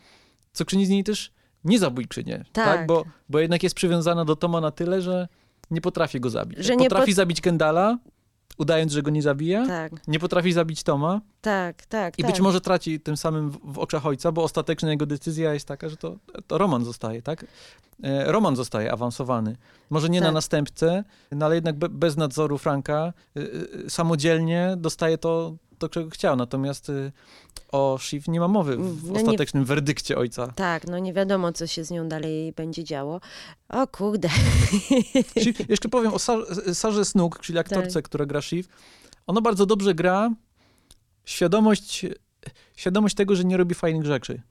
[0.52, 1.32] Co czyni z niej też
[1.64, 2.64] niezabójczynię, tak?
[2.76, 2.86] Tak.
[2.86, 5.28] Bo, bo jednak jest przywiązana do Toma na tyle, że
[5.70, 6.58] nie potrafi go zabić.
[6.58, 7.98] Że nie potrafi pot- zabić Kendala,
[8.58, 9.66] udając, że go nie zabija.
[9.66, 12.18] tak, Nie potrafi zabić Toma tak, tak.
[12.18, 12.30] i tak.
[12.30, 15.88] być może traci tym samym w, w oczach ojca, bo ostatecznie jego decyzja jest taka,
[15.88, 17.46] że to, to Roman zostaje, tak?
[18.02, 19.56] E, Roman zostaje awansowany.
[19.90, 20.34] Może nie na Tak.
[20.34, 23.40] następcę, no ale jednak be, bez nadzoru Franka y,
[23.86, 26.36] y, samodzielnie dostaje to, to, czego chciał.
[26.36, 27.12] Natomiast y,
[27.72, 30.46] o Shiv nie ma mowy w, No nie- ostatecznym werdykcie ojca.
[30.46, 33.20] Tak, no nie wiadomo, co się z nią dalej będzie działo.
[33.68, 34.28] O kurde.
[35.42, 38.04] Shiv, jeszcze powiem o Sar- Sarze Snook, czyli aktorce, Tak.
[38.04, 38.68] która gra Shiv.
[39.26, 40.30] Ona bardzo dobrze gra
[41.24, 42.06] świadomość,
[42.76, 44.42] świadomość tego, że nie robi fajnych rzeczy.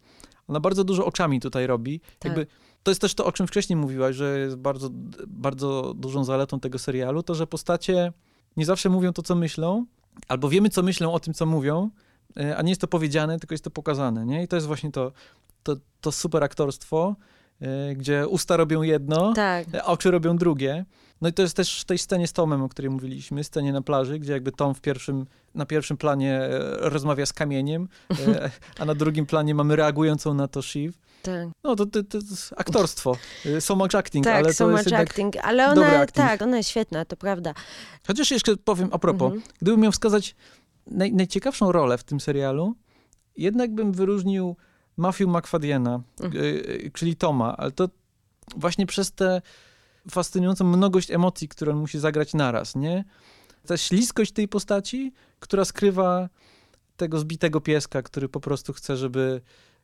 [0.48, 2.00] Ona bardzo dużo oczami tutaj robi.
[2.00, 2.26] Tak.
[2.26, 2.48] Jakby,
[2.84, 4.90] to jest też to, o czym wcześniej mówiłaś, że jest bardzo,
[5.28, 8.14] bardzo dużą zaletą tego serialu, to, że postacie
[8.58, 9.86] nie zawsze mówią to, co myślą,
[10.28, 11.90] albo wiemy, co myślą o tym, co mówią,
[12.38, 14.44] e, a nie jest to powiedziane, tylko jest to pokazane, nie?
[14.44, 15.12] I to jest właśnie to,
[15.64, 17.16] to, to super aktorstwo,
[17.62, 20.86] e, gdzie usta robią jedno, Tak, a oczy robią drugie.
[21.22, 23.82] No i to jest też w tej scenie z Tomem, o której mówiliśmy, scenie na
[23.82, 26.50] plaży, gdzie jakby Tom w pierwszym, na pierwszym planie e,
[26.90, 27.88] rozmawia z kamieniem,
[28.28, 30.98] e, a na drugim planie mamy reagującą na to Shiv.
[31.22, 31.48] Tak.
[31.64, 33.18] No to, to, to jest aktorstwo.
[33.46, 35.36] E, So much acting, Tak, ale so to much jest acting.
[35.44, 37.54] Ale ona, tak, ona jest świetna, to prawda.
[38.08, 39.42] Chociaż jeszcze powiem a propos, Mhm.
[39.62, 40.36] gdybym miał wskazać
[40.88, 42.76] naj, najciekawszą rolę w tym serialu,
[43.38, 44.56] jednak bym wyróżnił
[44.98, 46.44] Matthew McFaddiena, Mhm.
[46.44, 47.90] y, y, czyli Toma, ale to
[48.56, 49.42] właśnie przez tę
[50.10, 53.04] fascynującą mnogość emocji, które on musi zagrać naraz, nie?
[53.68, 56.30] Ta śliskość tej postaci, która skrywa
[56.98, 59.42] tego zbitego pieska, który po prostu chce, żeby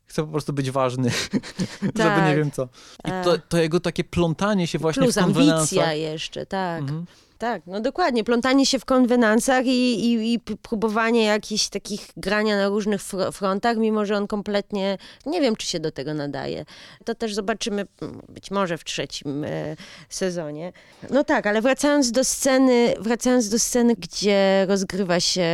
[0.08, 1.10] chce po prostu być ważny,
[1.82, 2.26] żeby Tak.
[2.30, 2.68] nie wiem co.
[3.06, 5.60] I to, E, to jego takie plątanie się właśnie Plus w konwenansach.
[5.60, 6.82] ambicja jeszcze, tak.
[6.82, 7.06] Mhm.
[7.38, 8.24] Tak, no dokładnie.
[8.24, 13.78] Plątanie się w konwenansach i, i, i próbowanie jakichś takich grania na różnych fro- frontach,
[13.78, 16.66] mimo że on kompletnie, nie wiem, czy się do tego nadaje.
[17.06, 17.86] To też zobaczymy
[18.30, 19.76] być może w trzecim e,
[20.10, 20.74] sezonie.
[21.10, 25.48] No tak, ale wracając do sceny, wracając do sceny, gdzie rozgrywa się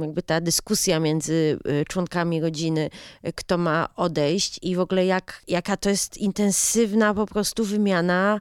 [0.00, 2.90] jakby ta dyskusja między e, członkami rodziny,
[3.22, 8.40] e, kto ma odejść i w ogóle jak, jaka to jest intensywna po prostu wymiana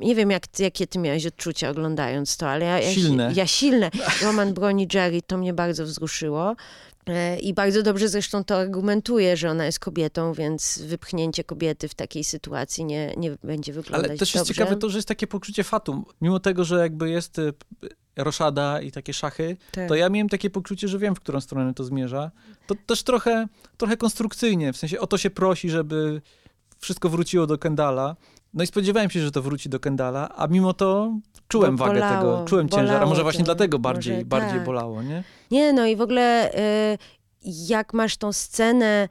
[0.00, 3.32] nie wiem, jak, jakie ty miałeś odczucia oglądając to, ale ja, ja, Silne.
[3.34, 3.90] ja silne.
[4.22, 6.56] Roman broni Jerry, to mnie bardzo wzruszyło.
[7.08, 11.94] E, I bardzo dobrze zresztą to argumentuje, że ona jest kobietą, więc wypchnięcie kobiety w
[11.94, 14.54] takiej sytuacji nie, nie będzie wyglądać Ale też jest dobrze.
[14.54, 16.04] ciekawe to, że jest takie poczucie fatum.
[16.20, 19.88] Mimo tego, że jakby jest p- roszada i takie szachy, Tak.
[19.88, 22.30] to ja miałem takie poczucie, że wiem, w którą stronę to zmierza.
[22.66, 23.46] To też trochę,
[23.76, 26.22] trochę konstrukcyjnie, w sensie o to się prosi, żeby
[26.78, 28.16] wszystko wróciło do Kendala.
[28.56, 31.12] No i spodziewałem się, że to wróci do Kendala, a mimo to
[31.48, 34.58] czułem Bo wagę bolało, tego, czułem ciężar, a może właśnie to, dlatego bardziej, może bardziej
[34.58, 34.64] tak.
[34.64, 35.24] bolało, nie?
[35.50, 36.52] Nie, no i w ogóle
[36.94, 36.98] y,
[37.44, 39.08] jak masz tą scenę,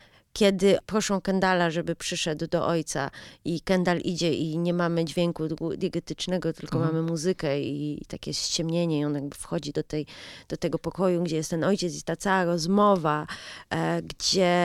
[0.86, 3.12] proszą Kendala, żeby przyszedł do ojca
[3.46, 5.44] i Kendall idzie i nie mamy dźwięku
[5.78, 6.96] diegetycznego, tylko Mhm.
[6.96, 10.06] mamy muzykę i takie ściemnienie i on jakby wchodzi do, tej,
[10.50, 13.28] do tego pokoju, gdzie jest ten ojciec i ta cała rozmowa,
[13.70, 14.56] e, gdzie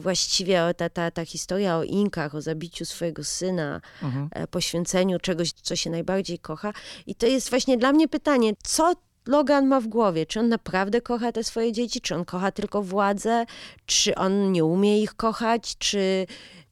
[0.00, 4.28] właściwie ta, ta, ta historia o Inkach, o zabiciu swojego syna, Mhm.
[4.32, 6.72] e, poświęceniu czegoś, co się najbardziej kocha.
[7.06, 8.92] I to jest właśnie dla mnie pytanie, co
[9.26, 10.26] Logan ma w głowie?
[10.26, 12.00] Czy on naprawdę kocha te swoje dzieci?
[12.00, 13.46] Czy on kocha tylko władzę?
[13.86, 15.78] Czy on nie umie ich kochać?
[15.78, 16.26] Czy,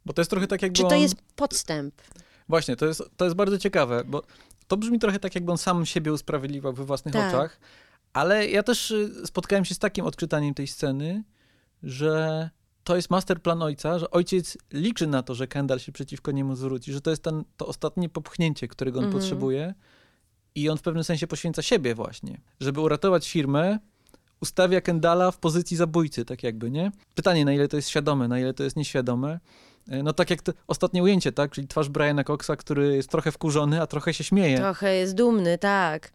[0.06, 1.00] Bo to jest trochę tak jakby czy to on...
[1.00, 1.94] jest podstęp?
[2.48, 4.22] Właśnie, to jest, to jest bardzo ciekawe, bo
[4.68, 7.34] to brzmi trochę tak, jakby on sam siebie usprawiedliwiał we własnych Tak.
[7.34, 7.60] oczach,
[8.12, 11.24] ale ja też y, spotkałem się z takim odczytaniem tej sceny,
[11.82, 12.50] że
[12.84, 16.92] to jest masterplan ojca, że ojciec liczy na to, że Kendall się przeciwko niemu zwróci,
[16.92, 19.20] że to jest ten, to ostatnie popchnięcie, którego on Mhm.
[19.22, 19.74] potrzebuje
[20.54, 23.78] i on w pewnym sensie poświęca siebie właśnie, żeby uratować firmę,
[24.40, 26.90] ustawia Kendalla w pozycji zabójcy, tak jakby, nie?
[27.14, 29.40] Pytanie, na ile to jest świadome, na ile to jest nieświadome.
[29.88, 31.50] E, No tak jak to ostatnie ujęcie, tak?
[31.50, 34.56] Czyli twarz Briana Coxa, który jest trochę wkurzony, a trochę się śmieje.
[34.58, 36.12] Trochę jest dumny, tak.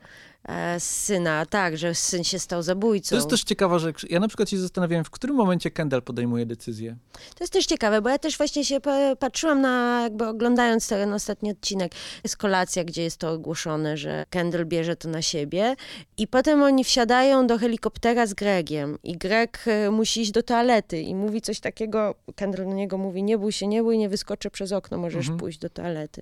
[0.49, 3.10] E, syna, tak, że syn się stał zabójcą.
[3.10, 4.06] To jest też ciekawa rzecz.
[4.10, 6.98] Ja na przykład się zastanawiałem, w którym momencie Kendall podejmuje decyzję.
[7.36, 11.14] To jest też ciekawe, bo ja też właśnie się pa- patrzyłam na, jakby oglądając ten
[11.14, 11.91] ostatni odcinek,
[12.24, 15.76] jest kolacja, gdzie jest to ogłoszone, że Kendall bierze to na siebie
[16.18, 21.02] i potem oni wsiadają do helikoptera z Gregiem i Greg e, musi iść do toalety
[21.02, 24.49] i mówi coś takiego, Kendall do niego mówi, nie bój się, nie bój, nie wyskoczę
[24.52, 25.40] przez okno, możesz Mhm.
[25.40, 26.22] pójść do toalety.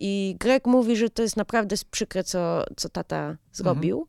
[0.00, 4.06] I Greg mówi, że to jest naprawdę przykre, co, co tata zrobił.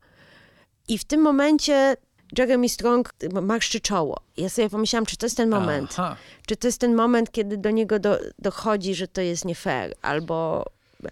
[0.87, 1.97] I w tym momencie
[2.37, 4.19] Jeremy Strong marszczy czoło.
[4.37, 6.15] Ja sobie pomyślałam, czy to jest ten moment, Aha.
[6.47, 9.93] czy to jest ten moment, kiedy do niego do, dochodzi, że to jest nie fair,
[10.01, 10.65] albo,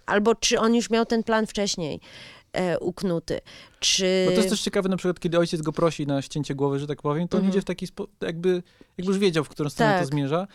[0.06, 2.00] albo czy on już miał ten plan wcześniej
[2.52, 3.40] e, uknuty,
[3.80, 4.22] czy...
[4.26, 6.86] Bo to jest też ciekawe, na przykład, kiedy ojciec go prosi na ścięcie głowy, że
[6.86, 7.52] tak powiem, to on Mhm.
[7.52, 8.62] idzie w taki sposób, jakby,
[8.98, 10.00] jakby już wiedział, w którą stronę Tak.
[10.02, 10.46] to zmierza.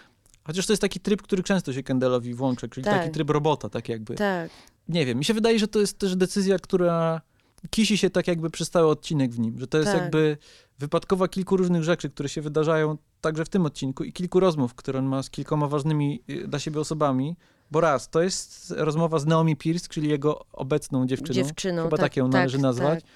[0.44, 2.99] Chociaż to jest taki tryb, który często się Kendallowi włącza, czyli Tak.
[2.99, 4.16] taki tryb robota, tak jakby.
[4.16, 4.49] Tak,
[4.90, 7.22] Nie wiem, mi się wydaje, że to jest też decyzja, która
[7.70, 10.02] kisi się tak jakby przez cały odcinek w nim, że to jest Tak.
[10.02, 10.38] jakby
[10.80, 14.99] wypadkowa kilku różnych rzeczy, które się wydarzają także w tym odcinku i kilku rozmów, które
[14.99, 17.36] on ma z kilkoma ważnymi y, dla siebie osobami,
[17.72, 21.84] bo raz, to jest rozmowa z Naomi Pierce, czyli jego obecną dziewczyną, dziewczyną.
[21.84, 23.11] chyba tak, tak ją tak, należy nazwać, Tak,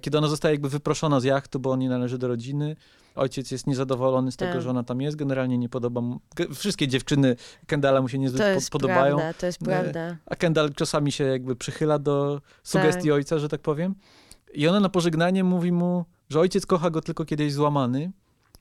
[0.00, 2.76] kiedy ona zostaje jakby wyproszona z jachtu, bo on nie należy do rodziny.
[3.14, 4.62] Ojciec jest niezadowolony z tego, Tak.
[4.62, 6.20] że ona tam jest, generalnie nie podoba mu,
[6.54, 7.36] wszystkie dziewczyny
[7.66, 9.16] Kendalla mu się niezbyt to po- jest podobają.
[9.16, 9.66] prawda, to jest Nie.
[9.66, 10.16] prawda.
[10.26, 13.12] A Kendall czasami się jakby przychyla do sugestii Tak.
[13.12, 13.94] ojca, że tak powiem.
[14.54, 18.12] I ona na pożegnanie mówi mu, że ojciec kocha go tylko kiedy jest złamany.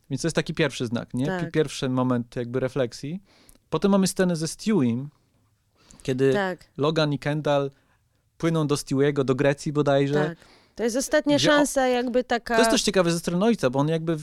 [0.10, 1.26] Więc to jest taki pierwszy znak, nie?
[1.26, 1.46] Tak.
[1.46, 3.22] Pi- Pierwszy moment jakby refleksji.
[3.70, 5.10] Potem mamy scenę ze Stewiem,
[6.04, 7.72] kiedy Tak, Logan i Kendall
[8.38, 10.14] płyną do Stewiego, do Grecji bodajże.
[10.30, 10.38] tak.
[10.76, 12.54] To jest ostatnia Gdzie szansa jakby taka...
[12.56, 14.18] To jest też ciekawe ze strony ojca, bo on jakby,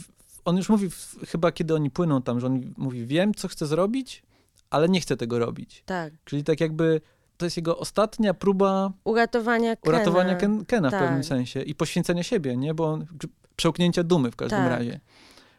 [0.44, 3.66] on już mówi, w- chyba kiedy oni płyną tam, że on mówi, wiem, co chcę
[3.66, 4.22] zrobić,
[4.70, 5.82] ale nie chcę tego robić.
[5.86, 7.00] Tak, Czyli tak jakby,
[7.36, 9.96] to jest jego ostatnia próba uratowania Kena.
[9.96, 11.00] uratowania Ken, Kena w Tak.
[11.02, 12.74] pewnym sensie i poświęcenia siebie, nie?
[12.74, 13.06] Bo on,
[13.56, 14.70] przełknięcia dumy w każdym Tak.
[14.70, 15.00] razie.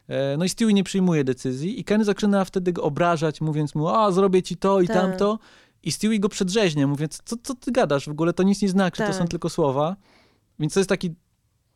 [0.08, 3.88] E, No i Stewie nie przyjmuje decyzji i Ken zaczyna wtedy go obrażać, mówiąc mu,
[3.90, 4.96] a zrobię ci to i Tak.
[4.98, 5.40] tamto.
[5.84, 8.98] I Stewie go przedrzeźnia, mówiąc, co, co ty gadasz, w ogóle to nic nie znaczy,
[9.02, 9.16] to Tak.
[9.16, 9.96] są tylko słowa.
[10.60, 11.16] Więc to jest taki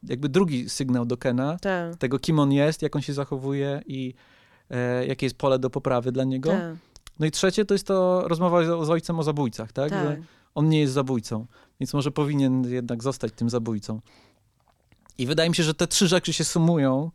[0.09, 1.95] jakby drugi sygnał do Kena, Tak.
[1.95, 4.13] tego kim on jest, jak on się zachowuje i
[4.69, 6.49] e, jakie jest pole do poprawy dla niego.
[6.51, 6.75] Tak,
[7.19, 9.89] No i trzecie to jest to rozmowa z, z ojcem o zabójcach, tak?
[9.89, 10.03] tak.
[10.03, 10.17] Że
[10.55, 11.45] on nie jest zabójcą,
[11.79, 14.01] więc może powinien jednak zostać tym zabójcą.
[15.17, 17.11] I wydaje mi się, że te trzy rzeczy się sumują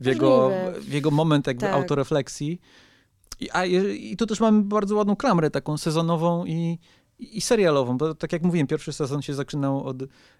[0.00, 0.50] w jego,
[0.80, 1.74] w jego moment jakby Tak.
[1.74, 2.60] autorefleksji.
[3.40, 6.78] I, a, I tu też mamy bardzo ładną klamrę, taką sezonową i,
[7.18, 9.96] i serialową, bo tak jak mówiłem, pierwszy sezon się zaczynał od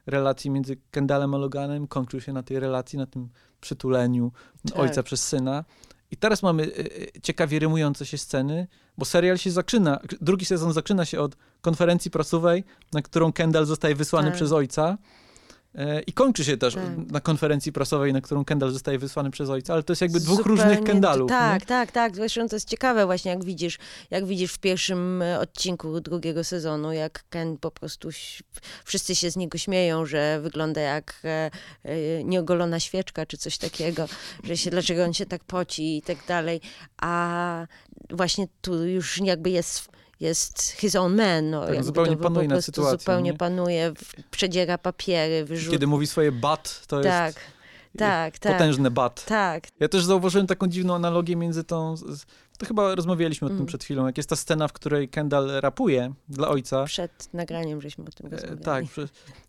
[0.07, 3.29] relacji między Kendallem a Loganem, kończył się na tej relacji, na tym
[3.61, 4.33] przytuleniu
[4.69, 4.79] Tak.
[4.79, 5.65] ojca przez syna.
[6.11, 6.69] I teraz mamy y,
[7.17, 8.67] y, ciekawie rymujące się sceny,
[8.99, 13.95] bo serial się zaczyna, drugi sezon zaczyna się od konferencji prasowej, na którą Kendall zostaje
[13.95, 14.35] wysłany Tak.
[14.37, 14.99] przez ojca.
[16.07, 16.85] I kończy się też Tak.
[17.13, 20.37] na konferencji prasowej, na którą Kendall zostaje wysłany przez ojca, ale to jest jakby dwóch
[20.39, 21.29] Zupełnie- różnych Kendallów.
[21.29, 21.67] Tak, nie?
[21.67, 22.17] tak, tak.
[22.17, 23.79] Zresztą to jest ciekawe właśnie, jak widzisz,
[24.11, 28.09] jak widzisz w pierwszym e, odcinku drugiego sezonu, jak Ken po prostu,
[28.85, 31.51] wszyscy się z niego śmieją, że wygląda jak e,
[31.85, 34.07] e, nieogolona świeczka, czy coś takiego,
[34.45, 36.61] że się, dlaczego on się tak poci i tak dalej.
[37.03, 37.67] A
[38.11, 39.89] właśnie tu już jakby jest
[40.21, 41.51] jest his own man.
[41.51, 43.37] No, Tak, zupełnie to panuje nad sytuacją, Zupełnie nie?
[43.39, 43.93] panuje,
[44.31, 45.71] przedziera papiery, wyrzuca.
[45.71, 47.39] Kiedy mówi swoje bat, to Tak, jest
[47.99, 48.53] tak, tak.
[48.53, 49.25] potężne bat.
[49.25, 51.95] Tak, Ja też zauważyłem taką dziwną analogię między tą.
[52.59, 53.67] To chyba rozmawialiśmy o tym Mm.
[53.67, 54.07] przed chwilą.
[54.07, 56.85] Jak jest ta scena, w której Kendall rapuje dla ojca.
[56.85, 58.61] przed nagraniem żeśmy o tym E, rozmawiali.
[58.61, 59.09] Tak, że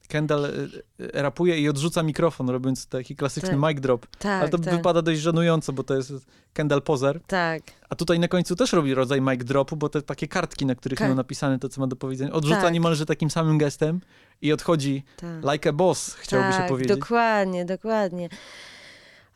[0.09, 3.59] Kendall e, e, rapuje i odrzuca mikrofon, robiąc taki klasyczny Tak.
[3.69, 4.07] mic drop.
[4.19, 6.13] tak, Ale to tak, wypada dość żenująco, bo to jest
[6.53, 7.19] Kendall pozer.
[7.27, 7.61] tak.
[7.89, 10.99] A tutaj na końcu też robi rodzaj mic dropu, bo te takie kartki, na których
[10.99, 12.73] Ka- miał napisane to, co ma do powiedzenia, odrzuca Tak.
[12.73, 14.01] niemalże takim samym gestem
[14.41, 15.53] i odchodzi tak.
[15.53, 16.97] like a boss, chciałby tak, się powiedzieć.
[16.99, 18.29] dokładnie, dokładnie.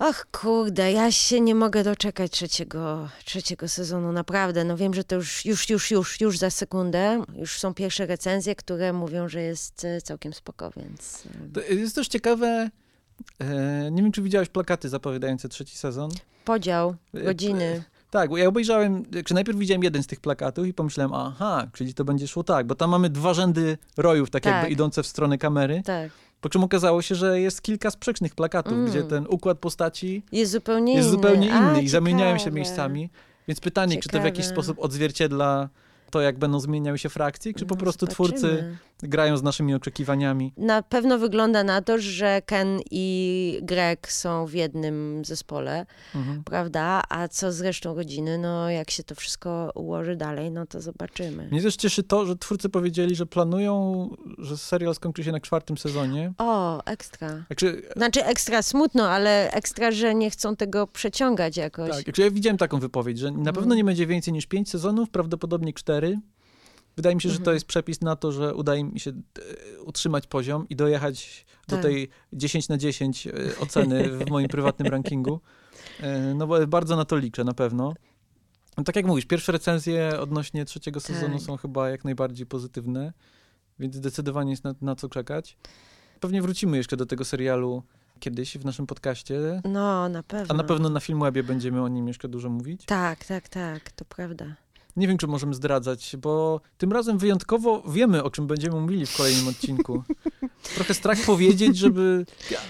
[0.09, 4.63] Och kurde, ja się nie mogę doczekać trzeciego, trzeciego sezonu, naprawdę.
[4.63, 7.23] No wiem, że to już, już, już, już, już za sekundę.
[7.35, 11.23] Już są pierwsze recenzje, które mówią, że jest e, całkiem spoko, więc...
[11.25, 12.69] e, To jest też ciekawe,
[13.39, 16.11] e, nie wiem, czy widziałeś plakaty zapowiadające trzeci sezon.
[16.45, 17.83] Podział, godziny.
[18.11, 21.93] Tak, bo ja obejrzałem, czy najpierw widziałem jeden z tych plakatów i pomyślałem, aha, czyli
[21.93, 24.53] to będzie szło tak, bo tam mamy dwa rzędy rojów, tak, Tak.
[24.53, 26.11] jakby idące w stronę kamery, Tak.
[26.43, 28.85] Po czym okazało się, że jest kilka sprzecznych plakatów, Mm.
[28.85, 31.17] gdzie ten układ postaci Jest zupełnie jest inny.
[31.17, 32.55] zupełnie inny A, i zamieniają się ciekawe.
[32.55, 33.09] miejscami.
[33.47, 34.55] Więc pytanie, czy to w jakiś Ciekawe.
[34.63, 35.69] sposób odzwierciedla
[36.11, 38.77] to, jak będą zmieniały się frakcje, czy po No, prostu twórcy zobaczymy.
[39.07, 40.53] Grają z naszymi oczekiwaniami.
[40.57, 45.85] Na pewno wygląda na to, że Ken i Greg są w jednym zespole,
[46.15, 46.43] Mhm.
[46.43, 47.01] prawda?
[47.09, 48.37] A co z resztą rodziny?
[48.37, 51.47] No, jak się to wszystko ułoży dalej, no to zobaczymy.
[51.51, 55.77] Mnie też cieszy to, że twórcy powiedzieli, że planują, że serial skończy się na czwartym
[55.77, 56.33] sezonie.
[56.37, 57.43] O, ekstra.
[57.47, 62.05] Znaczy, Znaczy ekstra smutno, ale ekstra, że nie chcą tego przeciągać jakoś.
[62.05, 63.77] Tak, ja widziałem taką wypowiedź, że na pewno Mhm.
[63.77, 66.19] nie będzie więcej niż pięć sezonów, prawdopodobnie cztery.
[66.95, 67.55] Wydaje mi się, że to Mhm.
[67.55, 71.85] jest przepis na to, że udaje mi się e, utrzymać poziom i dojechać do Tak.
[71.85, 75.39] tej 10 na 10 e, oceny w moim prywatnym rankingu.
[76.01, 77.93] E, No bo bardzo na to liczę, na pewno.
[78.77, 81.41] No, tak jak mówisz, pierwsze recenzje odnośnie trzeciego sezonu Tak.
[81.45, 83.13] są chyba jak najbardziej pozytywne,
[83.79, 85.57] więc zdecydowanie jest na, na co czekać.
[86.19, 87.83] Pewnie wrócimy jeszcze do tego serialu
[88.19, 90.53] kiedyś w naszym podcaście, No, na pewno.
[90.53, 92.85] a na pewno na Filmwebie będziemy o nim jeszcze dużo mówić.
[92.85, 94.55] Tak, tak, tak, to prawda.
[94.97, 99.17] Nie wiem, czy możemy zdradzać, bo tym razem wyjątkowo wiemy, o czym będziemy mówili w
[99.17, 100.03] kolejnym odcinku.
[100.75, 102.25] Trochę strach powiedzieć, żeby.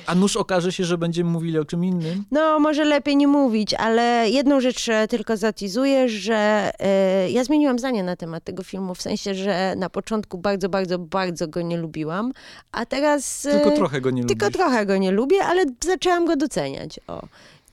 [0.06, 2.24] A nuż okaże się, że będziemy mówili o czym innym.
[2.32, 7.80] No, może lepiej nie mówić, ale jedną rzecz e, tylko zatizuję, że e, ja zmieniłam
[7.80, 11.78] zdanie na temat tego filmu, w sensie, że na początku bardzo, bardzo, bardzo go nie
[11.78, 12.34] lubiłam,
[12.72, 13.46] a teraz...
[13.46, 14.58] e, Tylko trochę go nie Tylko lubisz.
[14.58, 17.00] trochę go nie lubię, ale zaczęłam go doceniać.
[17.08, 17.22] O.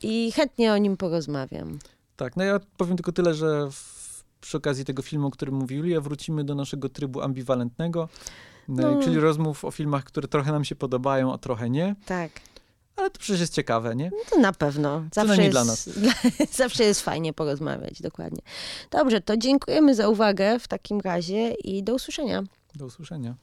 [0.02, 1.78] I chętnie o nim porozmawiam.
[2.16, 3.99] Tak, no ja powiem tylko tyle, że w,
[4.41, 8.09] przy okazji tego filmu, o którym mówił Julia, wrócimy do naszego trybu ambiwalentnego,
[8.69, 9.01] No.
[9.01, 11.97] e, czyli rozmów o filmach, które trochę nam się podobają, a trochę nie.
[12.07, 12.31] Tak.
[12.97, 14.11] Ale to przecież jest ciekawe, nie?
[14.11, 15.05] No to na pewno.
[15.15, 15.91] Zawsze jest, dla nas.
[16.53, 18.43] zawsze jest fajnie porozmawiać, dokładnie.
[18.91, 22.43] Dobrze, to dziękujemy za uwagę w takim razie i do usłyszenia.
[22.75, 23.35] Do usłyszenia.